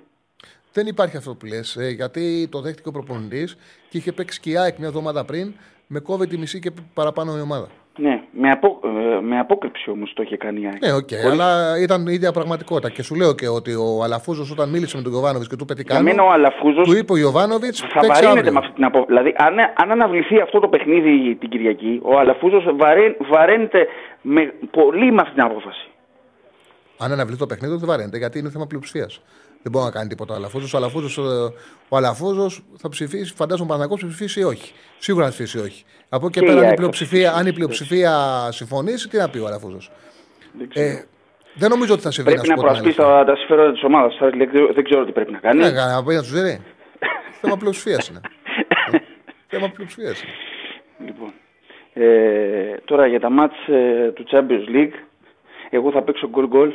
[0.72, 3.56] Δεν υπάρχει αυτό που λες, γιατί το δέχτηκε ο προπονητής
[3.88, 5.54] και είχε παίξει και η ΑΕΚ μια εβδομάδα πριν
[5.86, 7.68] με κόβε τη μισή και παραπάνω η ομάδα.
[8.38, 10.84] Ναι, με, απο, ε, με απόκρυψη όμως το είχε κάνει η ΑΕΚ.
[10.84, 12.90] Ναι, οκ, Χωρίς- αλλά ήταν η ίδια πραγματικότητα.
[12.90, 15.74] Και σου λέω και ότι ο Αλαφούζος όταν μίλησε με τον Γιοβάνοβιτς και του είπε
[15.74, 18.84] τι Για κάνω, μένα ο Αλαφούζος του είπε ο Γιοβάνοβιτς θα βαρύνεται με αυτή την
[18.84, 19.06] απόφαση.
[19.08, 23.86] Δηλαδή, αν, αν αναβληθεί αυτό το παιχνίδι την Κυριακή, ο Αλαφούζος βαρέ, βαραίνεται
[24.22, 25.88] με, πολύ με αυτή την απόφαση.
[26.98, 29.22] Αν αναβληθεί το παιχνίδι, δεν βαραίνεται γιατί είναι θέμα πλειοψηφίας.
[29.62, 30.74] Δεν μπορεί να κάνει τίποτα ο Αλαφούζος.
[30.74, 31.18] Ο Αλαφούζος
[31.88, 34.72] ο Αλαφούζος θα ψηφίσει, φαντάζομαι ο Παναγό θα ψηφίσει ή όχι.
[34.98, 35.84] Σίγουρα θα ψηφίσει όχι.
[36.08, 38.12] Από εκεί Και και η πέρα, αν η ΑΕΚ θα πλειοψηφία, ψηφίσει, αν η πλειοψηφία
[38.52, 39.90] συμφωνήσει, τι να πει ο Αλαφούζος.
[40.52, 40.86] Δεν ξέρω.
[40.86, 41.04] Ε,
[41.54, 43.24] δεν νομίζω ότι θα συμβεί πρέπει να σου πω την προασπίσει αλήθεια.
[43.24, 44.18] τα, τα συμφέροντα της ομάδας.
[44.74, 45.58] Δεν ξέρω τι πρέπει να κάνει.
[45.58, 46.60] Ναι, να πει να τους ζητεί.
[47.40, 48.20] θέμα πλειοψηφίας είναι.
[49.50, 50.32] θέμα πλειοψηφίας είναι.
[51.06, 51.32] Λοιπόν,
[51.92, 54.96] ε, τώρα για τα μάτς ε, του Champions League,
[55.70, 56.74] εγώ θα παίξω γκολ γκολ.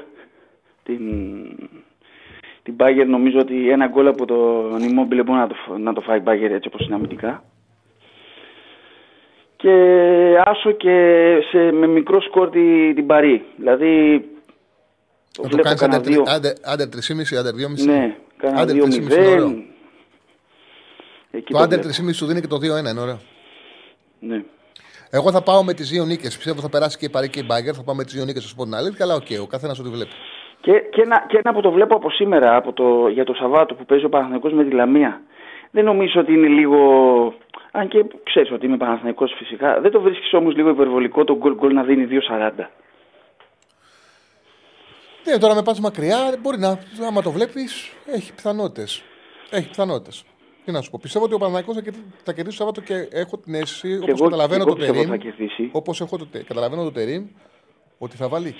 [0.83, 0.99] Την,
[2.63, 6.01] την Bayern νομίζω ότι ένα γκολ από τον Immobile μπορεί να το, φ- να το
[6.01, 7.43] φάει η Bayern έτσι όπως είναι αμυντικά.
[9.55, 9.71] Και
[10.45, 13.45] άσο και σε, με μικρό σκορ την, την Παρί.
[13.57, 14.19] Δηλαδή,
[15.31, 16.23] το Να το βλέπω κάνεις κανένα δύο.
[16.63, 17.85] under 3,5, under 2,5.
[17.85, 18.79] Ναι, κάνα Under 2-0.
[18.79, 19.47] 3,5 είναι ωραίο.
[21.31, 22.07] Εκεί Το το under βλέπω.
[22.07, 23.19] 3,5 σου δίνει και το 2-1, είναι ωραίο.
[24.19, 24.43] Ναι.
[25.09, 26.35] Εγώ θα πάω με τις δύο νίκες.
[26.35, 27.73] Πιστεύω θα περάσει και η Παρί και η Μπάγερν.
[27.75, 29.05] Θα πάω με τις δύο νίκες, θα σου πω την αλήθεια.
[29.05, 30.11] Αλλά οκ, ο καθένας ό,τι βλέπει.
[30.65, 33.75] Και, και, ένα, και ένα που το βλέπω από σήμερα, από το, για το Σαββάτο
[33.75, 35.21] που παίζει ο Παναθηναϊκός με τη Λαμία.
[35.71, 36.77] Δεν νομίζω ότι είναι λίγο.
[37.71, 39.79] Αν και ξέρεις ότι είμαι Παναθηναϊκός φυσικά.
[39.81, 42.51] Δεν το βρίσκεις όμως λίγο υπερβολικό το γκολ γκολ να δίνει 2,40.
[45.25, 46.79] Ναι, τώρα με πας μακριά, μπορεί να.
[47.07, 49.03] Άμα το βλέπεις, έχει πιθανότητες.
[49.49, 50.23] Έχει πιθανότητες.
[50.65, 50.99] Τι να σου πω.
[51.01, 54.07] Πιστεύω ότι ο Παναγιώ θα, κερδί- θα κερδίσει το Σάββατο και έχω την αίσθηση, όπως
[54.09, 55.11] εγώ- καταλαβαίνω εγώ το πιστεύω Τερήμ.
[55.11, 55.69] θα κερδίσει.
[55.71, 57.25] Όπως έχω το, τε- καταλαβαίνω το Τερήμ,
[57.97, 58.55] ότι θα βάλει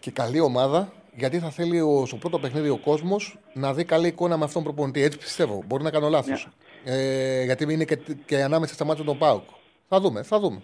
[0.00, 0.92] και καλή ομάδα.
[1.16, 4.62] Γιατί θα θέλει ο, στο πρώτο παιχνίδι ο κόσμος να δει καλή εικόνα με αυτόν
[4.62, 5.02] τον προπονητή.
[5.02, 5.62] Έτσι πιστεύω.
[5.66, 6.48] Μπορεί να κάνω λάθος.
[6.84, 9.48] Ε, γιατί είναι και, και ανάμεσα στα μάτια των Πάουκ.
[9.88, 10.62] Θα δούμε, θα δούμε.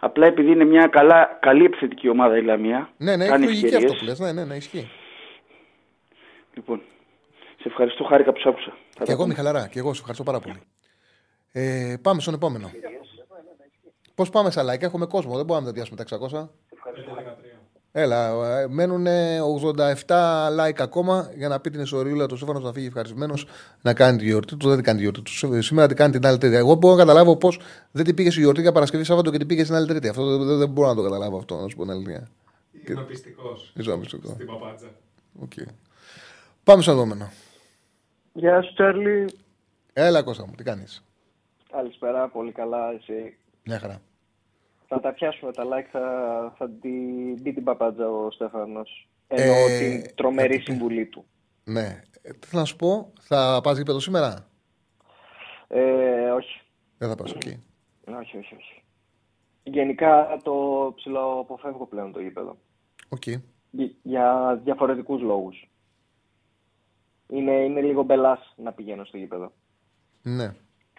[0.00, 2.92] Απλά επειδή είναι μια καλά, καλή επιθετική ομάδα η Λαμία.
[2.96, 3.90] Ναι, ναι, έχει κάνει λογική ευκαιρίες.
[3.90, 4.18] αυτό που λες.
[4.18, 4.90] Ναι, ναι, ναι, ισχύει.
[6.54, 6.82] Λοιπόν,
[7.60, 8.70] σε ευχαριστώ, χάρηκα που σ' άκουσα.
[8.70, 9.34] Θα Και τα εγώ, πούμε.
[9.34, 10.60] Μιχαλαρά, και εγώ σε ευχαριστώ πάρα πολύ.
[11.52, 12.70] Ε, πάμε στον επόμενο.
[14.14, 16.48] Πώς πάμε στα like, έχουμε κόσμο, δεν μπορούμε να τα διάσουμε τα 600.
[17.94, 19.06] Έλα, ε, μένουν
[20.06, 20.06] 87
[20.60, 23.46] like ακόμα για να πει την ιστοριούλα του Στέφανος να φύγει ευχαριστημένος
[23.82, 24.66] να κάνει τη γιορτή του.
[24.66, 25.54] Δεν την κάνει τη γιορτή του.
[25.54, 26.56] Ε, Σήμερα την κάνει την άλλη Τρίτη.
[26.56, 29.46] Εγώ μπορώ να καταλάβω πώς δεν την πήγε στη γιορτή για Παρασκευή Σάββατο και την
[29.46, 30.08] πήγε στην άλλη Τρίτη.
[30.08, 32.28] Αυτό δεν, δεν μπορώ να το καταλάβω αυτό, να σου πω την αλήθεια.
[32.88, 33.72] Είμαι πειστικός.
[33.76, 34.32] Είσαι πειστικός.
[34.32, 34.86] Στην παπάντζα.
[35.42, 35.52] Οκ.
[36.64, 37.30] Πάμε στον επόμενο.
[38.32, 39.32] Γεια σου, Τσάρλι.
[39.92, 41.02] Έλα, Κώστα μου, τι κάνεις;
[41.72, 43.36] Καλησπέρα, πολύ καλά, εσύ.
[43.64, 44.00] Μια χαρά.
[44.94, 49.08] Θα τα πιάσουμε τα like, θα, θα την μπει την παπάντζα ο Στέφανος.
[49.28, 50.70] Εννοώ Ε, την τρομερή θα την πει.
[50.72, 51.24] συμβουλή του.
[51.64, 52.02] Ναι.
[52.22, 54.48] Ε, Τι θέλω να σου πω, θα πας γήπεδο σήμερα;
[55.68, 56.60] Ε, όχι.
[56.98, 57.62] Δεν θα πας εκεί.
[58.18, 58.82] όχι, όχι, όχι.
[59.62, 60.52] Γενικά το
[60.96, 62.56] ψιλοαποφεύγω πλέον το γήπεδο.
[63.08, 63.22] Οκ.
[63.70, 65.70] Γι- Για διαφορετικούς λόγους.
[67.28, 69.52] Είναι, είναι λίγο μπελάς να πηγαίνω στο γήπεδο.
[70.22, 70.54] Ναι.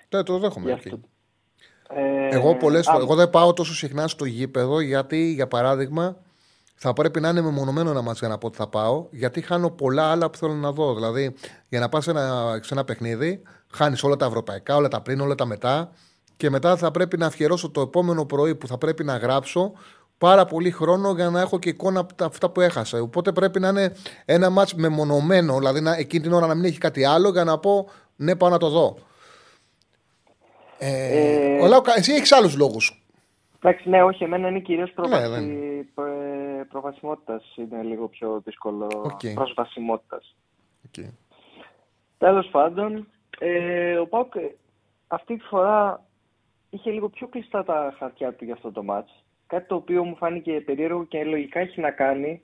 [0.09, 0.65] Ναι, το δέχομαι.
[0.65, 0.77] Γι' οκ.
[0.77, 0.99] αυτό.
[1.89, 6.15] Ε, Εγώ πολλές α, φορές, εγώ δεν πάω τόσο συχνά στο γήπεδο γιατί, για παράδειγμα,
[6.75, 9.69] θα πρέπει να είναι μεμονωμένο ένα μάτς για να πω ότι θα πάω, γιατί χάνω
[9.69, 10.93] πολλά άλλα που θέλω να δω.
[10.95, 11.35] Δηλαδή,
[11.69, 15.19] για να πας σε ένα, σε ένα παιχνίδι, χάνεις όλα τα ευρωπαϊκά, όλα τα πριν,
[15.21, 15.91] όλα τα μετά.
[16.37, 19.71] Και μετά θα πρέπει να αφιερώσω το επόμενο πρωί που θα πρέπει να γράψω
[20.17, 23.01] πάρα πολύ χρόνο για να έχω και εικόνα από τα- αυτά που έχασα.
[23.01, 23.93] Οπότε πρέπει να είναι
[24.25, 27.57] ένα μάτς μεμονωμένο, δηλαδή να, εκείνη την ώρα να μην έχει κάτι άλλο για να
[27.57, 28.97] πω ναι, πάω να το δω.
[30.85, 33.03] Ε, Ε, ο Λάου, εσύ έχεις άλλους λόγους.
[33.61, 35.29] Εντάξει, ναι, όχι, εμένα είναι κυρίως Ναι, προβαση...
[35.29, 37.53] δεν- προ- προβασιμότητας.
[37.55, 38.87] Είναι λίγο πιο δύσκολο.
[39.03, 39.19] Οκ.
[39.33, 40.35] Προσβασιμότητας.
[40.87, 41.09] Okay.
[42.17, 43.07] Τέλος πάντων,
[43.39, 44.55] ε, ο ΠΑΟΚ ε,
[45.07, 46.03] αυτή τη φορά
[46.69, 49.23] είχε λίγο πιο κλειστά τα χαρτιά του για αυτό το ματς.
[49.47, 52.41] Κάτι το οποίο μου φάνηκε περίεργο και λογικά έχει να κάνει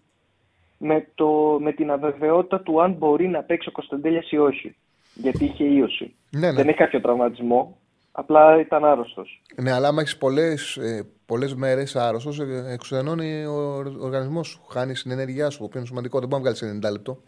[0.77, 4.75] με, το, με την αβεβαιότητα του αν μπορεί να παίξει ο Κωνσταντέλιας ή όχι.
[5.13, 6.13] Γιατί είχε ίωση.
[6.31, 6.53] Ναι, ναι.
[6.53, 7.77] Δεν έχει κάποιο τραυματισμό,
[8.19, 9.41] απλά ήταν άρρωστος.
[9.55, 10.79] Ναι, αλλά άμα έχεις πολλές
[11.25, 12.39] πολλές μέρες άρρωστος,
[12.71, 14.61] εξουδενώνει ο οργανισμός σου.
[14.69, 16.19] Χάνεις την ενέργειά σου, που είναι σημαντικό.
[16.19, 17.21] Δεν μπορεί να βγάλεις 90 λεπτό.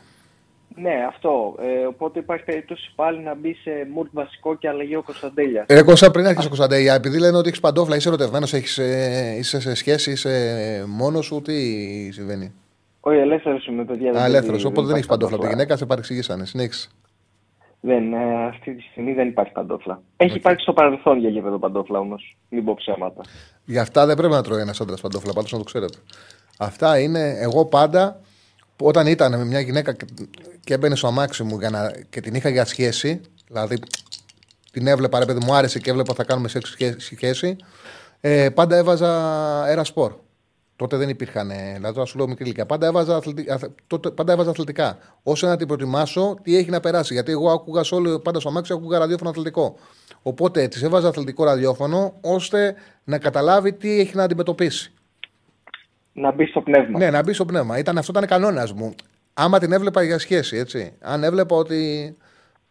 [0.76, 1.56] Ναι, αυτό.
[1.60, 5.66] Ε, οπότε υπάρχει περίπτωση πάλι να μπει σε μουρτ βασικό και αλλαγή ο Κωνσταντέλιας.
[5.70, 9.76] Ρε Κώστα, πριν αρχίσει ο Κωνσταντέλια, επειδή λένε ότι έχεις παντόφλα, είσαι ερωτευμένος, είσαι σε
[9.76, 11.54] σχέση, είσαι μόνος σου, τι
[12.12, 12.54] συμβαίνει;
[13.00, 14.12] Όχι, ελεύθερος είμαι, παιδιά.
[14.12, 14.64] Α, ελεύθερος.
[14.64, 16.46] Οπότε δεν υπάρχει έχεις παντόφλα από τη γυναίκα, σε παρεξηγήσανε.
[16.46, 16.90] Συνέχισε.
[17.84, 20.02] Δεν, ε, αυτή τη στιγμή δεν υπάρχει παντόφλα.
[20.18, 22.38] Έχει υπάρξει στο παρελθόν για γήπεδο παντόφλα όμως.
[22.50, 23.22] Μην πω ψέματα.
[23.66, 25.98] Γι' αυτά δεν πρέπει να τρώει ένας άντρας παντόφλα, πάντως να το ξέρετε.
[26.58, 28.22] Αυτά είναι εγώ πάντα
[28.82, 30.06] όταν ήταν με μια γυναίκα και,
[30.64, 33.80] και έμπαινε στο αμάξι μου για να, και την είχα για σχέση, δηλαδή
[34.72, 37.56] την έβλεπα, ρε παιδί μου άρεσε και έβλεπα θα κάνουμε σεξ σχέση,
[38.22, 39.10] ε, πάντα έβαζα
[39.70, 40.14] ένα σπορ.
[40.82, 42.66] Τότε δεν υπήρχαν, δηλαδή τώρα σου λέω μικρή ηλικία.
[42.66, 44.98] Πάντα έβαζα, αθλητικά, τότε, πάντα έβαζα αθλητικά.
[45.24, 47.14] Ώστε να την προετοιμάσω τι έχει να περάσει.
[47.14, 49.76] Γιατί εγώ άκουγα σε όλο, πάντα στο αμάξι άκουγα ραδιόφωνο αθλητικό.
[50.22, 54.94] Οπότε τη έβαζα αθλητικό ραδιόφωνο ώστε να καταλάβει τι έχει να αντιμετωπίσει.
[56.14, 57.00] Να μπει στο πνεύμα.
[57.00, 57.78] Ναι, να μπει στο πνεύμα.
[57.78, 58.96] Ήταν, αυτό ήταν κανόνας μου.
[59.34, 60.94] Άμα την έβλεπα για σχέση, έτσι.
[61.02, 62.16] Αν έβλεπα ότι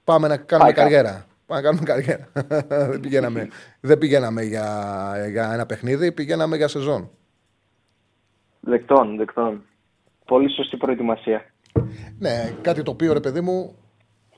[0.05, 1.27] πάμε να κάνουμε Πάει καριέρα.
[1.47, 2.29] Πάμε να κάνουμε καριέρα.
[2.91, 3.49] δεν πηγαίναμε,
[3.81, 7.11] δεν πηγαίναμε για, για ένα παιχνίδι, πηγαίναμε για σεζόν.
[8.61, 9.63] Δεκτών, δεκτών.
[10.25, 11.45] Πολύ σωστή προετοιμασία.
[12.19, 13.75] Ναι, κάτι το οποίο ρε παιδί μου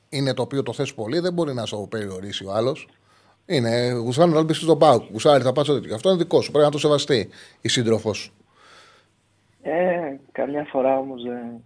[0.09, 2.89] είναι το οποίο το θες πολύ, δεν μπορεί να σου περιορίσει ο άλλος.
[3.47, 5.07] Είναι γουσάρι να μπει στον πάγκο.
[5.13, 5.95] Γουσάρι θα πας τέτοιο.
[5.95, 6.51] Αυτό είναι δικό σου.
[6.51, 7.29] Πρέπει να το σεβαστεί
[7.61, 8.33] η σύντροφος.
[9.63, 11.25] Ε, καμιά φορά όμως.
[11.25, 11.61] Ε,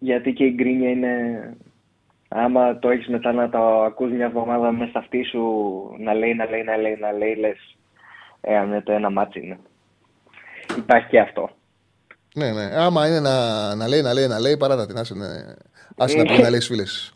[0.00, 1.12] γιατί και η γκρίνια είναι.
[2.28, 5.40] Άμα το έχεις μετά να το ακούς μια εβδομάδα μέσα στα αυτή σου
[5.98, 7.76] να λέει, να λέει, να λέει, να λέει, λες.
[8.40, 9.58] Ε, αν είναι το ένα ματς είναι.
[10.76, 11.50] Υπάρχει και αυτό.
[12.34, 12.70] Ναι, ναι.
[12.76, 15.26] Άμα είναι να, να λέει, να λέει, να λέει, παρά να την άσε, ναι.
[15.96, 17.14] άσε να πει να λέει στι φίλες.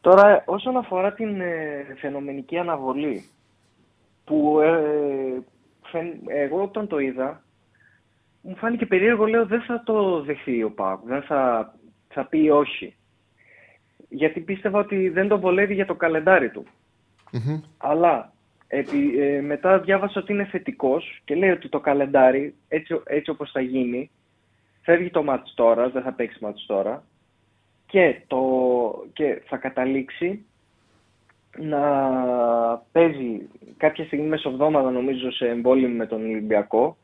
[0.00, 3.28] Τώρα, όσον αφορά την ε, φαινομενική αναβολή,
[4.24, 5.42] που ε,
[5.82, 7.42] φεν- εγώ όταν το είδα,
[8.40, 11.74] μου φάνηκε περίεργο, λέω δεν θα το δεχθεί ο ΠΑΟΚ, δεν θα,
[12.08, 12.96] θα πει όχι.
[14.08, 16.64] Γιατί πίστευα ότι δεν το βολεύει για το καλεντάρι του.
[17.76, 18.32] Αλλά
[18.74, 23.50] επί, ε, μετά διάβασα ότι είναι θετικός και λέει ότι το καλεντάρι, έτσι, έτσι όπως
[23.50, 24.10] θα γίνει,
[24.82, 27.04] φεύγει το μάτς τώρα, δεν θα παίξει μάτς τώρα,
[27.86, 28.40] και, το,
[29.12, 30.44] και θα καταλήξει
[31.56, 31.80] να
[32.92, 36.96] παίζει κάποια στιγμή μεσοβδόμαδα νομίζω σε εμβόλυμη με τον Ολυμπιακό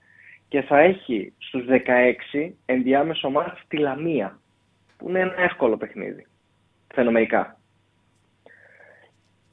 [0.49, 1.65] και θα έχει στους
[2.35, 4.39] 16 ενδιάμεσο μάτς τη Λαμία
[4.97, 6.27] που είναι ένα εύκολο παιχνίδι
[6.95, 7.59] φαινομενικά.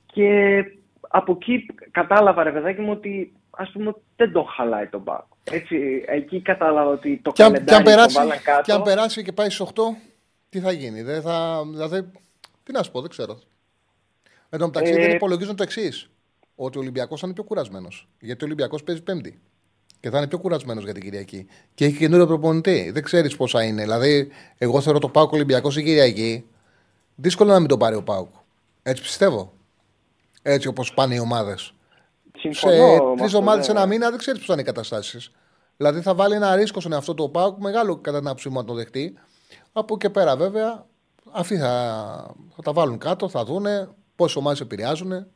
[0.06, 0.64] Και
[1.02, 5.24] από εκεί κατάλαβα ρε παιδάκι μου ότι ας πούμε δεν τον χαλάει τον Μπακ.
[5.44, 8.62] Έτσι, εκεί κατάλαβα ότι το Και αν, και, αν καλεντάρι το περάσει, βάλαν κάτω.
[8.62, 9.82] και αν περάσει και πάει στις 8,
[10.50, 11.02] τι θα γίνει.
[11.02, 12.12] Δεν θα, δηλαδή,
[12.64, 13.40] τι να σου πω, δεν ξέρω.
[14.50, 16.10] Εν τω μεταξύ Ε, δεν υπολογίζουν το εξής.
[16.56, 18.08] Ότι ο Ολυμπιακός θα είναι πιο κουρασμένος.
[18.20, 19.40] Γιατί ο Ολυμπιακός παίζει Πέμπτη.
[20.00, 21.48] Και θα είναι πιο κουρασμένος για την Κυριακή.
[21.74, 22.92] Και έχει καινούριο προπονητή.
[22.94, 23.82] Δεν ξέρεις πόσα είναι.
[23.82, 26.46] Δηλαδή, εγώ θεωρώ το Πάουκ Ολυμπιακός η Κυριακή.
[27.16, 28.30] Δύσκολο να μην το πάρει ο Πάουκ.
[28.84, 29.54] Έτσι πιστεύω.
[30.50, 31.74] Έτσι όπως πάνε οι ομάδες.
[32.38, 33.74] Συμφωνώ Σε με τρεις αυτό, ομάδες ναι.
[33.74, 35.32] ένα μήνα δεν ξέρεις πώς θα είναι οι καταστάσεις.
[35.78, 38.56] Δηλαδή θα βάλει ένα ρίσκο στον εαυτό του ο Πάουκ, μεγάλο κατά την άποψή μου
[38.56, 39.14] να το δεχτεί.
[39.74, 40.86] Από εκεί και πέρα βέβαια,
[41.32, 41.72] αυτοί θα,
[42.56, 45.28] θα τα βάλουν κάτω, θα δούνε πόσες ομάδες επηρεάζουν.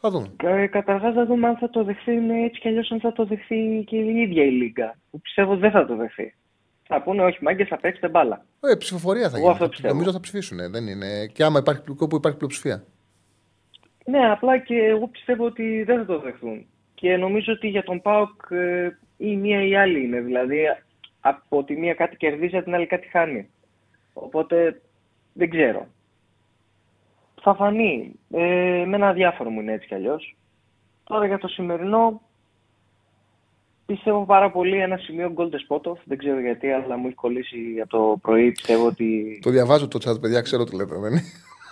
[0.00, 0.36] Θα δουν.
[0.44, 3.24] Ε, Καταρχάς, θα δούμε αν θα το δεχθεί είναι έτσι κι αλλιώς αν θα το
[3.24, 4.98] δεχθεί και η ίδια η Λίγκα.
[5.10, 6.34] Που πιστεύω δεν θα το δεχθεί.
[6.86, 8.44] Θα πούνε όχι, μάγκες, θα παίξετε μπάλα.
[8.60, 9.52] Ε, ψηφοφορία θα Εγώ γίνει.
[9.52, 9.92] αυτό πιστεύω.
[9.94, 10.58] Νομίζω θα ψηφίσουν.
[10.58, 11.26] ε, Δεν είναι.
[11.26, 12.84] Και άμα υπάρχει, όπου υπάρχει πλειοψηφία.
[14.04, 16.66] Ναι, απλά και εγώ πιστεύω ότι δεν θα το δεχθούν.
[16.94, 18.84] Και νομίζω ότι για τον ΠΑΟΚ ε,
[19.16, 20.20] ή η μία ή η άλλη είναι.
[20.20, 20.58] Δηλαδή,
[21.20, 23.48] από τη μία κάτι κερδίζει, από την άλλη κάτι χάνει.
[24.12, 24.80] Οπότε,
[25.32, 25.86] δεν ξέρω.
[27.42, 28.12] Θα φανεί.
[28.30, 30.36] Ε, με ένα διάφορο μου είναι έτσι κι αλλιώς.
[31.04, 32.20] Τώρα για το σημερινό,
[33.86, 35.98] πιστεύω πάρα πολύ ένα σημείο γκολ Σπότοφ.
[36.04, 38.52] Δεν ξέρω γιατί, αλλά μου έχει κολλήσει από το πρωί.
[38.52, 39.38] Πιστεύω ότι.
[39.42, 40.94] Το διαβάζω το chat, παιδιά, ξέρω τι λέτε.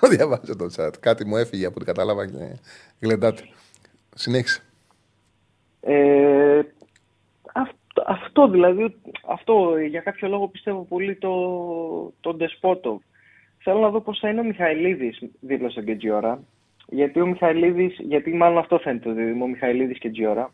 [0.03, 0.19] Δεν είναι.
[0.19, 0.93] Το διαβάζω το chat.
[1.01, 2.59] Κάτι μου έφυγε από ό,τι κατάλαβα και
[3.01, 3.43] γλεντάτε.
[4.15, 4.63] Συνέχισε.
[5.81, 6.61] Ε,
[7.53, 8.97] αυτό, αυτό δηλαδή,
[9.27, 11.33] αυτό για κάποιο λόγο πιστεύω πολύ το,
[12.21, 13.01] το Ντεσπότοβ.
[13.59, 16.43] Θέλω να δω πώς θα είναι ο Μιχαηλίδης δίπλα στον Κεντζιόρα.
[16.89, 20.53] Γιατί ο Μιχαηλίδης, γιατί μάλλον αυτό φαίνεται το δίδυμο, ο Μιχαηλίδης και Τζιόρα.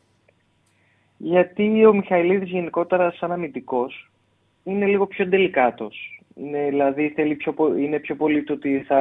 [1.16, 4.10] Γιατί ο Μιχαηλίδης γενικότερα σαν αμυντικός
[4.64, 6.17] είναι λίγο πιο τελικάτος.
[6.40, 9.01] Είναι, δηλαδή θέλει πιο, είναι πιο πολύ το ότι θα,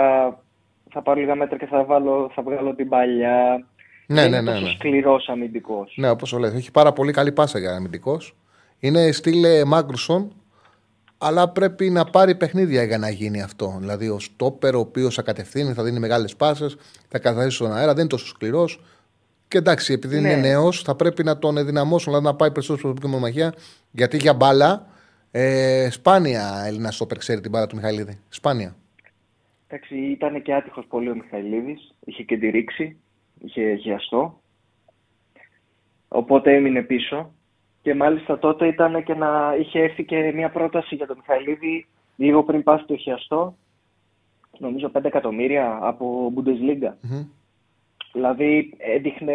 [0.90, 3.66] θα πάρω λίγα μέτρα και θα, βάλω, θα βγάλω την παλιά.
[4.08, 4.52] Ναι, Δεν ναι, είναι ναι.
[4.52, 4.74] τόσο ναι.
[4.78, 5.94] σκληρός αμυντικός.
[5.98, 6.52] Ναι, όπως το λέει.
[6.56, 8.36] Έχει πάρα πολύ καλή πάσα για αμυντικός.
[8.80, 10.32] Είναι στυλ ε, Μάγκρουσον,
[11.18, 13.78] αλλά πρέπει να πάρει παιχνίδια για να γίνει αυτό.
[13.80, 16.78] Δηλαδή, ο στόπερ, ο οποίος θα κατευθύνει, θα δίνει μεγάλες πάσες,
[17.08, 18.82] θα καθαρίσει στον αέρα, δεν είναι τόσο σκληρός.
[19.48, 20.32] Και εντάξει, επειδή Ναι.
[20.32, 23.54] είναι νέος, θα πρέπει να τον ενδυναμώσουν, δηλαδή να πάει περισσότερο στην προσωπική μονομαχία.
[23.92, 24.88] Γιατί για μπάλα,
[25.32, 28.20] ε, σπάνια Έλληνα στόπερ ξέρει την μπάλα του Μιχαηλίδη.
[28.30, 28.76] Σπάνια.
[29.68, 31.94] Εντάξει, ήταν και άτυχος πολύ ο Μιχαηλίδης.
[32.06, 32.98] Είχε και τη ρήξη.
[33.40, 34.41] Είχε χιαστό.
[36.08, 37.32] Οπότε έμεινε πίσω.
[37.82, 42.44] Και μάλιστα τότε ήταν και να είχε έρθει και μια πρόταση για τον Μιχαηλίδη λίγο
[42.44, 43.56] πριν πάσει το χιαστό.
[44.58, 46.94] Νομίζω 5 εκατομμύρια από Bundesliga.
[48.14, 49.34] Δηλαδή έδειχνε,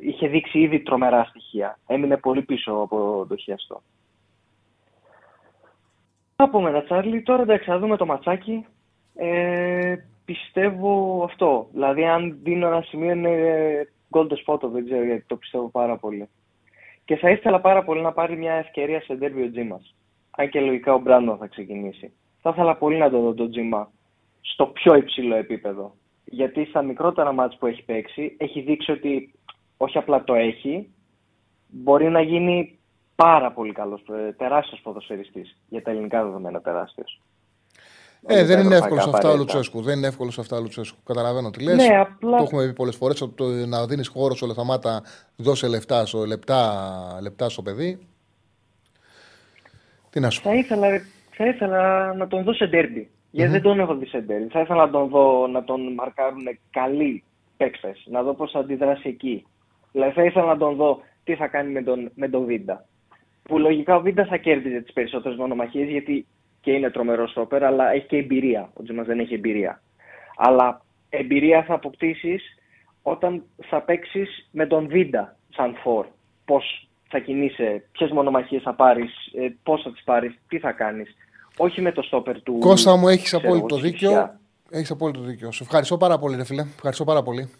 [0.00, 1.78] είχε δείξει ήδη τρομερά στοιχεία.
[1.86, 3.82] Έμεινε πολύ πίσω από το χιαστό.
[6.36, 7.22] Θα πούμε ένα Τσάρλι.
[7.22, 8.66] Τώρα εντάξει, θα δούμε το ματσάκι.
[9.14, 11.68] Ε, πιστεύω αυτό.
[11.72, 16.28] Δηλαδή, αν δίνω ένα σημείο είναι gold spot, δεν ξέρω γιατί το πιστεύω πάρα πολύ.
[17.04, 19.80] Και θα ήθελα πάρα πολύ να πάρει μια ευκαιρία σε derby ο Τζίμα.
[20.30, 22.12] Αν και λογικά ο Μπράντον θα ξεκινήσει.
[22.40, 23.90] Θα ήθελα πολύ να το δω το Τζίμα
[24.40, 25.94] στο πιο υψηλό επίπεδο.
[26.24, 29.34] Γιατί στα μικρότερα μάτς που έχει παίξει, έχει δείξει ότι
[29.76, 30.90] όχι απλά το έχει,
[31.68, 32.75] μπορεί να γίνει
[33.16, 35.56] πάρα πολύ καλός, ε, τεράστιος ποδοσφαιριστής.
[35.68, 37.20] Για τα ελληνικά δεδομένα τεράστιος.
[38.26, 39.54] Ε, Όχι δεν τα είναι ευρωπαϊκά εύκολος σε αυτά ο απαραίτητα.
[39.56, 39.82] Λουτσέσκου.
[39.82, 40.98] Δεν είναι εύκολος σε αυτά ο Λουτσέσκου.
[41.04, 41.76] Καταλαβαίνω τι λες.
[41.76, 43.28] Ναι, απλά- Το έχουμε πει πολλές φορές.
[43.66, 45.02] Να δίνεις χώρο στο Λεθαμάτα,
[45.36, 47.98] δώσε λεφτά, στο, λεπτά, λεπτά στο παιδί.
[50.10, 50.48] Τι να σου πω.
[50.48, 50.88] Θα ήθελα,
[51.30, 53.10] θα ήθελα να τον δω σε ντέρμπι.
[53.30, 54.48] Γιατί δεν τον έχω δει σε ντέρμπι.
[54.48, 57.24] Θα ήθελα να τον δω να τον μαρκάρουν καλοί
[57.56, 58.02] παίκτες.
[58.06, 59.46] Να δω πώς θα αντιδράσει εκεί.
[59.92, 62.84] Δηλαδή θα ήθελα να τον δω τι θα κάνει με τον, με τον Βίντα.
[63.48, 66.26] Που λογικά ο Βίντας θα κέρδιζε τις περισσότερες μονομαχίες γιατί
[66.60, 68.70] και είναι τρομερός στόπερ, αλλά έχει και εμπειρία.
[68.74, 69.82] Ο Τζιμα δεν έχει εμπειρία.
[70.36, 72.42] Αλλά εμπειρία θα αποκτήσεις
[73.02, 76.06] όταν θα παίξεις με τον Βίντα σαν φόρ.
[76.44, 79.12] Πώς θα κινείσαι, ποιες μονομαχίες θα πάρεις,
[79.62, 81.16] πώς θα τις πάρεις, τι θα κάνεις.
[81.56, 82.58] Όχι με το στόπερ του.
[82.58, 84.08] Κώστα μου, έχεις ξέρω απόλυτο εγώ, της δίκιο.
[84.08, 84.40] Φυσιά.
[84.70, 85.52] Έχεις απόλυτο δίκιο.
[85.52, 86.62] Σε ευχαριστώ πάρα πολύ, ρε φίλε.
[86.62, 87.50] Ευχαριστώ πάρα πολύ.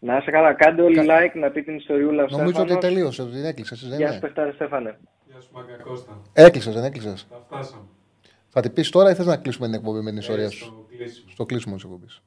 [0.00, 2.80] Να είστε καλά, κάντε όλοι like, να πείτε την ιστοριούλα ο Νομίζω ότι Στέφανος.
[2.84, 3.80] τελείωσε, ότι την έκλεισες.
[3.88, 4.14] Δεν Γεια είναι.
[4.14, 4.98] σου, Πεχτάρε Στέφανε.
[5.26, 6.22] Γεια σου Μαγκακώστα.
[6.32, 7.26] Έκλεισες, δεν έκλεισες.
[7.30, 7.82] Τα φτάσαμε.
[8.48, 10.64] Θα την πεις τώρα ή θες να κλείσουμε την εκπομπή με την ιστορία Ε, σου;
[10.64, 11.30] στο κλείσιμο.
[11.30, 12.22] Στο κλείσιμο της εκπομπής.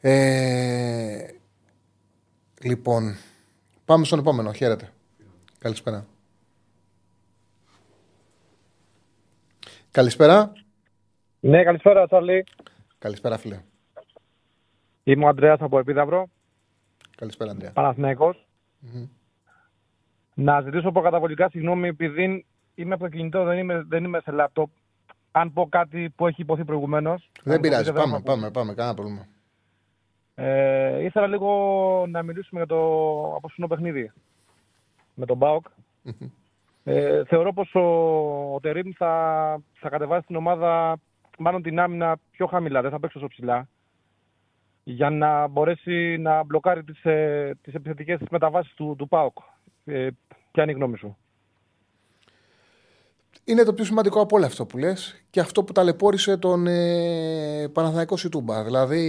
[0.00, 1.26] Ε,
[2.62, 3.16] λοιπόν,
[3.84, 4.52] πάμε στον επόμενο.
[4.52, 4.88] Χαίρετε.
[5.58, 6.06] Καλησπέρα.
[9.90, 10.52] Καλησπέρα.
[11.40, 12.44] Ναι, καλησπέρα, Τσάρλι.
[12.98, 13.60] Καλησπέρα, φίλε.
[15.02, 16.28] Είμαι ο Αντρέας από Επίδαυρο,
[17.20, 17.72] Καλησπέρα, Αντρέα.
[17.72, 18.46] Παναθηναϊκός.
[18.78, 19.08] Μμμ.
[20.34, 24.70] Να ζητήσω προκαταβολικά συγγνώμη επειδή είμαι από το κινητό, δεν είμαι, δεν είμαι σε λάπτοπ.
[25.30, 27.30] Αν πω κάτι που έχει υποθεί προηγουμένως.
[27.42, 27.92] Δεν πειράζει.
[27.92, 28.74] Πάμε, πάμε, πάμε.
[28.74, 29.26] Κανένα πρόβλημα.
[30.34, 31.50] Ε, ήθελα λίγο
[32.08, 32.80] να μιλήσουμε για το
[33.36, 34.12] απόψινό παιχνίδι
[35.14, 35.66] με τον Μπάουκ.
[36.84, 37.80] Ε, θεωρώ πως ο,
[38.54, 40.96] ο Τερίμ θα, θα κατεβάσει την ομάδα,
[41.38, 43.68] μάλλον την άμυνα πιο χαμηλά, δεν θα παίξει τόσο ψηλά,
[44.82, 49.36] για να μπορέσει να μπλοκάρει τις, ε, τις επιθετικές μεταβάσεις του, του ΠΑΟΚ.
[49.84, 50.08] Ε,
[50.50, 51.16] ποια είναι η γνώμη σου;
[53.44, 57.68] Είναι το πιο σημαντικό από όλα αυτό που λες και αυτό που ταλαιπώρησε τον ε,
[57.72, 58.64] Παναθηναϊκό Σιτούμπα.
[58.64, 59.02] Δηλαδή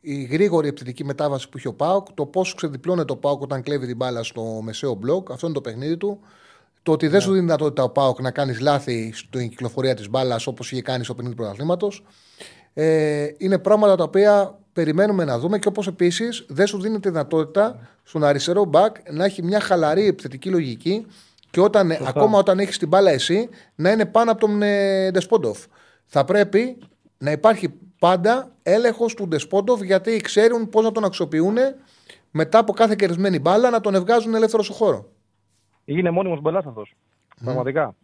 [0.00, 3.86] η γρήγορη επιθετική μετάβαση που είχε ο Πάοκ, το πώς ξεδιπλώνεται ο Πάοκ όταν κλέβει
[3.86, 6.20] την μπάλα στο μεσαίο μπλοκ, αυτό είναι το παιχνίδι του.
[6.82, 10.46] Το ότι δεν σου δίνει δυνατότητα ο Πάοκ να κάνεις λάθη στην κυκλοφορία της μπάλας
[10.46, 12.04] όπως είχε κάνει στο παιχνίδι του πρωταθλήματος.
[12.74, 17.08] Ε, είναι πράγματα τα οποία περιμένουμε να δούμε και όπως επίσης δεν σου δίνει τη
[17.08, 21.06] δυνατότητα στον αριστερό μπακ να έχει μια χαλαρή επιθετική λογική
[21.50, 25.64] και όταν, ακόμα όταν έχεις την μπάλα εσύ να είναι πάνω από τον ε, Ντεσπόντοφ.
[26.04, 26.78] Θα πρέπει
[27.18, 31.56] να υπάρχει πάντα έλεγχος του Ντεσπόντοφ γιατί ξέρουν πώς να τον αξιοποιούν
[32.30, 35.08] μετά από κάθε κερδισμένη μπάλα να τον ευγάζουν ελεύθερο στο χώρο.
[35.84, 36.94] Είναι μόνιμος μπελάς αυτός,
[37.44, 37.94] πραγματικά.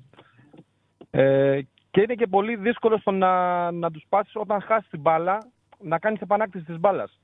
[1.10, 5.38] Ε, και είναι και πολύ δύσκολο στο να, να τους πάσεις όταν χάσεις την μπάλα,
[5.82, 7.18] να κάνεις επανάκτηση της μπάλας.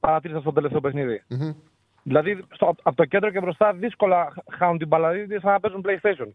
[0.00, 1.22] Παρατήρησα στο τελευταίο παιχνίδι.
[1.28, 1.52] Μμμ.
[2.02, 5.10] Δηλαδή στο, από το κέντρο και μπροστά δύσκολα χάνουν την μπάλα.
[5.10, 6.28] Δηλαδή σαν να παίζουν PlayStation.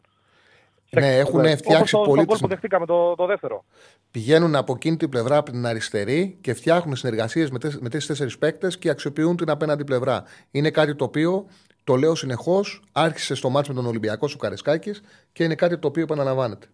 [0.89, 2.19] Ναι, έχουν φτιάξει Όπως το, πολύ.
[2.19, 3.63] Το γκολ που δεχτήκαμε το, το δεύτερο.
[4.11, 8.37] Πηγαίνουν από εκείνη την πλευρά, από την αριστερή και φτιάχνουν συνεργασίες με, τεσ- με τρει-τέσσερι
[8.37, 10.23] παίκτες και αξιοποιούν την απέναντι πλευρά.
[10.51, 11.45] Είναι κάτι το οποίο
[11.83, 12.83] το λέω συνεχώς.
[12.91, 14.91] Άρχισε στο μάτσο με τον Ολυμπιακό σου Καρεσκάκη
[15.33, 16.67] και είναι κάτι το οποίο επαναλαμβάνεται.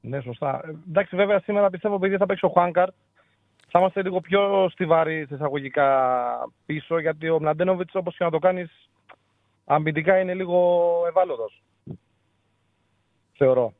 [0.00, 0.60] Ναι, σωστά.
[0.64, 2.88] Ε, Εντάξει, βέβαια σήμερα πιστεύω επειδή θα παίξει ο Χουάνκαρ,
[3.72, 5.88] θα είμαστε λίγο πιο στιβαροί σε εισαγωγικά
[6.66, 8.88] πίσω, γιατί ο Μλαντένοβιτς, όπως και να το κάνεις,
[9.64, 11.62] αμυντικά είναι λίγο ευάλωτος.
[13.32, 13.72] Θεωρώ.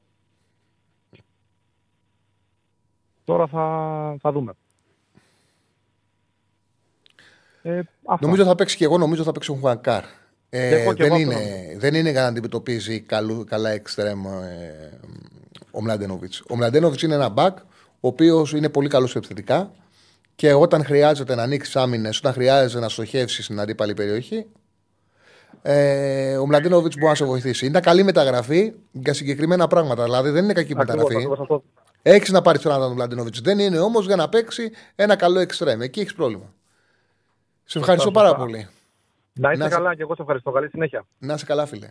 [3.24, 4.52] Τώρα θα, θα δούμε.
[7.62, 8.27] Ε, αυτά.
[8.27, 10.02] Νομίζω θα παίξει και εγώ, νομίζω θα παίξει ο Χουανκάρ.
[10.02, 10.09] Και
[10.59, 14.27] Ε, εγώ και δεν, εγώ είναι, αυτό δεν είναι για να αντιμετωπίζει καλού, καλά εξτρέμ
[14.27, 15.01] ε,
[15.70, 16.44] ο Μλαντένοβιτς.
[16.51, 17.59] Ο Μλαντένοβιτς είναι ένα μπακ
[18.01, 19.73] ο οποίος είναι πολύ καλός επιθετικά
[20.35, 24.47] και όταν χρειάζεται να ανοίξεις άμυνες, όταν χρειάζεται να στοχεύσεις στην αντίπαλη περιοχή,
[25.63, 27.67] ε, ο Μλαντένοβιτ μπορεί να σε βοηθήσει.
[27.67, 30.05] Είναι καλή μεταγραφή για συγκεκριμένα πράγματα.
[30.05, 31.15] Δηλαδή δεν είναι κακή Ακριβώς, μεταγραφή.
[31.17, 31.63] ακριβώς αυτό.
[32.03, 33.35] Έχεις να πάρεις τον Άντων Μλαντένοβιτ.
[33.43, 35.81] Δεν είναι όμως για να παίξει ένα καλό εξτρέμ.
[35.81, 36.55] Εκεί έχεις πρόβλημα.
[37.65, 38.45] Σε ευχαριστώ Σωστά, πάρα σωστά.
[38.45, 38.69] πολύ.
[39.33, 40.51] Να είστε Να σε- καλά και εγώ σε ευχαριστώ.
[40.51, 41.07] Καλή συνέχεια.
[41.19, 41.91] Να είσαι καλά, φίλε.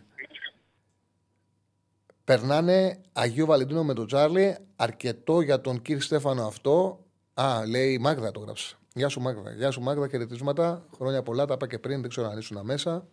[2.24, 4.58] Περνάνε Αγίου Βαλεντίνο με τον Τζάρλι.
[4.76, 7.00] Αρκετό για τον κύριο Στέφανο αυτό.
[7.42, 8.76] Α, λέει η Μάγδα το γράψε.
[8.94, 9.52] Γεια σου Μάγδα.
[9.52, 10.86] Γεια σου Μάγδα, χαιρετίσματα.
[10.96, 13.08] Χρόνια πολλά, τα είπα και πριν, δεν ξέρω αν ήσουν μέσα.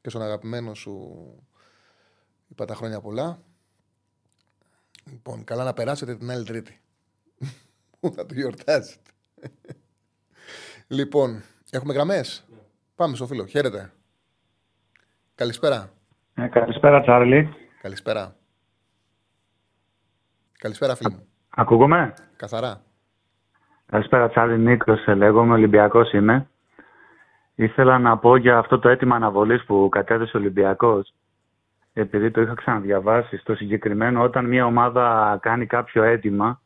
[0.00, 1.24] Και στον αγαπημένο σου
[2.48, 3.38] είπα τα χρόνια πολλά.
[5.10, 6.80] Λοιπόν, καλά να περάσετε την άλλη Τρίτη.
[8.00, 9.10] Πού θα το γιορτάσετε.
[10.86, 12.44] λοιπόν, έχουμε γραμμές;
[12.94, 13.46] Πάμε στο φίλο.
[13.46, 13.92] Χαίρετε.
[15.34, 15.90] Καλησπέρα.
[16.34, 17.48] Ε, καλησπέρα, Τσάρλι.
[17.82, 18.36] Καλησπέρα.
[20.58, 21.26] Καλησπέρα, φίλε μου.
[21.48, 22.87] Ακούγομαι; Καθαρά.
[23.90, 24.58] Καλησπέρα, Τσάρλι.
[24.58, 25.52] Νίκος, λέγομαι.
[25.52, 26.48] Ολυμπιακός είμαι.
[27.54, 31.14] Ήθελα να πω για αυτό το αίτημα αναβολής που κατέθεσε ο Ολυμπιακός.
[31.92, 33.36] Επειδή το είχα ξαναδιαβάσει.
[33.36, 36.60] Στο συγκεκριμένο, όταν μια ομάδα κάνει κάποιο αίτημα,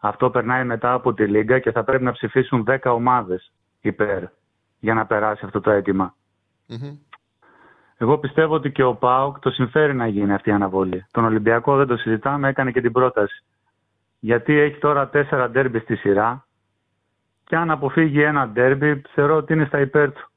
[0.00, 4.22] αυτό περνάει μετά από τη Λίγκα και θα πρέπει να ψηφίσουν 10 ομάδες υπέρ
[4.78, 6.14] για να περάσει αυτό το αίτημα.
[7.96, 11.06] Εγώ πιστεύω ότι και ο ΠΑΟΚ το συμφέρει να γίνει αυτή η αναβολή.
[11.10, 13.44] Τον Ολυμπιακό δεν το συζητάμε, έκανε και την πρόταση.
[14.18, 16.45] Γιατί έχει τώρα τέσσερα ντέρμπι στη σειρά
[17.46, 20.30] και αν αποφύγει ένα ντέρμπι θεωρώ ότι είναι στα υπέρ του.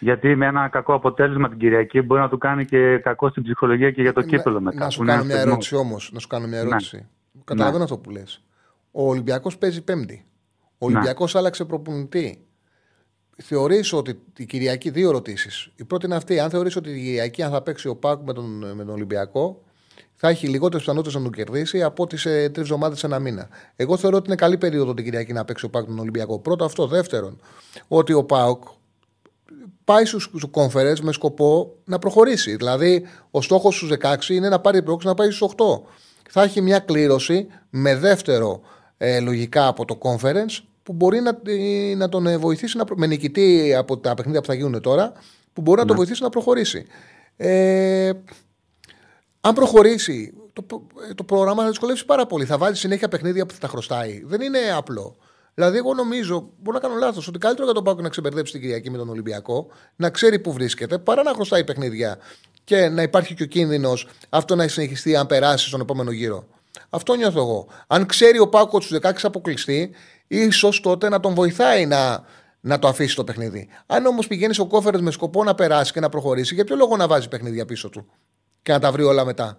[0.00, 3.90] Γιατί με ένα κακό αποτέλεσμα την Κυριακή μπορεί να του κάνει και κακό στην ψυχολογία
[3.90, 4.78] και για το κύπελο μετά.
[4.84, 5.52] Να σου που είναι κάνω ένας μια θεσμός.
[5.72, 6.10] ερώτηση όμως.
[6.12, 6.68] Να σου κάνω μια Ναι.
[6.68, 7.08] ερώτηση.
[7.44, 8.42] Καταλαβαίνω αυτό που λες.
[8.90, 10.24] Ο Ολυμπιακός παίζει Πέμπτη.
[10.78, 12.46] Ο Ολυμπιακός άλλαξε προπονητή.
[13.42, 15.72] Θεωρείς ότι τη Κυριακή, δύο ερωτήσεις.
[15.76, 16.40] Η πρώτη είναι αυτή.
[16.40, 18.44] Αν θεωρείς ότι τη Κυριακή, αν θα παίξει ο Πάκου με τον,
[18.76, 19.62] με τον Ολυμπιακό,
[20.14, 23.48] θα έχει λιγότερε πιθανότητες να τον κερδίσει από τι σε τρεις εβδομάδες ένα μήνα.
[23.76, 26.38] Εγώ θεωρώ ότι είναι καλή περίοδο την Κυριακή να παίξει ο Πάκου με τον Ολυμπιακό.
[26.38, 26.86] Πρώτο αυτό.
[26.86, 27.40] Δεύτερον,
[27.88, 28.62] ότι ο Πάουκ
[29.84, 32.56] πάει στους conference με σκοπό να προχωρήσει.
[32.56, 35.64] Δηλαδή, ο στόχος στους 16 είναι να πάρει πρόκληση να πάει στους 8.
[36.30, 38.60] Θα έχει μια κλήρωση με δεύτερο
[38.96, 42.98] ε, λογικά από το conference που μπορεί να, ε, να τον ε, βοηθήσει να, προ-
[42.98, 45.12] με νικητή από τα παιχνίδια που θα γίνουν τώρα,
[45.52, 46.86] που μπορεί να τον βοηθήσει να προχωρήσει.
[47.36, 48.10] Ε,
[49.44, 52.44] αν προχωρήσει, το, προ- ε, το πρόγραμμα θα δυσκολεύσει πάρα πολύ.
[52.44, 54.22] Θα βάλει συνέχεια παιχνίδια που θα τα χρωστάει.
[54.24, 55.16] Δεν είναι απλό.
[55.54, 58.60] Δηλαδή, εγώ νομίζω, μπορώ να κάνω λάθος, ότι καλύτερο για τον Πάκο να ξεμπερδέψει την
[58.60, 59.66] Κυριακή με τον Ολυμπιακό,
[59.96, 62.18] να ξέρει που βρίσκεται, παρά να χρωστάει παιχνίδια
[62.64, 66.46] και να υπάρχει και ο κίνδυνος αυτό να συνεχιστεί αν περάσει στον επόμενο γύρο.
[66.90, 67.66] Αυτό νιώθω εγώ.
[67.86, 69.90] Αν ξέρει ο Πάκο του 16 αποκλειστεί,
[70.26, 72.24] ίσως τότε να τον βοηθάει να,
[72.60, 73.68] να το αφήσει το παιχνίδι.
[73.86, 76.96] Αν όμως πηγαίνεις ο κόφερ με σκοπό να περάσει και να προχωρήσει, για ποιο λόγο
[76.96, 78.06] να βάζει παιχνίδια πίσω του;
[78.62, 79.58] Και να τα βρει όλα μετά.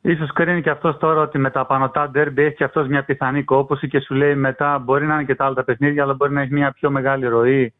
[0.00, 3.44] Ίσως κρίνει και αυτός τώρα ότι με τα πανωτά ντέρμπι έχει και αυτός μια πιθανή
[3.44, 6.32] κόπωση και σου λέει μετά μπορεί να είναι και τα άλλα τα παιχνίδια, αλλά μπορεί
[6.32, 7.74] να έχει μια πιο μεγάλη ροή.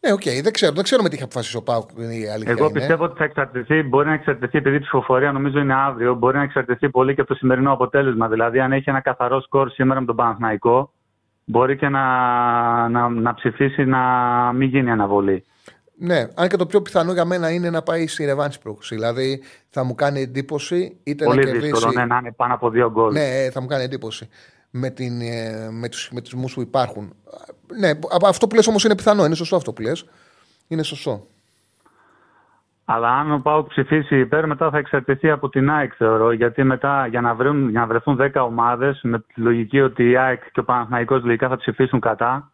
[0.00, 1.90] Ναι, οκ, δεν ξέρω, δεν ξέρω με τι είχε αποφασίσει ο ΠΑΟΚ.
[1.96, 2.52] Είναι η αλήθεια.
[2.52, 2.72] Εγώ είναι.
[2.72, 6.42] πιστεύω ότι θα εξαρτηθεί, μπορεί να εξαρτηθεί επειδή η ψηφοφορία νομίζω είναι αύριο, μπορεί να
[6.42, 8.28] εξαρτηθεί πολύ και από το σημερινό αποτέλεσμα.
[8.28, 10.92] Δηλαδή, αν έχει ένα καθαρό σκορ σήμερα με τον Παναθηναϊκό,
[11.44, 12.02] μπορεί και να,
[12.88, 14.00] να, να ψηφίσει να
[14.52, 15.44] μην γίνει αναβολή.
[15.98, 18.94] Ναι, αν και το πιο πιθανό για μένα είναι να πάει στη ρεβάνς η πρόκριση.
[18.94, 21.66] Δηλαδή θα μου κάνει εντύπωση είτε πολύ να κερδίσει.
[21.70, 23.12] δύσκολο ναι, να είναι πάνω από δύο γκολ.
[23.12, 24.28] Ναι, θα μου κάνει εντύπωση
[24.70, 27.12] με, την, ε, με τους μετρησμούς που υπάρχουν.
[27.78, 29.24] Ναι, α- αυτό που λες όμως είναι πιθανό.
[29.24, 30.04] Είναι σωστό αυτό που λες.
[30.68, 31.26] Είναι σωστό.
[32.84, 36.32] Αλλά αν ο Πάουκ ψηφίσει υπέρ, μετά θα εξαρτηθεί από την ΑΕΚ, θεωρώ.
[36.32, 40.16] Γιατί μετά για να, βρουν, για να βρεθούν 10 ομάδες, με τη λογική ότι η
[40.16, 42.52] ΑΕΚ και ο Παναθηναϊκός λογικά θα ψηφίσουν κατά.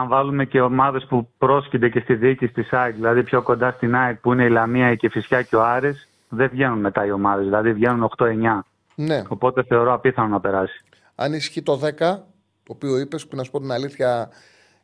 [0.00, 3.94] Αν βάλουμε και ομάδες που πρόσκυνται και στη διοίκηση της ΑΕΚ, δηλαδή πιο κοντά στην
[3.96, 7.44] ΑΕΚ που είναι η Λαμία, η Κεφισιά και ο Άρης, δεν βγαίνουν μετά οι ομάδες.
[7.44, 8.64] Δηλαδή βγαίνουν 8-9.
[8.94, 9.22] Ναι.
[9.28, 10.84] Οπότε θεωρώ απίθανο να περάσει.
[11.14, 14.28] Αν ισχύει το 10, το οποίο είπες, που να σου πω την αλήθεια,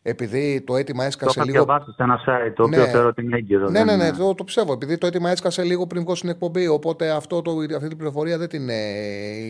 [0.03, 1.65] επειδή το αίτημα Το έσκασε είχα λίγο.
[1.65, 2.89] διαβάσει σε ένα site, το οποίο Ναι.
[2.89, 3.69] θεωρώ ότι είναι έγκυρο.
[3.71, 4.73] Ναι, ναι, δεν- ναι, το, το ψεύω.
[4.73, 6.67] Επειδή το αίτημα έσκασε λίγο πριν βγω στην εκπομπή.
[6.69, 8.75] Οπότε αυτό το, αυτή την πληροφορία δεν την ε,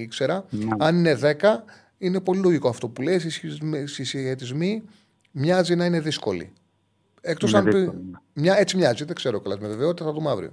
[0.01, 0.45] ήξερα.
[0.51, 0.69] Ναι.
[0.79, 1.65] Αν είναι 10,
[1.99, 3.15] είναι πολύ λογικό αυτό που λέει.
[3.15, 4.83] Οι συσχετισμοί- συσχετισμοί
[5.33, 6.53] μοιάζει να είναι δύσκολοι.
[7.21, 7.65] Εκτός Είναι αν.
[7.65, 8.19] πει- δύσκολοι, ναι.
[8.43, 10.53] Μια, έτσι μοιάζει, δεν ξέρω καλά με βεβαιότητα, θα δούμε αύριο.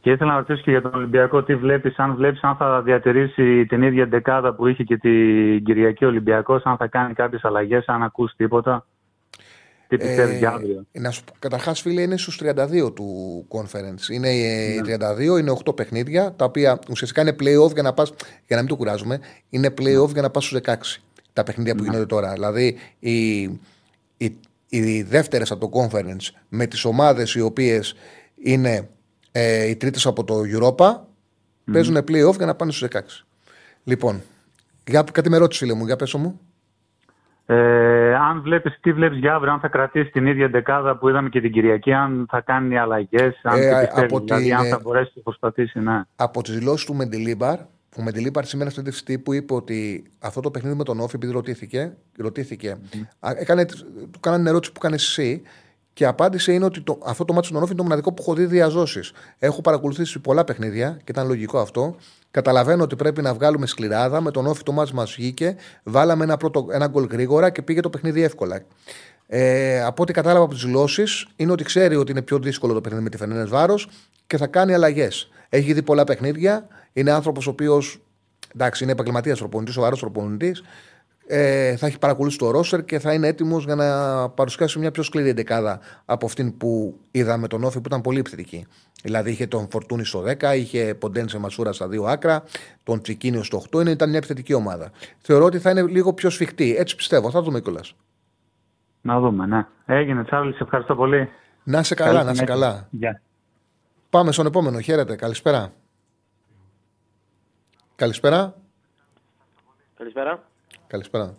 [0.00, 3.66] Και ήθελα να ρωτήσω και για τον Ολυμπιακό, τι βλέπεις, αν βλέπεις αν θα διατηρήσει
[3.66, 8.02] την ίδια δεκάδα που είχε και την Κυριακή Ολυμπιακός, αν θα κάνει κάποιες αλλαγές, αν
[8.02, 8.86] ακούσει τίποτα.
[9.88, 13.06] Τι πιστεύεις για αύριο; Ε, να σου πω, καταρχάς, φίλε, είναι στους 32 του
[13.48, 14.12] conference.
[14.12, 14.80] Είναι ε, Ναι.
[14.80, 18.04] 32, είναι 8 παιχνίδια, τα οποία ουσιαστικά είναι playoff για να πα.
[18.46, 19.20] Για να μην το κουράζουμε,
[19.50, 21.00] είναι playoff για να πας στους 16.
[21.32, 21.88] Τα παιχνίδια που Ναι.
[21.88, 22.32] γίνονται τώρα.
[22.32, 23.40] Δηλαδή, οι,
[24.16, 24.38] οι,
[24.68, 27.94] οι δεύτερες από το conference με τις ομάδες οι οποίες
[28.42, 28.88] είναι
[29.32, 30.96] ε, οι τρίτες από το Europa
[31.72, 33.00] παίζουν playoff για να πάνε στους 16.
[33.84, 34.22] Λοιπόν,
[34.86, 36.40] για, κάτι με ρώτησε, φίλε μου, για πέσω μου.
[37.46, 41.28] Ε, αν βλέπεις, τι βλέπεις για αύριο, αν θα κρατήσει την ίδια δεκάδα που είδαμε
[41.28, 44.54] και την Κυριακή, αν θα κάνει αλλαγές, αν Ε, τι α- πιστεύεις, από δηλαδή την,
[44.54, 46.02] αν ε, θα μπορέσει να προσπαθήσει, ναι.
[46.16, 47.58] από τις δηλώσεις του Μεντιλίμπαρ,
[47.96, 51.32] ο Μεντιλίμπαρ σήμερα στην συνέντευξη που είπε ότι αυτό το παιχνίδι με τον Όφη, επειδή
[51.32, 52.78] ρωτήθηκε, ρωτήθηκε
[53.18, 53.64] α, έκανε,
[54.10, 55.42] του κάνανε ερώτηση που έκανε εσύ
[55.92, 58.34] και απάντησε είναι ότι το, αυτό το μάτι του Όφη είναι το μοναδικό που έχω
[58.34, 59.12] δει διαζώσεις.
[59.38, 61.96] Έχω παρακολουθήσει πολλά παιχνίδια και ήταν λογικό αυτό.
[62.30, 64.20] Καταλαβαίνω ότι πρέπει να βγάλουμε σκληράδα.
[64.20, 65.56] Με τον Όφη το μάτι μας βγήκε.
[65.82, 68.62] Βάλαμε ένα, πρώτο, ένα γκολ γρήγορα και πήγε το παιχνίδι εύκολα.
[69.26, 72.80] Ε, από ό,τι κατάλαβα από τις δηλώσεις, είναι ότι ξέρει ότι είναι πιο δύσκολο το
[72.80, 73.88] παιχνίδι με τη Φενένε Βάρος
[74.26, 75.30] και θα κάνει αλλαγές.
[75.48, 76.66] Έχει δει πολλά παιχνίδια.
[76.92, 77.98] Είναι άνθρωπος ο οποίος
[78.54, 80.56] εντάξει, είναι επαγγελματίας προπονητή, σοβαρός προπονητή.
[81.32, 85.02] Ε, θα έχει παρακολουθήσει το ρόσερ και θα είναι έτοιμος για να παρουσιάσει μια πιο
[85.02, 88.66] σκληρή εντεκάδα από αυτήν που είδαμε τον Όφη που ήταν πολύ επιθετική.
[89.02, 92.42] Δηλαδή είχε τον Φορτούνη στο 10, είχε Ποντένσε Μασούρα στα δύο άκρα,
[92.82, 94.90] τον Τσικίνιο στο 8, είναι, ήταν μια επιθετική ομάδα.
[95.18, 96.76] Θεωρώ ότι θα είναι λίγο πιο σφιχτή.
[96.76, 97.30] Έτσι πιστεύω.
[97.30, 97.94] Θα δούμε κιόλας.
[99.00, 99.66] Να δούμε, ναι.
[99.86, 101.28] Έγινε, Τσάρλι, σε ευχαριστώ πολύ.
[101.62, 102.66] Να είσαι καλά, Καλή να είσαι συνέχεια.
[102.66, 102.88] καλά.
[102.90, 103.20] Γεια.
[104.10, 104.80] Πάμε στον επόμενο.
[104.80, 105.16] Χαίρετε.
[105.16, 105.72] Καλησπέρα.
[108.00, 108.54] Καλησπέρα.
[109.96, 110.42] Καλησπέρα.
[110.86, 111.34] Καλησπέρα.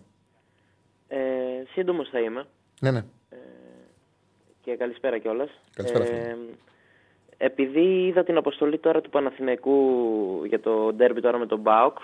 [1.08, 1.18] Ε,
[1.72, 2.46] σύντομος θα είμαι
[2.80, 3.04] Ναι, ναι.
[4.62, 5.50] και καλησπέρα κιόλας.
[5.74, 6.36] Καλησπέρα, Ε,
[7.36, 9.74] επειδή είδα την αποστολή τώρα του Παναθηναϊκού
[10.44, 11.98] για το ντέρμπι τώρα με τον Μπάουκ,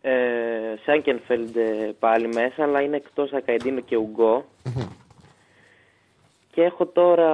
[0.00, 4.44] ε, Σάνκενφελντ ε, πάλι μέσα, αλλά είναι εκτός Ακαϊντίνο και Ουγκό.
[6.58, 7.30] Και έχω τώρα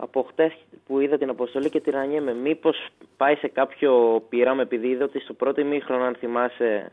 [0.00, 0.52] από χτες
[0.86, 5.32] που είδα την αποστολή και τυραννιέμαι μήπως πάει σε κάποιο πείραμα επειδή είδα ότι στο
[5.32, 6.92] πρώτο ημίχρονο αν θυμάσαι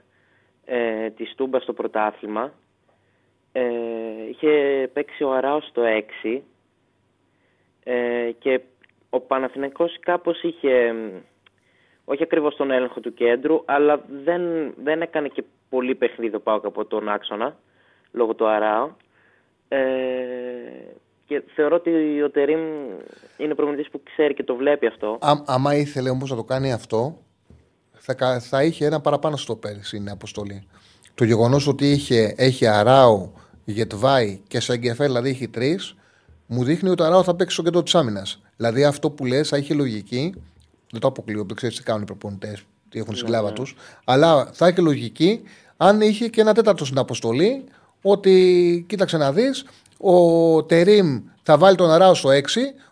[0.66, 2.52] ε, της Στούμπα στο πρωτάθλημα
[3.52, 3.64] ε,
[4.30, 4.50] είχε
[4.94, 5.82] παίξει ο Αράος στο
[6.24, 6.40] 6
[7.84, 8.62] ε, και
[9.10, 11.10] ο Παναθηναϊκός κάπως είχε μ,
[12.06, 16.66] όχι ακριβώς τον έλεγχο του κέντρου αλλά δεν, δεν έκανε και πολύ παιχνίδι ο Πάοκ
[16.66, 17.58] από τον άξονα
[18.12, 18.96] λόγω του Αράου.
[19.68, 19.78] Ε,
[21.28, 22.60] και θεωρώ ότι ο Τερίμ
[23.38, 26.74] είναι προπονητής που ξέρει και το βλέπει αυτό Α, άμα ήθελε όμως να το κάνει
[26.74, 27.18] αυτό,
[27.94, 30.68] θα, κα- θα είχε ένα παραπάνω στο πέρυσι είναι αποστολή.
[31.14, 33.34] Το γεγονός ότι είχε, έχει Αράου,
[33.66, 35.96] Γετβάη και Σαγκεφέλ, δηλαδή έχει τρεις,
[36.46, 38.42] μου δείχνει ότι ο Αράου θα παίξει στο κέντρο της άμυνας.
[38.56, 40.34] Δηλαδή αυτό που λες θα είχε λογική.
[40.92, 43.56] Δεν το αποκλείω, δεν ξέρεις τι κάνουν οι προπονητές, τι έχουν στην κλάβα ναι.
[43.56, 43.76] τους.
[44.06, 45.42] Αλλά θα είχε λογική
[45.78, 47.64] αν είχε και ένα τέταρτο στην αποστολή.
[48.02, 49.66] Ότι κοίταξε να δεις,
[49.98, 52.42] ο Τερίμ θα βάλει τον Αράου στο 6,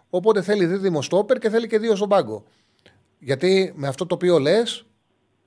[0.10, 2.44] οπότε θέλει δίδυμο στόπερ και θέλει και δύο στον πάγκο.
[3.20, 4.86] Γιατί με αυτό το οποίο λες,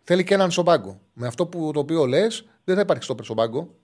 [0.04, 1.00] θέλει και έναν στον πάγκο.
[1.12, 3.74] Με αυτό που το οποίο λες, δεν θα υπάρχει στόπερ στον πάγκο.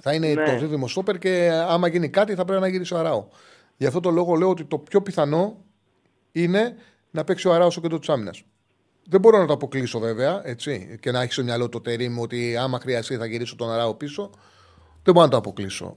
[0.00, 0.44] Θα είναι Ναι.
[0.44, 3.26] το δίδυμο στόπερ και άμα γίνει κάτι θα πρέπει να γυρίσει ο Αράο.
[3.76, 5.56] Γι' αυτό το λόγο λέω ότι το πιο πιθανό
[6.32, 6.74] είναι
[7.10, 8.42] να παίξει ο Αράος στο κέντρο της άμυνας.
[9.10, 12.56] Δεν μπορώ να το αποκλείσω βέβαια έτσι, και να έχει στο μυαλό το τερίμ ότι
[12.56, 14.30] άμα χρειαστεί θα γυρίσω τον Αράο πίσω.
[15.08, 15.96] Δεν μπορώ να το αποκλείσω.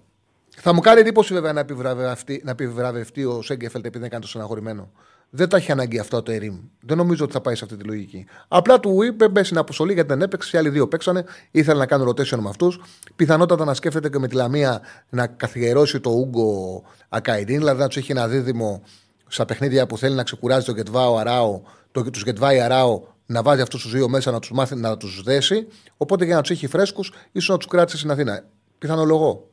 [0.56, 4.30] Θα μου κάνει εντύπωση βέβαια να επιβραβευτεί, να επιβραβευτεί ο Σέγκεφελτ επειδή δεν κάνει το
[4.30, 4.92] στεναχωρημένο.
[5.30, 6.60] Δεν τα έχει ανάγκη αυτό το Ερήμ.
[6.82, 8.26] Δεν νομίζω ότι θα πάει σε αυτή τη λογική.
[8.48, 10.58] Απλά του είπε μπε στην αποστολή γιατί δεν έπαιξε.
[10.58, 11.24] Οι άλλοι δύο παίξανε.
[11.52, 12.82] Ήθελε να κάνει rotation με αυτούς.
[13.16, 17.98] Πιθανότατα να σκέφτεται και με τη Λαμία να καθιερώσει το Ούγκο Ακαϊντίν, δηλαδή να τους
[17.98, 18.84] έχει ένα δίδυμο
[19.28, 21.62] στα παιχνίδια που θέλει να ξεκουράζει το Γετβάο Αράο,
[21.92, 25.22] το, τους Γετβάη Αράο, να βάζει αυτούς τους δύο μέσα να τους μάθει να τους
[25.24, 25.68] δέσει.
[25.98, 28.44] Οπότε για να τους έχει φρέσκους, ίσως να τους κράτησε στην Αθήνα.
[28.82, 29.44] Πιθανολογώ.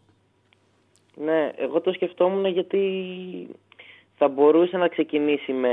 [1.15, 2.83] Ναι, εγώ το σκεφτόμουν γιατί
[4.17, 5.73] θα μπορούσε να ξεκινήσει με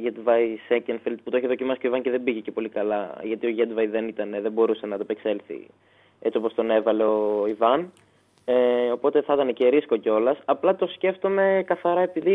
[0.00, 3.20] Γετβάη Σέκενφελτ που το έχει δοκιμάσει και ο Ιβάν και δεν πήγε και πολύ καλά.
[3.22, 5.66] Γιατί ο Γετβάη δεν, ήταν, δεν μπορούσε να ανταπεξέλθει
[6.20, 7.92] έτσι όπως τον έβαλε ο Ιβάν.
[8.44, 10.38] Ε, οπότε θα ήταν και ρίσκο κιόλας.
[10.44, 12.32] Απλά το σκέφτομαι καθαρά επειδή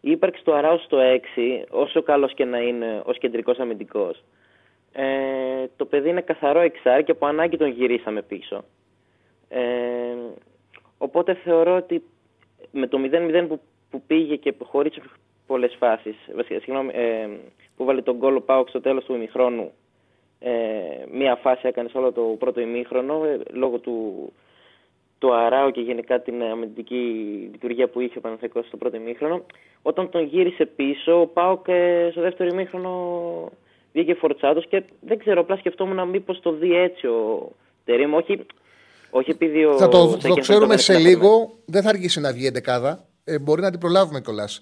[0.00, 4.22] η ύπαρξη του Αράου στο 6, όσο καλός και να είναι ως κεντρικός αμυντικός,
[4.92, 5.04] Ε,
[5.76, 8.64] το παιδί είναι καθαρό εξάρι και από ανάγκη τον γυρίσαμε πίσω.
[9.54, 10.16] Ε,
[10.98, 12.02] οπότε θεωρώ ότι
[12.70, 13.60] με το 0-0 που,
[13.90, 14.98] που πήγε και χωρίς
[15.46, 17.28] πολλές φάσεις, βασικά, συγγνώμη, ε,
[17.76, 19.72] που βάλε τον γκολ ο Πάοξ στο τέλος του ημιχρόνου,
[20.38, 20.52] ε,
[21.12, 24.28] μία φάση έκανε σε όλο το πρώτο ημίχρονο ε, λόγω του,
[25.18, 26.96] του Αράου και γενικά την αμυντική
[27.52, 29.44] λειτουργία που είχε ο Παναθηναϊκός στο πρώτο ημίχρονο.
[29.82, 33.50] Όταν τον γύρισε πίσω, ο Πάοκ ε, στο δεύτερο ημίχρονο
[33.92, 37.50] βγήκε φορτσάτος και δεν ξέρω, απλά σκεφτόμουν μήπως το δει έτσι ο
[37.84, 38.46] Τερίμ, όχι,
[39.14, 39.76] όχι επειδή ο...
[39.78, 41.58] Θα το, το Σέκεν ξέρουμε τον σε έκανε λίγο.
[41.64, 43.06] Δεν θα αργήσει να βγει η εντεκάδα.
[43.24, 44.60] Ε, μπορεί να την προλάβουμε κιόλας.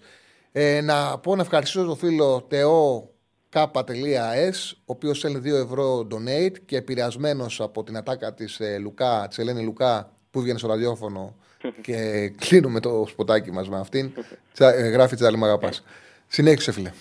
[0.52, 3.10] Ε, να πω να ευχαριστήσω τον φίλο Τεό
[3.54, 9.26] K.S, ο οποίος στέλνει 2 ευρώ donate και επηρεασμένος από την ατάκα της ε, Λουκά,
[9.28, 11.36] της Ελένη Λουκά, που βγαίνει στο ραδιόφωνο
[11.86, 14.12] και κλείνουμε το σποτάκι μας με αυτήν.
[14.52, 15.82] Τσα- ε, γράφει Τσάλι Μ' αγαπάς.
[16.26, 16.92] Συνέχισε, φίλε.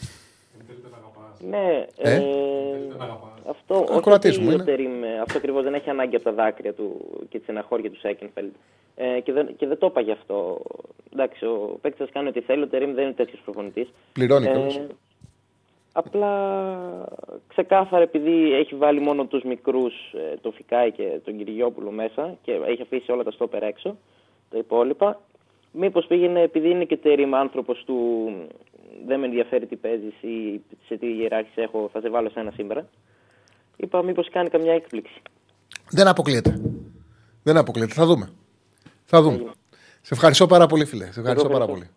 [1.50, 2.22] Ναι, Ε;
[2.92, 4.64] Ε, αυτό, όχι Ακροατής ότι μου ο είναι.
[4.64, 8.00] Τερίμ, ε, αυτό ακριβώς δεν έχει ανάγκη από τα δάκρυα του και τη στεναχώρια του
[8.00, 8.54] Σέκενφελντ.
[8.96, 10.62] Ε, και, δεν, και δεν το είπα γι' αυτό.
[11.14, 12.64] Εντάξει, ο παίκτης σα κάνει ό,τι θέλει.
[12.64, 13.88] Ο Τερίμ δεν είναι τέτοιος προπονητής.
[14.14, 14.82] Πληρώνει κιόλας.
[15.92, 16.32] Απλά
[17.48, 22.52] ξεκάθαρα επειδή έχει βάλει μόνο τους μικρούς, ε, τον Φικάη και τον Κυριόπουλο μέσα και
[22.66, 23.98] έχει αφήσει όλα τα στόπερ έξω,
[24.50, 25.20] τα υπόλοιπα,
[25.72, 28.32] μήπως πήγαινε επειδή είναι και τερίμ άνθρωπος του
[29.06, 32.52] δεν με ενδιαφέρει τι παίζεις ή σε τι ιεράρχηση έχω, θα σε βάλω σε ένα
[32.52, 32.90] σήμερα.
[33.78, 35.22] Είπα μήπως κάνει καμιά έκπληξη.
[35.90, 36.62] Δεν αποκλείεται.
[37.44, 37.94] Δεν αποκλείεται.
[37.94, 38.30] Θα δούμε.
[39.06, 39.52] Θα δούμε.
[40.02, 41.12] Σε ευχαριστώ πάρα πολύ, φίλε.
[41.12, 41.90] Σε ευχαριστώ Εγώ πάρα ευχαριστώ.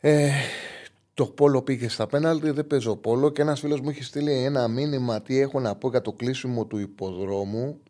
[0.00, 0.14] πολύ.
[0.14, 0.30] Ε,
[1.14, 4.68] το πόλο πήγε στα πέναλτι, δεν παίζω πόλο και ένας φίλος μου έχει στείλει ένα
[4.68, 7.80] μήνυμα τι έχω να πω για το κλείσιμο του υποδρόμου.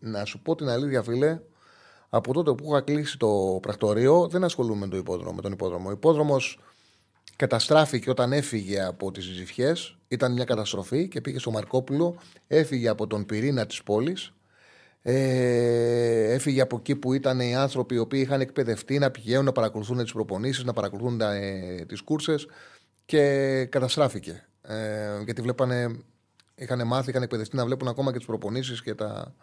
[0.00, 1.40] Να σου πω την αλήθεια, φίλε,
[2.08, 5.88] από τότε που είχα κλείσει το πρακτορείο δεν ασχολούμαι με, το υπόδρομο, με τον υπόδρομο.
[5.88, 6.58] Ο υπόδρομος
[7.36, 9.72] καταστράφηκε όταν έφυγε από τις Ζυφιέ.
[10.08, 12.16] Ήταν μια καταστροφή και πήγε στο Μαρκόπουλο.
[12.46, 14.32] Έφυγε από τον πυρήνα της πόλης.
[15.02, 19.52] Ε, έφυγε από εκεί που ήταν οι άνθρωποι οι οποίοι είχαν εκπαιδευτεί να πηγαίνουν να
[19.52, 22.46] παρακολουθούν τις προπονήσεις, να παρακολουθούν ε, τις κούρσες
[23.04, 24.48] και καταστράφηκε.
[24.62, 25.98] Ε, γιατί βλέπανε,
[26.54, 29.34] είχαν μάθει, είχαν εκπαιδευτεί να βλέπουν ακόμα και τις προπονήσεις και τα,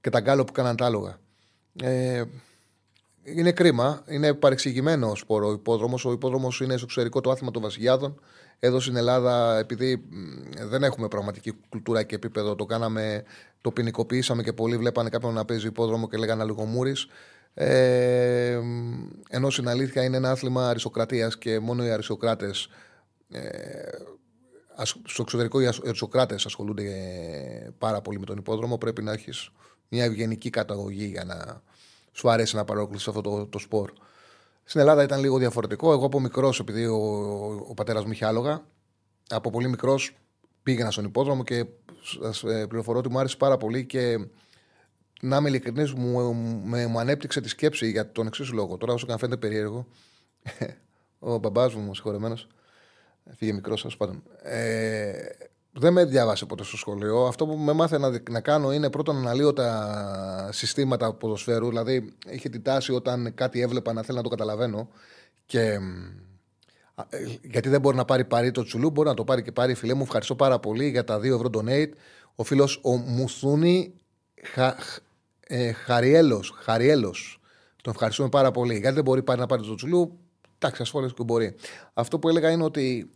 [0.00, 1.18] και τα γκάλο που κάναν τα άλογα.
[1.82, 2.22] Ε,
[3.22, 4.02] είναι κρίμα.
[4.08, 6.04] Είναι παρεξηγημένο ο σπόρο ο υπόδρομος.
[6.04, 8.20] Ο υπόδρομος είναι στο εξωτερικό το άθλημα των Βασιλιάδων.
[8.58, 13.24] Εδώ στην Ελλάδα, επειδή μ, δεν έχουμε πραγματική κουλτούρα και επίπεδο, το κάναμε,
[13.60, 16.94] το ποινικοποιήσαμε και πολλοί βλέπανε κάποιον να παίζει υπόδρομο και λέγανε Αλιγομούρη.
[17.54, 22.68] Ε, μ, ενώ στην αλήθεια είναι ένα άθλημα αριστοκρατίας και μόνο οι αριστοκράτες.
[23.30, 23.40] Ε,
[24.76, 28.78] ασ- στο εξωτερικό οι αριστοκράτες ασχολούνται ε, πάρα πολύ με τον υπόδρομο.
[28.78, 29.50] Πρέπει να έχεις
[29.94, 31.62] μια ευγενική καταγωγή για να
[32.12, 33.92] σου αρέσει να παρακολουθεί αυτό το, το σπορ.
[34.64, 35.92] Στην Ελλάδα ήταν λίγο διαφορετικό.
[35.92, 38.66] Εγώ από μικρός, επειδή ο, ο, ο πατέρας μου είχε άλογα,
[39.28, 40.16] από πολύ μικρός
[40.62, 41.66] πήγαινα στον υπόδρομο και
[42.20, 44.18] σας πληροφορώ ότι μου άρεσε πάρα πολύ και
[45.20, 46.34] να είμαι ειλικρινής, μου,
[46.64, 48.76] με, μου ανέπτυξε τη σκέψη για τον εξής λόγο.
[48.76, 49.86] Τώρα, όσο και αν φαίνεται περίεργο,
[51.18, 52.46] ο μπαμπάς μου, συγχωρεμένος,
[53.36, 54.22] φύγε μικρός, τέλος πάντων.
[54.42, 55.28] Ε,
[55.76, 57.26] δεν με διάβασε ποτέ στο σχολείο.
[57.26, 61.68] Αυτό που με μάθε να, να κάνω είναι πρώτον να αναλύω τα συστήματα ποδοσφαίρου.
[61.68, 64.88] Δηλαδή, είχε την τάση όταν κάτι έβλεπα να θέλω να το καταλαβαίνω.
[65.46, 65.78] Και
[66.94, 69.52] Α, ε, γιατί δεν μπορεί να πάρει παρή το τσουλού, μπορεί να το πάρει και
[69.52, 70.02] πάρει φιλέ μου.
[70.02, 71.90] Ευχαριστώ πάρα πολύ για τα 2 ευρώ donate.
[72.34, 73.94] Ο φίλος ο Μουθούνη
[74.42, 74.74] Χα,
[75.40, 77.40] ε, Χαριέλος, Χαριέλος.
[77.82, 78.78] Τον ευχαριστούμε πάρα πολύ.
[78.78, 80.18] Γιατί δεν μπορεί πάρει να πάρει το τσουλού,
[80.58, 81.54] εντάξει, ασφαλώ και μπορεί.
[81.94, 83.10] Αυτό που έλεγα είναι ότι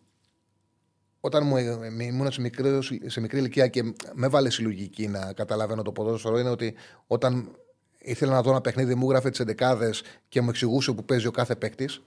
[1.21, 3.83] όταν μου, ε, ε, ήμουν σε μικρή, σε μικρή ηλικία και
[4.15, 6.75] με έβαλε συλλογική να καταλαβαίνω το ποδόσφαιρο, είναι ότι
[7.07, 7.57] όταν
[7.99, 11.31] ήθελα να δω ένα παιχνίδι, μου έγραφε τις εντεκάδες και μου εξηγούσε που παίζει ο
[11.31, 12.03] κάθε παίκτης.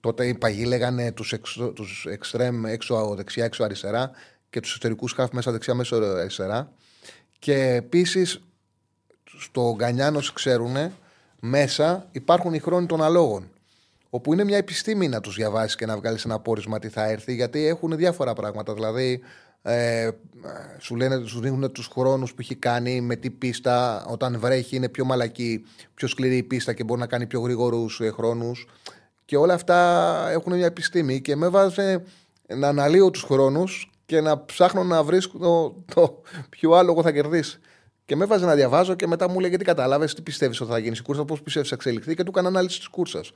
[0.00, 1.34] Τότε οι παγιοί λέγανε τους
[1.74, 4.10] τους εξτρέμ έξω δεξιά, έξω αριστερά
[4.50, 6.72] και τους εσωτερικούς χαφ μέσα δεξιά, μέσα αριστερά.
[7.38, 8.40] Και επίσης
[9.38, 10.76] στο Γκανιάνος ξέρουν
[11.40, 13.50] μέσα υπάρχουν οι χρόνοι των αλόγων.
[14.14, 17.34] Όπου είναι μια επιστήμη να τους διαβάσεις και να βγάλεις ένα πόρισμα τι θα έρθει,
[17.34, 18.74] γιατί έχουν διάφορα πράγματα.
[18.74, 19.20] Δηλαδή,
[19.62, 20.10] ε,
[20.78, 24.04] σου λένε, σου δίνουν τους χρόνους που έχει κάνει, με τι πίστα.
[24.08, 25.64] Όταν βρέχει, είναι πιο μαλακή,
[25.94, 28.66] πιο σκληρή η πίστα και μπορεί να κάνει πιο γρήγορους ε, χρόνους.
[29.24, 29.78] Και όλα αυτά
[30.30, 32.02] έχουν μια επιστήμη και με βάζει
[32.56, 37.60] να αναλύω τους χρόνους και να ψάχνω να βρίσκω το, το ποιο άλογο θα κερδίσει.
[38.04, 40.78] Και με έβαζε να διαβάζω και μετά μου λέει γιατί κατάλαβες τι πιστεύεις ότι θα
[40.78, 43.32] γίνεις η κούρσα, πώς πιστεύεις θα εξελιχθεί και του έκανα ανάλυση της κούρσας.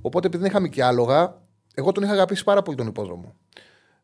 [0.00, 1.42] Οπότε επειδή δεν είχαμε και άλογα,
[1.74, 3.34] εγώ τον είχα αγαπήσει πάρα πολύ τον υπόδρομο.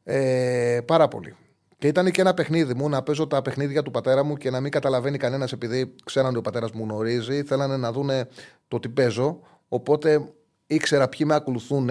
[0.05, 1.37] Ε, πάρα πολύ.
[1.79, 4.61] Και ήταν και ένα παιχνίδι μου να παίζω τα παιχνίδια του πατέρα μου και να
[4.61, 7.43] μην καταλαβαίνει κανένας επειδή ξέραν ότι ο πατέρας μου γνωρίζει.
[7.43, 8.29] Θέλανε να δούνε
[8.69, 9.41] το τι παίζω.
[9.69, 10.33] Οπότε
[10.67, 11.91] ήξερα ποιοι με ακολουθούν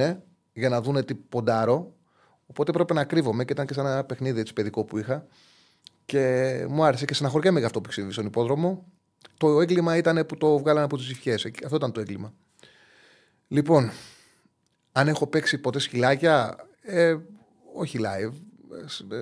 [0.53, 1.93] για να δούνε τι ποντάρω.
[2.45, 5.26] Οπότε έπρεπε να κρύβομαι και ήταν και σαν ένα παιχνίδι έτσι, παιδικό που είχα.
[6.05, 8.85] Και μου άρεσε και συναχωριέμαι για αυτό που ξύβει στον υπόδρομο.
[9.37, 11.51] Το έγκλημα ήταν που το βγάλανε από τις ευχές.
[11.63, 12.33] Αυτό ήταν το έγκλημα.
[13.47, 13.91] Λοιπόν,
[14.91, 17.17] αν έχω παίξει ποτέ σκυλάκια, ε,
[17.73, 18.33] όχι live.
[19.11, 19.21] Ε,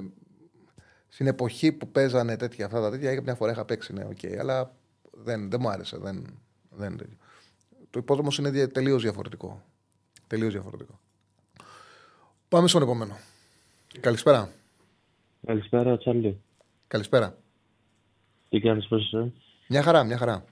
[1.07, 4.75] στην εποχή που παίζανε τέτοια αυτά τα τέτοια, μια φορά είχα παίξει, ναι, okay, αλλά
[5.11, 5.97] δεν, δεν μου άρεσε.
[5.97, 6.39] Δεν,
[6.69, 6.97] δεν,
[7.89, 9.63] το υπόδρομος είναι τελείως διαφορετικό.
[10.27, 10.99] Τελείως διαφορετικό.
[12.49, 13.17] Πάμε στον επόμενο.
[13.99, 14.49] Καλησπέρα.
[15.45, 16.41] Καλησπέρα, Τσάρλι.
[16.89, 17.37] Καλησπέρα.
[18.49, 19.31] Τι κάνεις, πώς είσαι;
[19.67, 20.45] Μια χαρά, μια χαρά.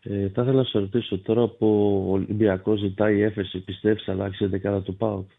[0.00, 1.66] Ε, θα ήθελα να σε ρωτήσω τώρα που
[2.08, 5.30] ο Ολυμπιακός ζητάει η έφεση, πιστεύεις θα αλλάξει η δεκάδα του ΠΑΟΚ;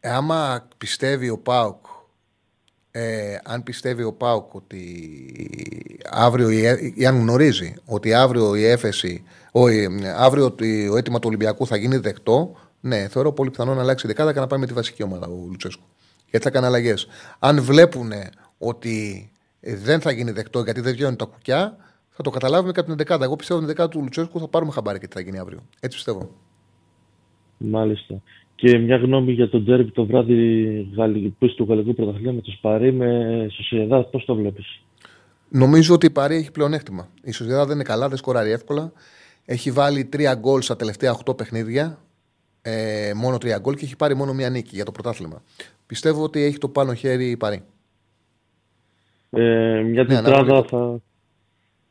[0.00, 1.84] Ε, άμα πιστεύει ο ΠΑΟΚ,
[2.90, 4.82] ε, αν πιστεύει ο ΠΑΟΚ ότι
[6.10, 6.50] αύριο,
[6.94, 9.60] ή αν γνωρίζει ότι αύριο η έφεση, ο,
[10.16, 10.64] αύριο το
[10.96, 14.40] αίτημα του Ολυμπιακού θα γίνει δεκτό, ναι, θεωρώ πολύ πιθανό να αλλάξει η δεκάδα και
[14.40, 15.84] να πάει με τη βασική ομάδα ο Λουτσέσκου.
[16.30, 17.06] Γιατί θα κάνει αλλαγές.
[17.38, 18.10] Αν βλέπουν
[18.58, 19.30] ότι
[19.60, 21.76] δεν θα γίνει δεκτό γιατί δεν βγαίνουν τα κουκιά,
[22.10, 23.24] θα το καταλάβουμε κατά την δεκάδα.
[23.24, 25.58] Εγώ πιστεύω την δεκάδα του Λουτσέσκου θα πάρουμε χαμπάρι και τι θα γίνει αύριο.
[25.80, 26.30] Έτσι πιστεύω.
[27.56, 28.22] Μάλιστα.
[28.54, 32.92] Και μια γνώμη για τον Τζέρμπι το βράδυ που του Γαλλικού Πρωταθλήματος με το Σπαρί
[32.92, 34.82] με Σοσιαδά, πώς το βλέπεις;
[35.48, 37.08] Νομίζω ότι η Παρή έχει πλεονέκτημα.
[37.22, 38.92] Η Σοσιαδά δεν είναι καλά, δεν σκοράρει εύκολα.
[39.44, 41.98] Έχει βάλει τρία γκολ στα τελευταία 8 παιχνίδια.
[42.62, 45.42] Ε, μόνο τρία γκολ και έχει πάρει μόνο μία νίκη για το πρωτάθλημα.
[45.90, 47.62] Πιστεύω ότι έχει το πάνω χέρι η Παρή.
[49.30, 51.00] Ε, μια ναι, τετράδα θα,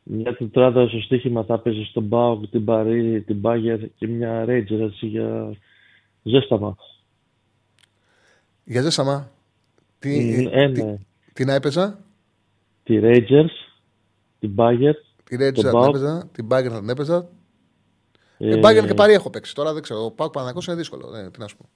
[0.02, 4.80] μια τετράδα στο στοίχημα θα παίζει στον Μπάουκ, την Παρή, την Μπάγκερ και μια Ρέιτζερ
[4.80, 5.56] έτσι για
[6.22, 6.76] ζέσταμα.
[8.64, 9.30] Για ζέσταμα.
[9.98, 10.72] Τι, ε, ναι.
[10.72, 10.82] τι,
[11.32, 11.98] τι, να έπαιζα;
[12.82, 13.54] Τη Rangers,
[14.38, 14.94] την Μπάγκερ.
[15.24, 16.28] Τη Rangers θα την έπαιζα.
[16.32, 17.28] Την Μπάγερν θα την έπαιζα.
[18.38, 19.54] Ε, την Μπάγερν και Παρί έχω παίξει.
[19.54, 20.04] Τώρα δεν ξέρω.
[20.04, 21.16] Ο ΠΑΟΚ Παναγό είναι δύσκολο.
[21.16, 21.68] Ε, τι να σου πω.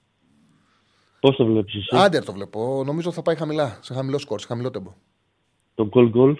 [1.19, 2.83] Πώς το βλέπεις, εσύ; Under το βλέπω.
[2.85, 3.79] Νομίζω θα πάει χαμηλά.
[3.81, 4.93] Σε χαμηλό σκορ, σε χαμηλό τέμπο.
[5.75, 6.35] Το goal goal;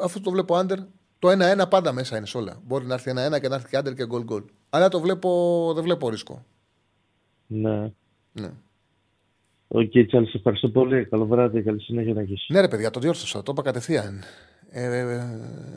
[0.00, 0.78] Αυτό το βλέπω under.
[1.18, 2.60] Το 1-1 πάντα μέσα είναι σε όλα.
[2.66, 4.44] Μπορεί να έρθει 1-1 και να έρθει και under και goal goal.
[4.70, 6.44] Αλλά το βλέπω, δεν βλέπω ρίσκο.
[7.46, 7.92] Ναι.
[8.32, 8.50] ναι.
[9.68, 11.04] OK, okay, Τσάρλι, σε ευχαριστώ πολύ.
[11.04, 12.46] Καλό βράδυ, καλή συνέχεια να έχεις.
[12.48, 13.42] Ναι, ρε παιδιά, το διόρθωσα.
[13.42, 14.22] Το είπα κατευθείαν.
[14.70, 15.22] Ε, ε, ε,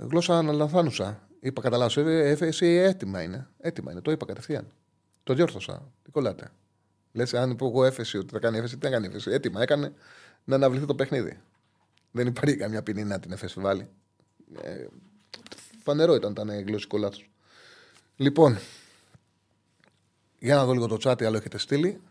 [0.09, 1.27] γλώσσα αναλαθάνουσα.
[1.39, 2.01] Είπα κατά λάθο.
[2.01, 3.47] Ε, ε, εσύ έτοιμα είναι.
[3.59, 4.01] Έτοιμα είναι.
[4.01, 4.67] Το είπα κατευθείαν.
[5.23, 5.91] Το διόρθωσα.
[6.03, 6.51] Τι κολλάτε.
[7.15, 9.31] Λες, αν πω εγώ έφεση ότι θα κάνει έφεση, τι να κάνει έφεση.
[9.31, 9.93] Έτοιμα έκανε
[10.43, 11.41] να αναβληθεί το παιχνίδι.
[12.11, 13.87] Δεν υπάρχει καμιά ποινή να την έφεση βάλει.
[14.61, 14.85] Ε,
[15.83, 17.29] φανερό ήταν, ήταν γλωσσικό λάθος.
[18.15, 18.57] Λοιπόν,
[20.39, 22.01] για να δω λίγο το chat, άλλο έχετε στείλει.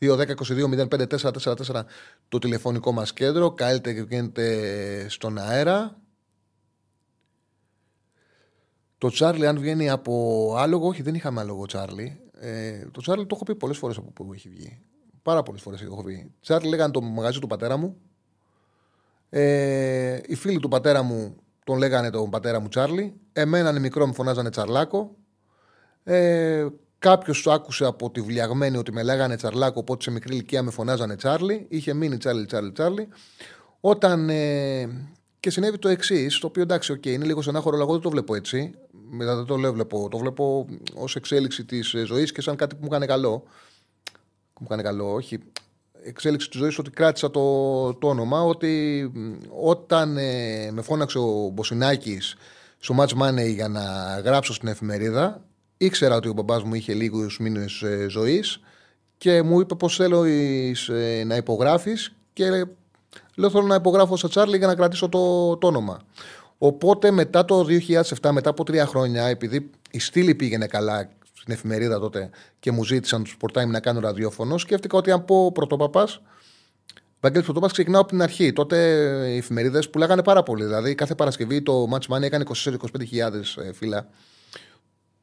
[0.00, 1.82] 2-10-22-05-4-4-4
[2.28, 3.50] το τηλεφωνικό μας κέντρο.
[3.50, 5.96] Καλείτε και βγαίνετε στον αέρα.
[8.98, 12.20] Το Τσάρλι, αν βγαίνει από άλογο, όχι, δεν είχαμε άλογο Τσάρλι.
[12.42, 14.78] Ε, το Τσάρλι το έχω πει πολλές φορές από που έχει βγει.
[15.22, 16.32] Πάρα πολλές φορές έχω πει.
[16.40, 17.96] Τσάρλι λέγανε το μαγαζί του πατέρα μου.
[19.28, 23.14] Ε, οι φίλοι του πατέρα μου τον λέγανε τον πατέρα μου Τσάρλι.
[23.32, 25.16] Εμένα μικρό μου φωνάζανε Τσαρλάκο.
[26.04, 26.66] Ε,
[27.00, 30.70] Κάποιος του άκουσε από τη βλιαγμένη ότι με λέγανε Τσαρλάκο, οπότε σε μικρή ηλικία με
[30.70, 31.66] φωνάζανε Τσάρλι.
[31.68, 33.08] Είχε μείνει Τσάρλι, Τσάρλι, Τσάρλι.
[33.80, 34.28] Όταν.
[34.28, 34.88] Ε,
[35.40, 38.10] και συνέβη το εξής, το οποίο εντάξει, okay, είναι λίγο στενάχωρο, αλλά εγώ δεν το
[38.10, 38.74] βλέπω έτσι.
[39.10, 40.08] Μετά δεν το βλέπω.
[40.10, 43.42] Το βλέπω ως εξέλιξη της ζωής και σαν κάτι που μου έκανε καλό.
[44.60, 45.38] Μου έκανε καλό, όχι.
[46.02, 48.42] Εξέλιξη της ζωής ότι κράτησα το, το όνομα.
[48.42, 49.12] Ότι
[49.60, 52.36] όταν ε, με φώναξε ο Μποσινάκης
[52.78, 53.82] στο Match Money για να
[54.24, 55.44] γράψω στην εφημερίδα,
[55.76, 58.60] ήξερα ότι ο μπαμπάς μου είχε λίγους μήνες ε, ζωής
[59.18, 62.66] και μου είπε πως θέλω ε, να υπογράφεις και
[63.40, 66.00] λέω θέλω να υπογράφω στο Τσάρλι για να κρατήσω το, το όνομα.
[66.58, 67.66] Οπότε μετά το
[68.20, 72.30] 2007, μετά από τρία χρόνια, επειδή η στήλη πήγαινε καλά στην εφημερίδα τότε
[72.60, 76.20] και μου ζήτησαν τους Sport να κάνω ραδιόφωνο, σκέφτηκα ότι αν πω πρωτοπαπάς,
[77.20, 78.52] Βαγγέλης Πρωτόπα ξεκινάω από την αρχή.
[78.52, 78.76] Τότε
[79.32, 80.64] οι εφημερίδες πουλάγανε πάρα πολύ.
[80.64, 82.72] Δηλαδή κάθε Παρασκευή το Match Money έκανε 24-25
[83.64, 84.08] ε, φύλλα.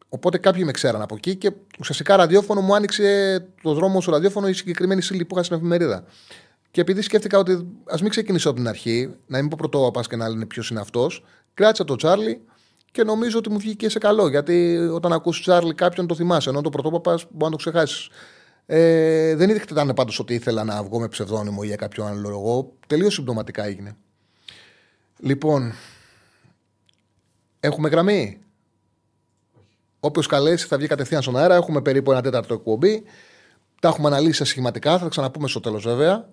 [0.10, 4.48] Οπότε κάποιοι με ξέραν από εκεί και ουσιαστικά ραδιόφωνο μου άνοιξε το δρόμο στο ραδιόφωνο
[4.48, 6.04] η συγκεκριμένη σύλλη που είχα στην εφημερίδα.
[6.72, 10.16] Και επειδή σκέφτηκα ότι ας μην ξεκινήσω από την αρχή, να μην πω πρωτόβαπα και
[10.16, 11.24] να λένε ποιος είναι αυτός,
[11.54, 12.42] κράτησα το Τσάρλι
[12.92, 14.30] και νομίζω ότι μου βγήκε σε καλό.
[14.30, 18.10] Γιατί όταν ακούσει Τσάρλι κάποιον το θυμάσαι, ενώ το πρωτόπαπα μπορεί να το ξεχάσεις.
[18.66, 22.74] Ε, δεν ήταν πάντως ότι ήθελα να βγω με ψευδόνυμο ή για κάποιο άλλο λόγο.
[22.88, 23.96] Τελείως συμπτωματικά έγινε.
[25.20, 25.74] Λοιπόν,
[27.60, 28.42] έχουμε γραμμή;
[30.00, 31.56] Όποιος καλέσει θα βγει κατευθείαν στον αέρα.
[31.56, 33.04] Έχουμε περίπου ένα τέταρτο εκπομπή.
[33.82, 34.98] Τα έχουμε αναλύσει σχηματικά.
[34.98, 36.30] Θα τα ξαναπούμε στο τέλος βέβαια.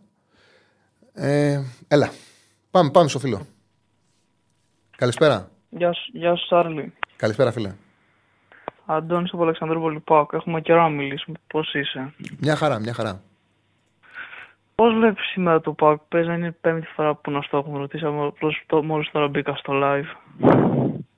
[1.15, 2.11] Ε, έλα.
[2.71, 3.47] Πάμε, πάμε στο φίλο.
[4.97, 5.51] Καλησπέρα.
[5.71, 6.93] Γεια σου, γεια σου Σάρλι.
[7.17, 7.73] Καλησπέρα, φίλε.
[8.87, 10.31] Αντώνης από Αλεξανδρούπολη Πάκ.
[10.33, 11.37] Έχουμε καιρό να μιλήσουμε.
[11.47, 13.23] Πώς είσαι; Μια χαρά, μια χαρά.
[14.75, 16.01] Πώς βλέπεις σήμερα το Πάκ.
[16.09, 18.05] Παίζει να είναι η πέμπτη φορά που να στο έχουμε ρωτήσει.
[18.05, 20.17] Απλώς το- μόλις τώρα μπήκα στο live.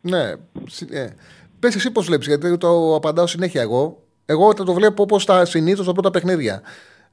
[0.00, 0.32] Ναι.
[0.66, 1.14] συ- Ε,
[1.60, 4.02] πες εσύ πώς βλέπεις, γιατί το απαντάω συνέχεια εγώ.
[4.26, 6.62] Εγώ θα το βλέπω όπως τα συνήθως τα πρώτα παιχνίδια.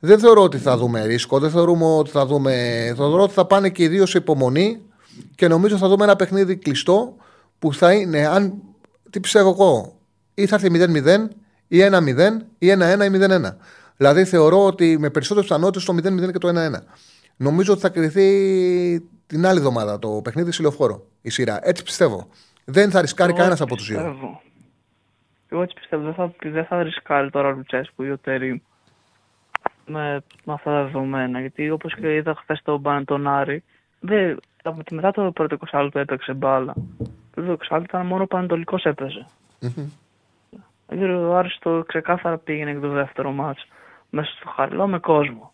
[0.05, 2.53] Δεν θεωρώ ότι θα δούμε ρίσκο, δεν θεωρούμε ότι θα δούμε.
[2.95, 4.81] Θεωρώ ότι θα πάνε και οι δύο σε υπομονή
[5.35, 7.15] και νομίζω θα δούμε ένα παιχνίδι κλειστό
[7.59, 8.53] που θα είναι, αν.
[9.09, 9.99] Τι πιστεύω εγώ,
[10.33, 11.27] ή θα έρθει 0-0
[11.67, 12.17] ή 1-0
[12.57, 13.55] ή 1-1 ή 0-1.
[13.97, 16.51] Δηλαδή θεωρώ ότι με περισσότερες πιθανότητες το 0-0 και το 1-1.
[17.35, 18.29] Νομίζω ότι θα κρυθεί
[19.27, 21.59] την άλλη εβδομάδα το παιχνίδι στη λεωφόρο η σειρά.
[21.61, 22.27] Έτσι πιστεύω.
[22.65, 23.97] Δεν θα ρισκάρει Εγώ κανένας έτσι από τους δύο.
[23.97, 24.41] πιστεύω.
[25.47, 26.03] Εγώ έτσι πιστεύω.
[26.03, 28.59] Δεν θα, δεν θα ρισκάρει τώρα ο Λουτσέσκου ή ο Τερίμ
[29.85, 31.39] με, με αυτά τα δεδομένα.
[31.39, 33.63] Γιατί όπως και είδα χθες τον Μπαν τον Άρη,
[33.99, 36.73] δεν, από τη μετά το πρώτο 20 λεπτό έπαιξε μπάλα.
[37.33, 39.25] Το πρώτο 20 λεπτό ήταν μόνο ο Πανετολικός έπαιζε.
[40.87, 43.67] Δηλαδή ο Άρης το ξεκάθαρα πήγαινε και το δεύτερο μάτς
[44.09, 45.53] μέσα στο χαλό με κόσμο.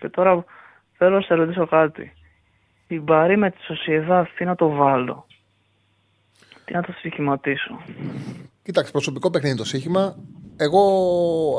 [0.00, 0.44] Και τώρα
[0.96, 2.12] θέλω να σε ρωτήσω κάτι.
[2.88, 5.26] Η Μπαρή με τη Σοσιεδά τι να το βάλω;
[6.64, 7.80] Τι να το στοιχηματίσω.
[8.64, 10.16] Κοίταξε, προσωπικό παιχνίδι το σύγχυμα.
[10.56, 10.80] Εγώ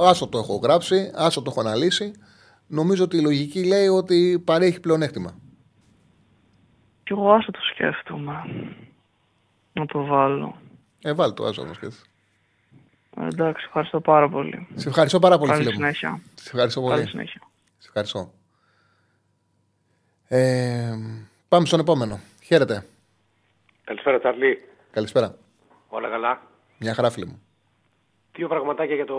[0.04, 2.12] άσο το έχω γράψει, άσο το έχω αναλύσει.
[2.68, 5.36] Νομίζω ότι η λογική λέει ότι παρέχει πλεονέκτημα.
[7.04, 8.34] Κι εγώ άσο το σκέφτομαι.
[9.74, 10.56] Να το βάλω.
[11.02, 12.02] Ε, βάλει το άσο όμως και έτσι.
[13.18, 14.68] Ε, εντάξει, ευχαριστώ πάρα πολύ.
[14.76, 15.80] Σε ευχαριστώ πάρα πολύ, Καλή φίλε μου.
[15.80, 16.22] συνέχεια.
[16.36, 16.96] Σε ευχαριστώ πολύ.
[16.96, 17.42] Καλή συνέχεια.
[17.78, 18.32] Σε ευχαριστώ.
[20.28, 20.92] Ε,
[21.48, 22.20] πάμε στον επόμενο.
[22.44, 22.86] Χαίρετε.
[23.84, 24.64] Καλησπέρα, Τσάρλι.
[24.92, 25.38] Καλησπέρα.
[25.88, 26.42] Όλα καλά;
[26.86, 27.42] Μια χαρά, φίλε μου.
[28.36, 29.16] Δύο πραγματάκια για το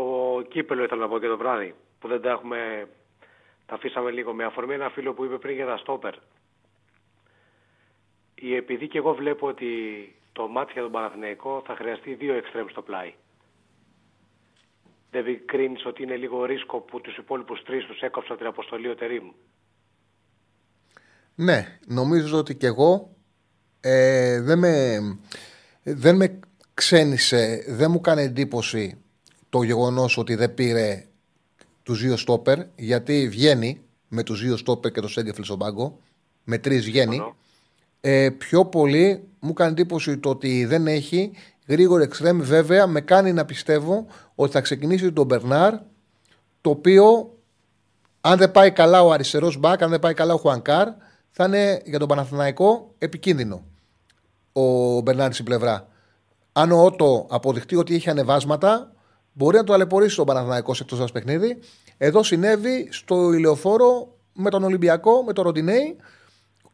[0.48, 1.74] κύπελο ήθελα να πω και το βράδυ.
[1.98, 2.88] Που δεν τα έχουμε.
[3.66, 6.14] Τα αφήσαμε λίγο με αφορμή ένα φίλο που είπε πριν για τα στόπερ.
[8.34, 9.66] Η- Επειδή και εγώ βλέπω ότι
[10.32, 13.14] το μάτι για τον Παναθηναϊκό θα χρειαστεί δύο εξτρέμ στο πλάι.
[15.10, 18.94] Δεν κρίνει ότι είναι λίγο ρίσκο που τους υπόλοιπους τρεις τους έκοψα την αποστολή ο
[18.94, 19.30] Τερήμ.
[21.34, 23.10] Ναι, νομίζω ότι και εγώ
[23.80, 24.98] ε, δεν, με,
[25.82, 26.40] δεν με
[26.76, 28.98] ξένησε, δεν μου κάνει εντύπωση
[29.48, 31.04] το γεγονός ότι δεν πήρε
[31.82, 35.98] τους δύο στόπερ, γιατί βγαίνει με τους δύο στόπερ και το Σέγκεφελ στον πάγκο,
[36.44, 37.34] με τρεις βγαίνει.
[38.00, 41.30] Ε, πιο πολύ μου κάνει εντύπωση το ότι δεν έχει
[41.66, 45.74] γρήγορο εξτρέμ, βέβαια με κάνει να πιστεύω ότι θα ξεκινήσει τον Μπερνάρ,
[46.60, 47.34] το οποίο
[48.20, 50.88] αν δεν πάει καλά ο αριστερός μπακ, αν δεν πάει καλά ο Χουανκάρ,
[51.30, 53.64] θα είναι για τον Παναθηναϊκό επικίνδυνο
[54.52, 55.88] ο Μπερνάρ στην πλευρά.
[56.58, 58.92] Αν ο Ότο αποδειχτεί ότι έχει ανεβάσματα,
[59.32, 61.58] μπορεί να το αλεπορήσει τον Παναθηναϊκό σε εκτός παιχνίδι.
[61.98, 65.96] Εδώ συνέβη στο ηλιοφόρο με τον Ολυμπιακό, με τον Ροντινέη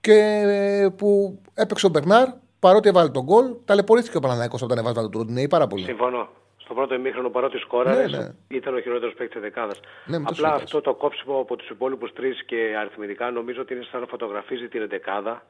[0.00, 0.12] και
[0.46, 2.28] ε, που έπαιξε ο Μπερνάρ
[2.58, 3.54] παρότι έβαλε τον γκολ.
[3.64, 5.84] Ταλαιπωρήθηκε ο Παναθηναϊκός από τα ανεβάσματα του Ροντινέη πάρα πολύ.
[5.84, 6.28] Συμφωνώ.
[6.56, 8.28] Στο πρώτο ημίχρονο παρότι σκόραρε, Ναι, ναι.
[8.48, 9.80] ήταν ο χειρότερος παίκτης της δεκάδας.
[10.06, 10.62] Ναι, μην το Απλά συζητάς.
[10.62, 14.68] αυτό το κόψιμο από τους υπόλοιπους τρεις και αριθμητικά νομίζω ότι είναι σαν να φωτογραφίζει
[14.68, 15.44] την δεκάδα.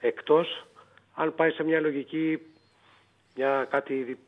[0.00, 0.66] Εκτός
[1.14, 2.38] αν πάει σε μια λογική,
[3.38, 4.18] μια κάτι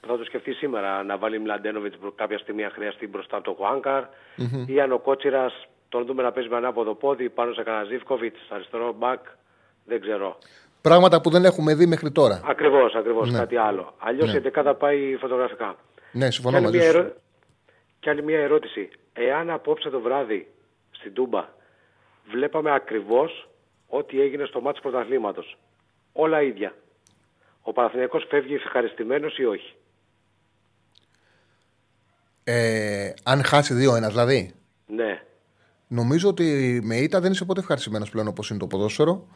[0.00, 3.54] που θα το σκεφτείς σήμερα, να βάλει Μλαντένοβιτς κάποια στιγμή αν χρειαστεί μπροστά από τον
[3.54, 4.04] Χουάνκαρ
[4.36, 4.64] Μμμ.
[4.68, 8.38] ή αν ο Κότσιρας τον δούμε να παίζει με ανάποδο πόδι πάνω σε κανένα Ζήφκοβιτς,
[8.48, 9.20] αριστερό μπακ.
[9.84, 10.38] Δεν ξέρω.
[10.82, 12.40] Πράγματα που δεν έχουμε δει μέχρι τώρα.
[12.44, 13.30] Ακριβώς, ακριβώς.
[13.30, 13.38] Ναι.
[13.38, 13.94] Κάτι άλλο.
[13.98, 14.36] Αλλιώς Ναι.
[14.38, 15.76] η δεκάδα πάει φωτογραφικά.
[16.12, 16.96] Ναι, Και συμφωνώ άλλη, μαζί μια σου.
[16.98, 17.12] ερώ-
[18.00, 18.90] και άλλη μια ερώτηση.
[19.12, 20.48] Εάν απόψε το βράδυ
[20.90, 21.48] στην Τούμπα
[22.30, 23.48] βλέπαμε ακριβώς
[23.88, 25.56] ό,τι έγινε στο μάτι πρωταθλήματος.
[26.12, 26.74] Όλα ίδια.
[27.62, 29.74] Ο Παναθηναϊκός φεύγει ευχαριστημένος ή όχι;
[32.44, 34.54] Ε, αν χάσει 2-1 δηλαδή.
[34.86, 35.22] Ναι.
[35.88, 39.26] Νομίζω ότι με ήττα δεν είσαι ποτέ ευχαριστημένος πλέον όπως είναι το ποδόσφαιρο.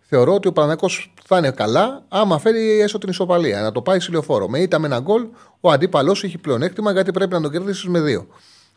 [0.00, 0.88] Θεωρώ ότι ο Παναγιώ
[1.24, 4.48] θα είναι καλά άμα φέρει έστω την ισοπαλία, να το πάει σε λεωφόρο.
[4.48, 5.26] Με ήττα με ένα γκολ,
[5.60, 8.26] ο αντίπαλο έχει πλεονέκτημα γιατί πρέπει να τον κερδίσεις με δύο.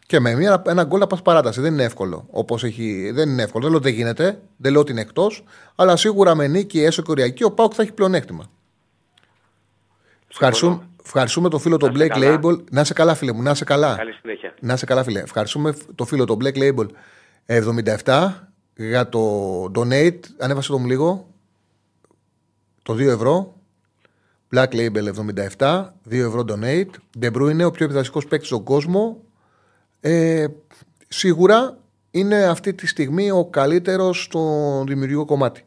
[0.05, 1.61] Και με μια, ένα γκολ να πας παράταση.
[1.61, 2.27] Δεν είναι εύκολο.
[2.31, 3.63] Όπως έχει, δεν είναι εύκολο.
[3.63, 5.43] Δεν λέω ότι δεν γίνεται, δεν λέω ότι είναι εκτός.
[5.75, 8.49] Αλλά σίγουρα με νίκη έσω και οριακή ο Πάουκ θα έχει πλεονέκτημα.
[10.31, 12.39] Ευχαριστούμε, ευχαριστούμε το φίλο τον Να Black είστε καλά.
[12.43, 12.63] Label.
[12.71, 13.95] Να είσαι καλά, φίλε μου, να είσαι καλά.
[13.95, 14.53] Καλή συνέχεια.
[14.59, 15.19] Να είσαι καλά, φίλε.
[15.19, 16.85] Ευχαριστούμε το φίλο το Black Label
[18.05, 18.29] 77
[18.75, 20.19] για το donate.
[20.37, 21.27] Ανέβασε το μου λίγο.
[22.83, 23.55] Το 2 ευρώ.
[24.55, 25.13] Black Label
[25.57, 26.89] 77, 2 ευρώ donate.
[27.19, 29.21] De Bruyne, ο πιο επιδραστικό παίκτης στον κόσμο.
[29.99, 30.45] Ε,
[31.07, 31.77] σίγουρα
[32.11, 35.65] είναι αυτή τη στιγμή ο καλύτερος στο δημιουργικό κομμάτι.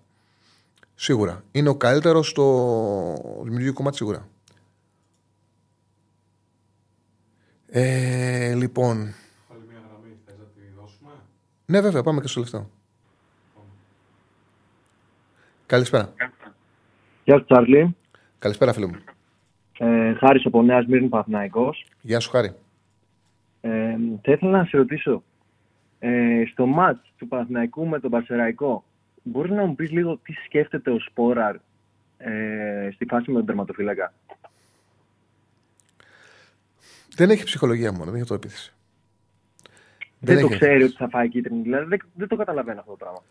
[0.94, 1.44] Σίγουρα.
[1.52, 2.44] Είναι ο καλύτερος στο
[3.42, 4.28] δημιουργικό κομμάτι, σίγουρα.
[7.72, 8.96] Ε, λοιπόν.
[8.96, 11.10] Άλλη μια γραμμή, θες να τη δώσουμε;
[11.66, 12.70] Ναι, βέβαια, πάμε και στο λεφτό.
[15.66, 16.12] Καλησπέρα.
[17.24, 17.96] Γεια σου, Τσάρλι.
[18.38, 18.96] Καλησπέρα, φίλε μου.
[19.78, 21.86] Ε, Χάρης από Νέα Μύρνη Παθηναϊκός.
[22.00, 22.54] Γεια σου, Χάρη.
[23.60, 25.22] Ε, θα ήθελα να σε ρωτήσω,
[25.98, 28.84] ε, στο μάτς του Παναθηναϊκού με τον Παρσεραϊκό,
[29.22, 31.56] μπορείς να μου πεις λίγο τι σκέφτεται ο Σπόραρ
[32.18, 34.12] ε, στη φάση με τον τερματοφύλακα;
[37.16, 38.72] Δεν έχει ψυχολογία μόνο, δεν έχει αυτοεπίθεση.
[40.18, 40.60] Δεν, Δεν το έχει.
[40.60, 43.22] ξέρει ότι θα φάει κίτρινη, δηλαδή δεν, δεν το καταλαβαίνω αυτό το πράγμα.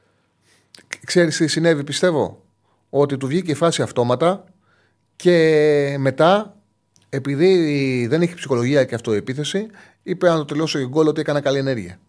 [1.06, 2.44] Ξέρεις τι συνέβη, πιστεύω;
[2.90, 4.44] Ότι του βγήκε η φάση αυτόματα
[5.16, 6.58] και μετά,
[7.10, 9.68] επειδή δεν έχει ψυχολογία και αυτοεπίθεση,
[10.04, 12.00] είπε να το τελειώσω γκολ ότι έκανα καλή ενέργεια.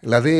[0.00, 0.36] Δηλαδή,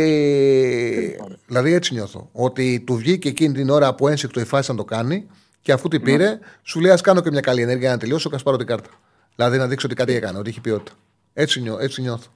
[1.46, 2.28] δηλαδή έτσι νιώθω.
[2.32, 5.26] Ότι του βγήκε εκείνη την ώρα από ένσυκτο η φάση να το κάνει
[5.60, 8.36] και αφού την πήρε, σου λέει: Α κάνω και μια καλή ενέργεια να τελειώσω και
[8.36, 8.90] α πάρω την κάρτα.
[9.36, 10.92] Δηλαδή να δείξω ότι κάτι έκανε, ότι έχει ποιότητα.
[11.34, 12.30] Έτσι, νιώ, έτσι νιώθω.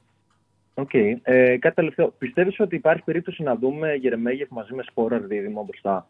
[0.75, 0.95] Οκ.
[0.95, 2.15] Ε, κάτι τελευταίο.
[2.19, 6.09] Πιστεύεις ότι υπάρχει περίπτωση να δούμε Γερεμέγεφ μαζί με Σπόραρ δίδυμο μπροστά;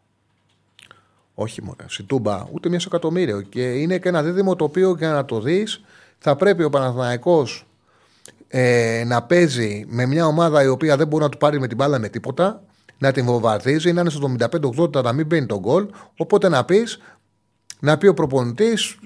[1.33, 1.77] Όχι μόνο.
[1.85, 3.41] Σιτούμπα, ούτε μία στο εκατομμύριο.
[3.41, 5.83] Και είναι και ένα δίδυμο το οποίο για να το δεις,
[6.17, 7.65] θα πρέπει ο Παναθηναϊκός
[8.47, 11.77] ε, να παίζει με μια ομάδα η οποία δεν μπορεί να του πάρει με την
[11.77, 12.63] μπάλα με τίποτα,
[12.97, 14.35] να την βομβαρδίζει, να είναι στο
[14.97, 15.87] 75-80 να μην μπαίνει το γκολ.
[16.17, 17.01] Οπότε να πεις,
[17.79, 18.99] να πει ο προπονητής,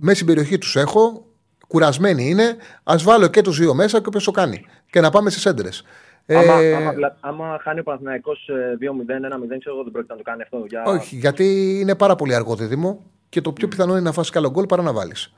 [0.00, 1.26] μέσα στην περιοχή τους έχω,
[1.68, 4.64] κουρασμένοι είναι, ας βάλω και τους δύο μέσα και όποιος το κάνει.
[4.90, 5.82] Και να πάμε στις έντρες.
[6.26, 10.12] Άμα, Ε, άμα, βλα- άμα χάνει ο Παναθηναϊκός ε, 2-0, 1-0, ξέρω εγώ δεν πρόκειται
[10.12, 10.64] να το κάνει αυτό.
[10.68, 10.82] Για...
[10.86, 14.50] Όχι, γιατί είναι πάρα πολύ αργό δίδυμο και το πιο πιθανό είναι να φάσει καλό
[14.50, 15.32] γκολ παρά να βάλεις.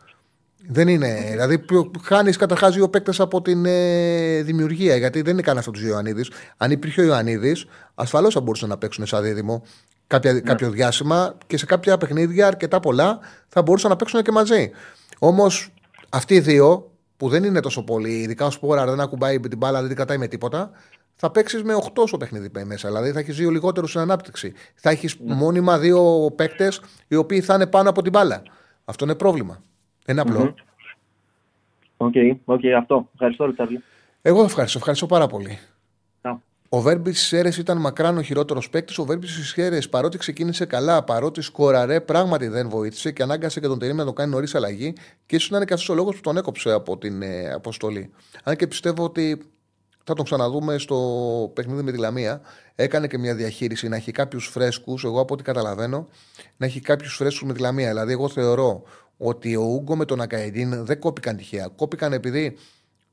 [0.69, 1.27] Δεν είναι.
[1.31, 1.65] Δηλαδή,
[2.03, 4.97] χάνεις καταρχάς δύο παίκτες από την ε, δημιουργία.
[4.97, 6.31] Γιατί δεν είναι κανένα από τους Ιωαννίδης.
[6.57, 9.63] Αν υπήρχε ο Ιωαννίδης, ασφαλώς θα μπορούσαν να παίξουν σαν δίδυμο
[10.11, 13.19] κάποια, κάποιο διάστημα και σε κάποια παιχνίδια αρκετά πολλά
[13.49, 14.71] θα μπορούσαν να παίξουν και μαζί.
[15.19, 15.73] Όμως
[16.09, 19.79] αυτοί οι δύο που δεν είναι τόσο πολύ, ειδικά ο Σπόραρ δεν ακουμπάει την μπάλα,
[19.79, 20.71] δεν την κρατάει με τίποτα,
[21.15, 22.89] θα παίξεις με 8 στο παιχνίδι μέσα.
[22.89, 24.53] Δηλαδή θα έχεις δύο λιγότερους στην ανάπτυξη.
[24.75, 28.43] Θα έχεις μόνιμα δύο παίκτες οι οποίοι θα είναι πάνω από την μπάλα.
[28.85, 29.63] Αυτό είναι πρόβλημα.
[30.13, 30.45] Δεν είναι απλό.
[30.45, 30.53] Μμμ.
[31.97, 32.15] OK,
[32.45, 33.09] OK, αυτό.
[33.13, 33.83] Ευχαριστώ, ρε Τσάρλι.
[34.23, 35.59] Εγώ ευχαριστώ, ευχαριστώ πάρα πολύ.
[36.23, 36.41] Να.
[36.69, 38.99] Ο Βέρμπιτς στις Σέρρες ήταν μακράν ο χειρότερος παίκτης.
[38.99, 43.67] Ο Βέρμπιτς στις Σέρρες, παρότι ξεκίνησε καλά, παρότι σκόραρε, πράγματι δεν βοήθησε και ανάγκασε και
[43.67, 44.93] τον Τερίμ να τον κάνει νωρίς αλλαγή.
[45.27, 48.11] Και ίσως να είναι και αυτός ο λόγος που τον έκοψε από την ε, αποστολή.
[48.45, 49.43] Αν και πιστεύω ότι
[50.05, 50.97] θα τον ξαναδούμε στο
[51.55, 52.41] παιχνίδι με τη Λαμία.
[52.75, 55.05] Έκανε και μια διαχείριση να έχει κάποιους φρέσκους.
[55.05, 56.09] Εγώ από ό,τι καταλαβαίνω,
[56.57, 57.89] να έχει κάποιους φρέσκους με τη Λαμία.
[57.89, 58.83] Δηλαδή, εγώ θεωρώ
[59.23, 61.69] ότι ο Ούγκο με τον Ακαϊντίν δεν κόπηκαν τυχαία.
[61.77, 62.57] Κόπηκαν επειδή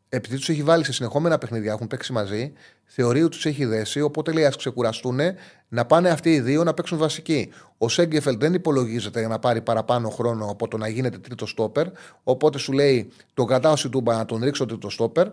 [0.09, 2.53] επειδή τους έχει βάλει σε συνεχόμενα παιχνίδια, έχουν παίξει μαζί,
[2.85, 4.01] θεωρεί ότι τους έχει δέσει.
[4.01, 5.19] Οπότε λέει: Α ξεκουραστούν
[5.67, 7.49] να πάνε αυτοί οι δύο να παίξουν βασική.
[7.77, 11.87] Ο Σέγκεφελ δεν υπολογίζεται για να πάρει παραπάνω χρόνο από το να γίνεται τρίτο στόπερ.
[12.23, 15.27] Οπότε σου λέει: Τον κρατάω στην τούμπα να τον ρίξω τρίτο στόπερ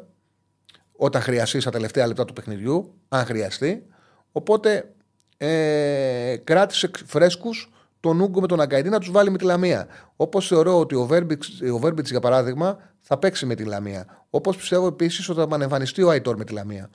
[0.96, 3.86] όταν χρειαστεί στα τελευταία λεπτά του παιχνιδιού, αν χρειαστεί.
[4.32, 4.92] Οπότε
[5.36, 7.73] ε, κράτησε φρέσκους
[8.05, 9.86] τον Ούγκο με τον Αγκαϊντή να τους βάλει με τη Λαμία.
[10.16, 14.26] Όπως θεωρώ ότι ο Βέρμπιτς, ο Βέρμπιτς, για παράδειγμα, θα παίξει με τη Λαμία.
[14.31, 16.90] Όπως πιστεύω επίσης ότι θα επανεμφανιστεί ο Αϊτόρ με τη Λαμία.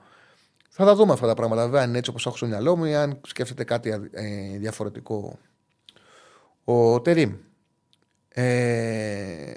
[0.70, 1.66] Θα τα δούμε αυτά τα πράγματα.
[1.66, 5.40] Βέβαια, αν είναι έτσι όπως έχω στο μυαλό μου ή αν σκέφτεται κάτι ε, διαφορετικό.
[6.64, 7.34] Ο Τερήμ.
[8.30, 9.52] Ε,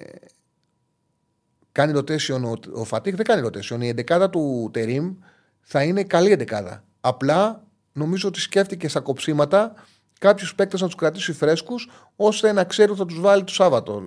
[1.72, 3.80] κάνει rotation ο, ο Φατίχ, δεν κάνει rotation.
[3.80, 5.14] Η εντεκάδα του Τερήμ
[5.60, 6.84] θα είναι καλή εντεκάδα.
[7.00, 9.74] Απλά νομίζω ότι σκέφτηκε στα κοψίματα
[10.22, 14.02] κάποιου παίκτε να τους κρατήσει φρέσκους, ώστε να ξέρει ότι θα τους βάλει το Σάββατο.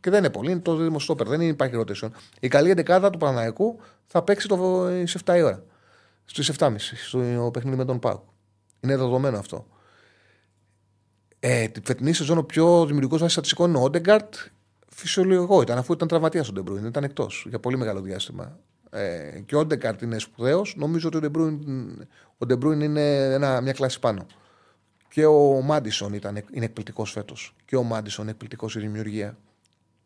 [0.00, 2.08] Και δεν είναι πολύ, είναι το δίδυμο στόπερ, δεν υπάρχει rotation.
[2.40, 5.64] Η καλή εντεκάδα του Παναθηναϊκού θα παίξει το, στις 7 η ώρα.
[6.24, 6.74] Στις 7.30
[7.06, 8.24] στο παιχνίδι με τον ΠΑΟΚ.
[8.80, 9.66] Είναι δεδομένο αυτό.
[11.40, 14.34] Ε, τη φετινή σεζόν ο πιο δημιουργικός βάσει στατιστικών είναι ο Όντεγκααρντ.
[14.88, 16.84] Φυσιολογικό ήταν, αφού ήταν τραυματίας ο Ντε Μπρόινε.
[16.84, 18.58] Ήταν εκτός για πολύ μεγάλο διάστημα.
[18.90, 20.74] Ε, και ο Όντεγκααρντ είναι σπουδαίος.
[20.76, 21.58] Νομίζω ότι ο Ντε Μπρόινε,
[22.38, 24.26] ο Ντε Μπρόινε είναι ένα, μια κλάση πάνω.
[25.12, 27.54] Και ο Μάντισον ήταν, είναι εκπληκτικός φέτος.
[27.64, 29.38] Και ο Μάντισον είναι εκπληκτικός στη δημιουργία.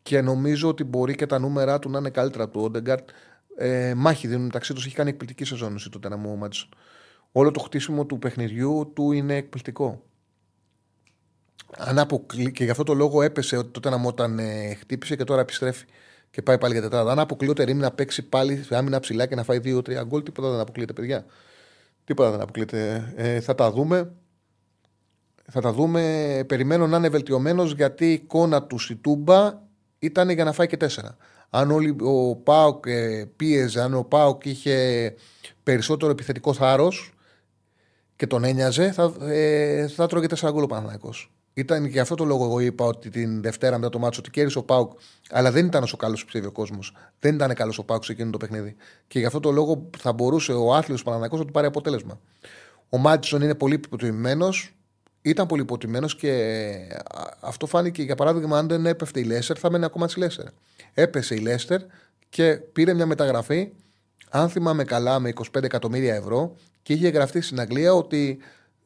[0.01, 3.09] Και νομίζω ότι μπορεί και τα νούμερα του να είναι καλύτερα του Όντεγκαρτ.
[3.57, 4.85] Ε, μάχη δίνουν μεταξύ τους.
[4.85, 6.69] Έχει κάνει εκπληκτική σεζόν τότε να μου ο Μάντισον.
[7.31, 10.03] Όλο το χτίσιμο του παιχνιδιού του είναι εκπληκτικό.
[11.77, 15.23] Αν αποκλεί, και γι' αυτό το λόγο έπεσε τότε να μου όταν ε, χτύπησε και
[15.23, 15.85] τώρα επιστρέφει
[16.31, 17.11] και πάει πάλι για τετράδα.
[17.11, 20.23] Αν αποκλεί ο Τερήμι να παίξει πάλι σε άμυνα ψηλά και να φάει 2-3 γκολ,
[20.23, 21.25] τίποτα δεν αποκλείεται, παιδιά.
[22.03, 23.13] Τίποτα δεν αποκλείεται.
[23.15, 24.11] Ε, θα τα δούμε.
[25.51, 26.43] Θα τα δούμε.
[26.47, 29.61] Περιμένω να είναι βελτιωμένος γιατί η εικόνα του Σιτούμπα
[29.99, 31.17] ήταν για να φάει και τέσσερα.
[31.49, 35.15] Αν όλοι ο Πάοκ ε, πίεζε, αν ο Πάοκ είχε
[35.63, 37.13] περισσότερο επιθετικό θάρρος
[38.15, 41.31] και τον ένοιαζε, θα, ε, θα τρώγε τέσσερα γκολ ο Παναθηναϊκός.
[41.53, 44.57] Ήταν για αυτό το λόγο εγώ είπα ότι την Δευτέρα μετά το μάτσο ότι κέρδισε
[44.57, 44.91] ο Πάουκ,
[45.29, 46.93] αλλά δεν ήταν όσο καλός που ψήφιε ο κόσμος.
[47.19, 48.75] Δεν ήταν καλός ο Πάουκ σε εκείνο το παιχνίδι.
[49.07, 52.19] Και για αυτό το λόγο θα μπορούσε ο άθλιος Παναναναϊκό να του πάρει αποτέλεσμα.
[52.89, 54.49] Ο Μάτσον είναι πολύ επιτυχημένο.
[55.29, 56.31] Ήταν πολύ υποτιμένο και
[57.15, 60.45] α, αυτό φάνηκε για παράδειγμα αν δεν έπεφτε η Λέστερ θα μένει ακόμα στη Λέστερ.
[60.93, 61.81] Έπεσε η Λέστερ
[62.29, 63.69] και πήρε μια μεταγραφή,
[64.29, 68.37] αν θυμάμαι καλά, με 25 εκατομμύρια ευρώ και είχε γραφτεί στην Αγγλία ότι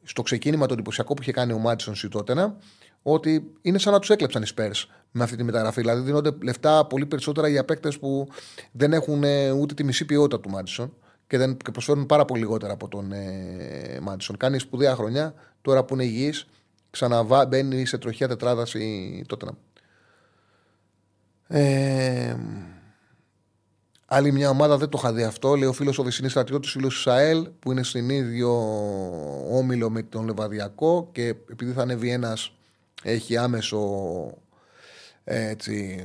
[0.02, 2.56] στο ξεκίνημα το εντυπωσιακό που είχε κάνει ο Μάτσον Σιτότενα,
[3.02, 5.80] ότι είναι σαν να τους έκλεψαν οι Spurs με αυτή τη μεταγραφή.
[5.80, 8.28] Δηλαδή δίνονται λεφτά πολύ περισσότερα για παίκτες που
[8.72, 10.94] δεν έχουν ε, ούτε τη μισή ποιότητα του Μάτσον
[11.26, 14.36] και, δεν, και προσφέρουν πάρα πολύ λιγότερα από τον ε, Μάτσον.
[14.36, 16.46] Κάνει σπουδαία χρονιά, τώρα που είναι υγιής,
[16.90, 19.52] ξαναμπαίνει σε τροχιά τετράδας η Τότενα.
[21.48, 22.36] Ε,
[24.06, 25.54] άλλη μια ομάδα δεν το είχα δει αυτό.
[25.54, 28.50] Λέει ο φίλος ο Βεσσινή στρατιώτης, φίλος του Σαέλ, που είναι στην ίδιο
[29.50, 32.52] όμιλο με τον Λεβαδιακό και επειδή θα ανέβει ένας,
[33.02, 33.80] έχει άμεσο
[35.24, 36.04] έτσι,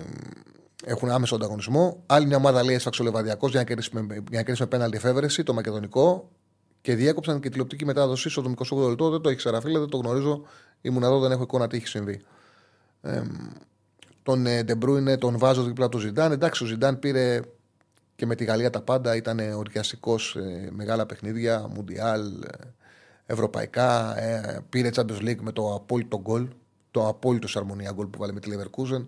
[0.86, 2.04] έχουν άμεσο ανταγωνισμό.
[2.06, 4.68] Άλλη μια ομάδα λέει έσφαξε ο Λεβαδιακός για να κερδίσει με, για να κερδίσει με
[4.68, 6.30] πέναλτι εφεύρεση, τον Μακεδονικό.
[6.82, 9.10] Και διέκοψαν και τηλεοπτική μετάδοση στο 28 λεπτό.
[9.10, 10.42] Δεν το ήξερα, φίλε, δεν το γνωρίζω.
[10.82, 12.22] Ήμουν εδώ, δεν έχω εικόνα τι έχει συμβεί.
[13.02, 13.22] Ε,
[14.24, 16.32] τον Ντε Μπρόινε τον βάζω δίπλα του Ζιντάν.
[16.32, 17.40] Εντάξει, ο Ζιντάν πήρε
[18.16, 19.16] και με τη Γαλλία τα πάντα.
[19.16, 22.48] Ήταν οργιαστικός σε μεγάλα παιχνίδια, Μουντιάλ, ε,
[23.26, 24.18] ευρωπαϊκά.
[24.20, 26.48] Ε, πήρε Champions League με το απόλυτο γκολ.
[26.92, 29.06] Το απόλυτο αρμονία γκολ που έβαλε με τη Leverkusen.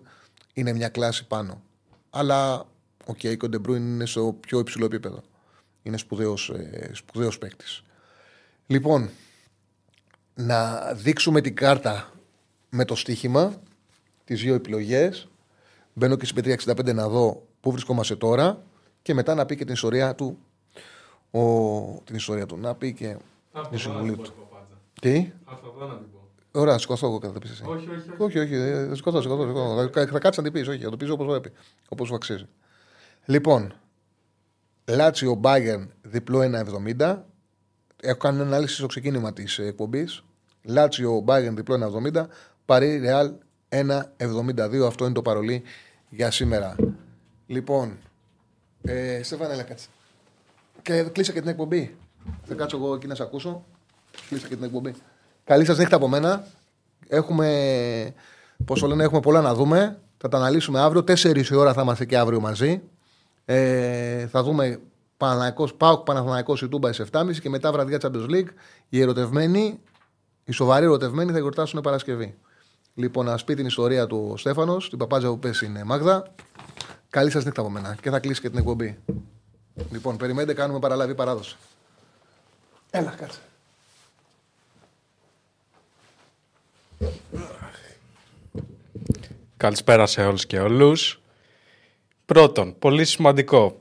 [0.52, 1.62] Είναι μια κλάση πάνω.
[2.10, 2.54] Αλλά
[3.06, 5.22] ο okay, ο Ντε Μπρόινε είναι στο πιο υψηλό επίπεδο.
[5.82, 6.52] Είναι σπουδαίος
[6.92, 7.82] σπουδαίος παίκτης.
[8.66, 9.10] Λοιπόν,
[10.34, 12.12] να δείξουμε την κάρτα
[12.70, 13.60] με το στοίχημα,
[14.24, 15.28] τις δύο επιλογές.
[15.94, 18.62] Μπαίνω και στην 65 να δω πού βρισκόμαστε τώρα
[19.02, 20.38] και μετά να πει και την ιστορία του.
[21.30, 21.40] Ο,
[22.04, 22.56] την ιστορία του.
[22.56, 23.16] Να πει και
[23.70, 24.32] τη συμβουλή του.
[25.00, 25.32] Τι;
[26.52, 27.62] Ωραία, σηκωθώ εγώ κατά πεις εσύ.
[27.66, 28.10] Όχι, όχι.
[28.18, 28.54] Όχι, όχι.
[28.54, 29.46] ε, Σηκωθώ, σηκωθώ.
[29.46, 29.88] σηκωθώ.
[29.92, 30.68] Θα, θα κάτσεις να την πεις.
[30.68, 31.52] Όχι, θα το πεις όπως πρέπει.
[31.88, 32.46] Όπως σου αξίζει.
[33.24, 33.74] Λοιπόν,
[34.90, 36.40] Λάτσιο Μπάγκερν διπλό
[36.98, 37.16] 1,70.
[38.02, 40.24] Έχω κάνει ανάλυση στο ξεκίνημα της εκπομπής.
[40.62, 42.26] Λάτσιο Μπάγκερν διπλό 1,70.
[42.64, 43.32] Παρή Ρεάλ
[43.68, 44.86] 1,72.
[44.86, 45.62] Αυτό είναι το παρολί
[46.08, 46.76] για σήμερα.
[47.46, 47.98] Λοιπόν,
[48.82, 49.88] ε, Στέφανε, έλα κάτσε.
[50.82, 51.96] Και κλείσα και την εκπομπή.
[52.44, 53.64] Θα κάτσω εγώ εκεί να σε ακούσω.
[54.28, 54.94] Κλείσα και την εκπομπή.
[55.44, 56.44] Καλή σας νύχτα από μένα.
[57.08, 58.14] Έχουμε,
[58.64, 59.98] πώς το λένε, έχουμε πολλά να δούμε.
[60.16, 61.04] Θα τα αναλύσουμε αύριο.
[61.04, 62.82] Τέσσερις η ώρα θα είμαστε και αύριο μαζί.
[63.52, 64.80] Ε, θα δούμε
[65.16, 68.48] Παναθηναϊκός, Πάοκ Παναθηναϊκός η Τούμπα σε 7.30 και μετά βραδιά Champions League.
[68.88, 69.80] Οι ερωτευμένοι,
[70.44, 72.34] οι σοβαροί ερωτευμένοι θα γιορτάσουν Παρασκευή.
[72.94, 76.34] Λοιπόν, να πει την ιστορία του ο Στέφανος, την παπάτζα που πέσει είναι Μάγδα.
[77.10, 77.96] Καλή σας νύχτα από μένα.
[78.00, 78.98] Και θα κλείσει και την εκπομπή.
[79.90, 81.56] Λοιπόν, περιμένετε, κάνουμε παραλαβή παράδοση.
[82.90, 83.40] Έλα, κάτσε.
[89.56, 91.19] Καλησπέρα σε όλους και όλους.
[92.30, 93.80] Πρώτον, πολύ σημαντικό.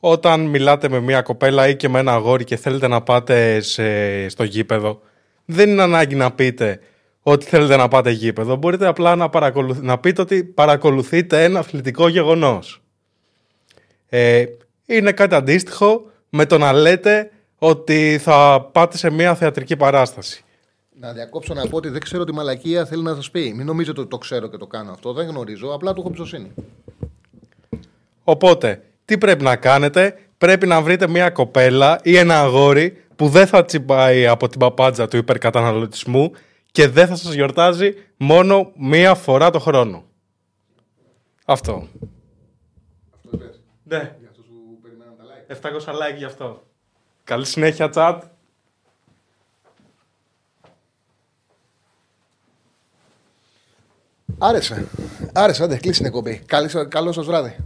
[0.00, 4.28] Όταν μιλάτε με μια κοπέλα ή και με ένα αγόρι και θέλετε να πάτε σε,
[4.28, 5.00] στο γήπεδο,
[5.44, 6.80] δεν είναι ανάγκη να πείτε
[7.22, 8.56] ότι θέλετε να πάτε γήπεδο.
[8.56, 9.80] Μπορείτε απλά να, παρακολουθ...
[9.80, 12.82] να πείτε ότι παρακολουθείτε ένα αθλητικό γεγονός.
[14.08, 14.44] Ε,
[14.86, 20.44] είναι κάτι αντίστοιχο με το να λέτε ότι θα πάτε σε μια θεατρική παράσταση.
[21.00, 23.52] Να διακόψω να πω ότι δεν ξέρω τι μαλακία θέλει να σας πει.
[23.56, 25.12] Μην νομίζετε ότι το ξέρω και το κάνω αυτό.
[25.12, 25.72] Δεν γνωρίζω.
[25.74, 26.52] Απλά του έχω εμπιστοσύνη.
[28.24, 33.46] Οπότε, τι πρέπει να κάνετε, πρέπει να βρείτε μια κοπέλα ή ένα αγόρι που δεν
[33.46, 36.30] θα τσιμπάει από την παπάντζα του υπερκαταναλωτισμού
[36.72, 40.04] και δεν θα σας γιορτάζει μόνο μία φορά το χρόνο.
[41.44, 41.88] Αυτό.
[43.14, 43.60] Αυτό είπες.
[43.82, 44.16] Ναι.
[44.18, 45.92] Για αυτούς που περιμέναν τα like.
[45.92, 46.62] 700 like γι' αυτό.
[47.24, 48.18] Καλή συνέχεια, chat.
[54.38, 54.86] Άρεσε.
[55.32, 56.42] Άρεσε, άντε, κλείσει την εκπομπή.
[56.46, 57.56] Καλή- Καλό σας βράδυ.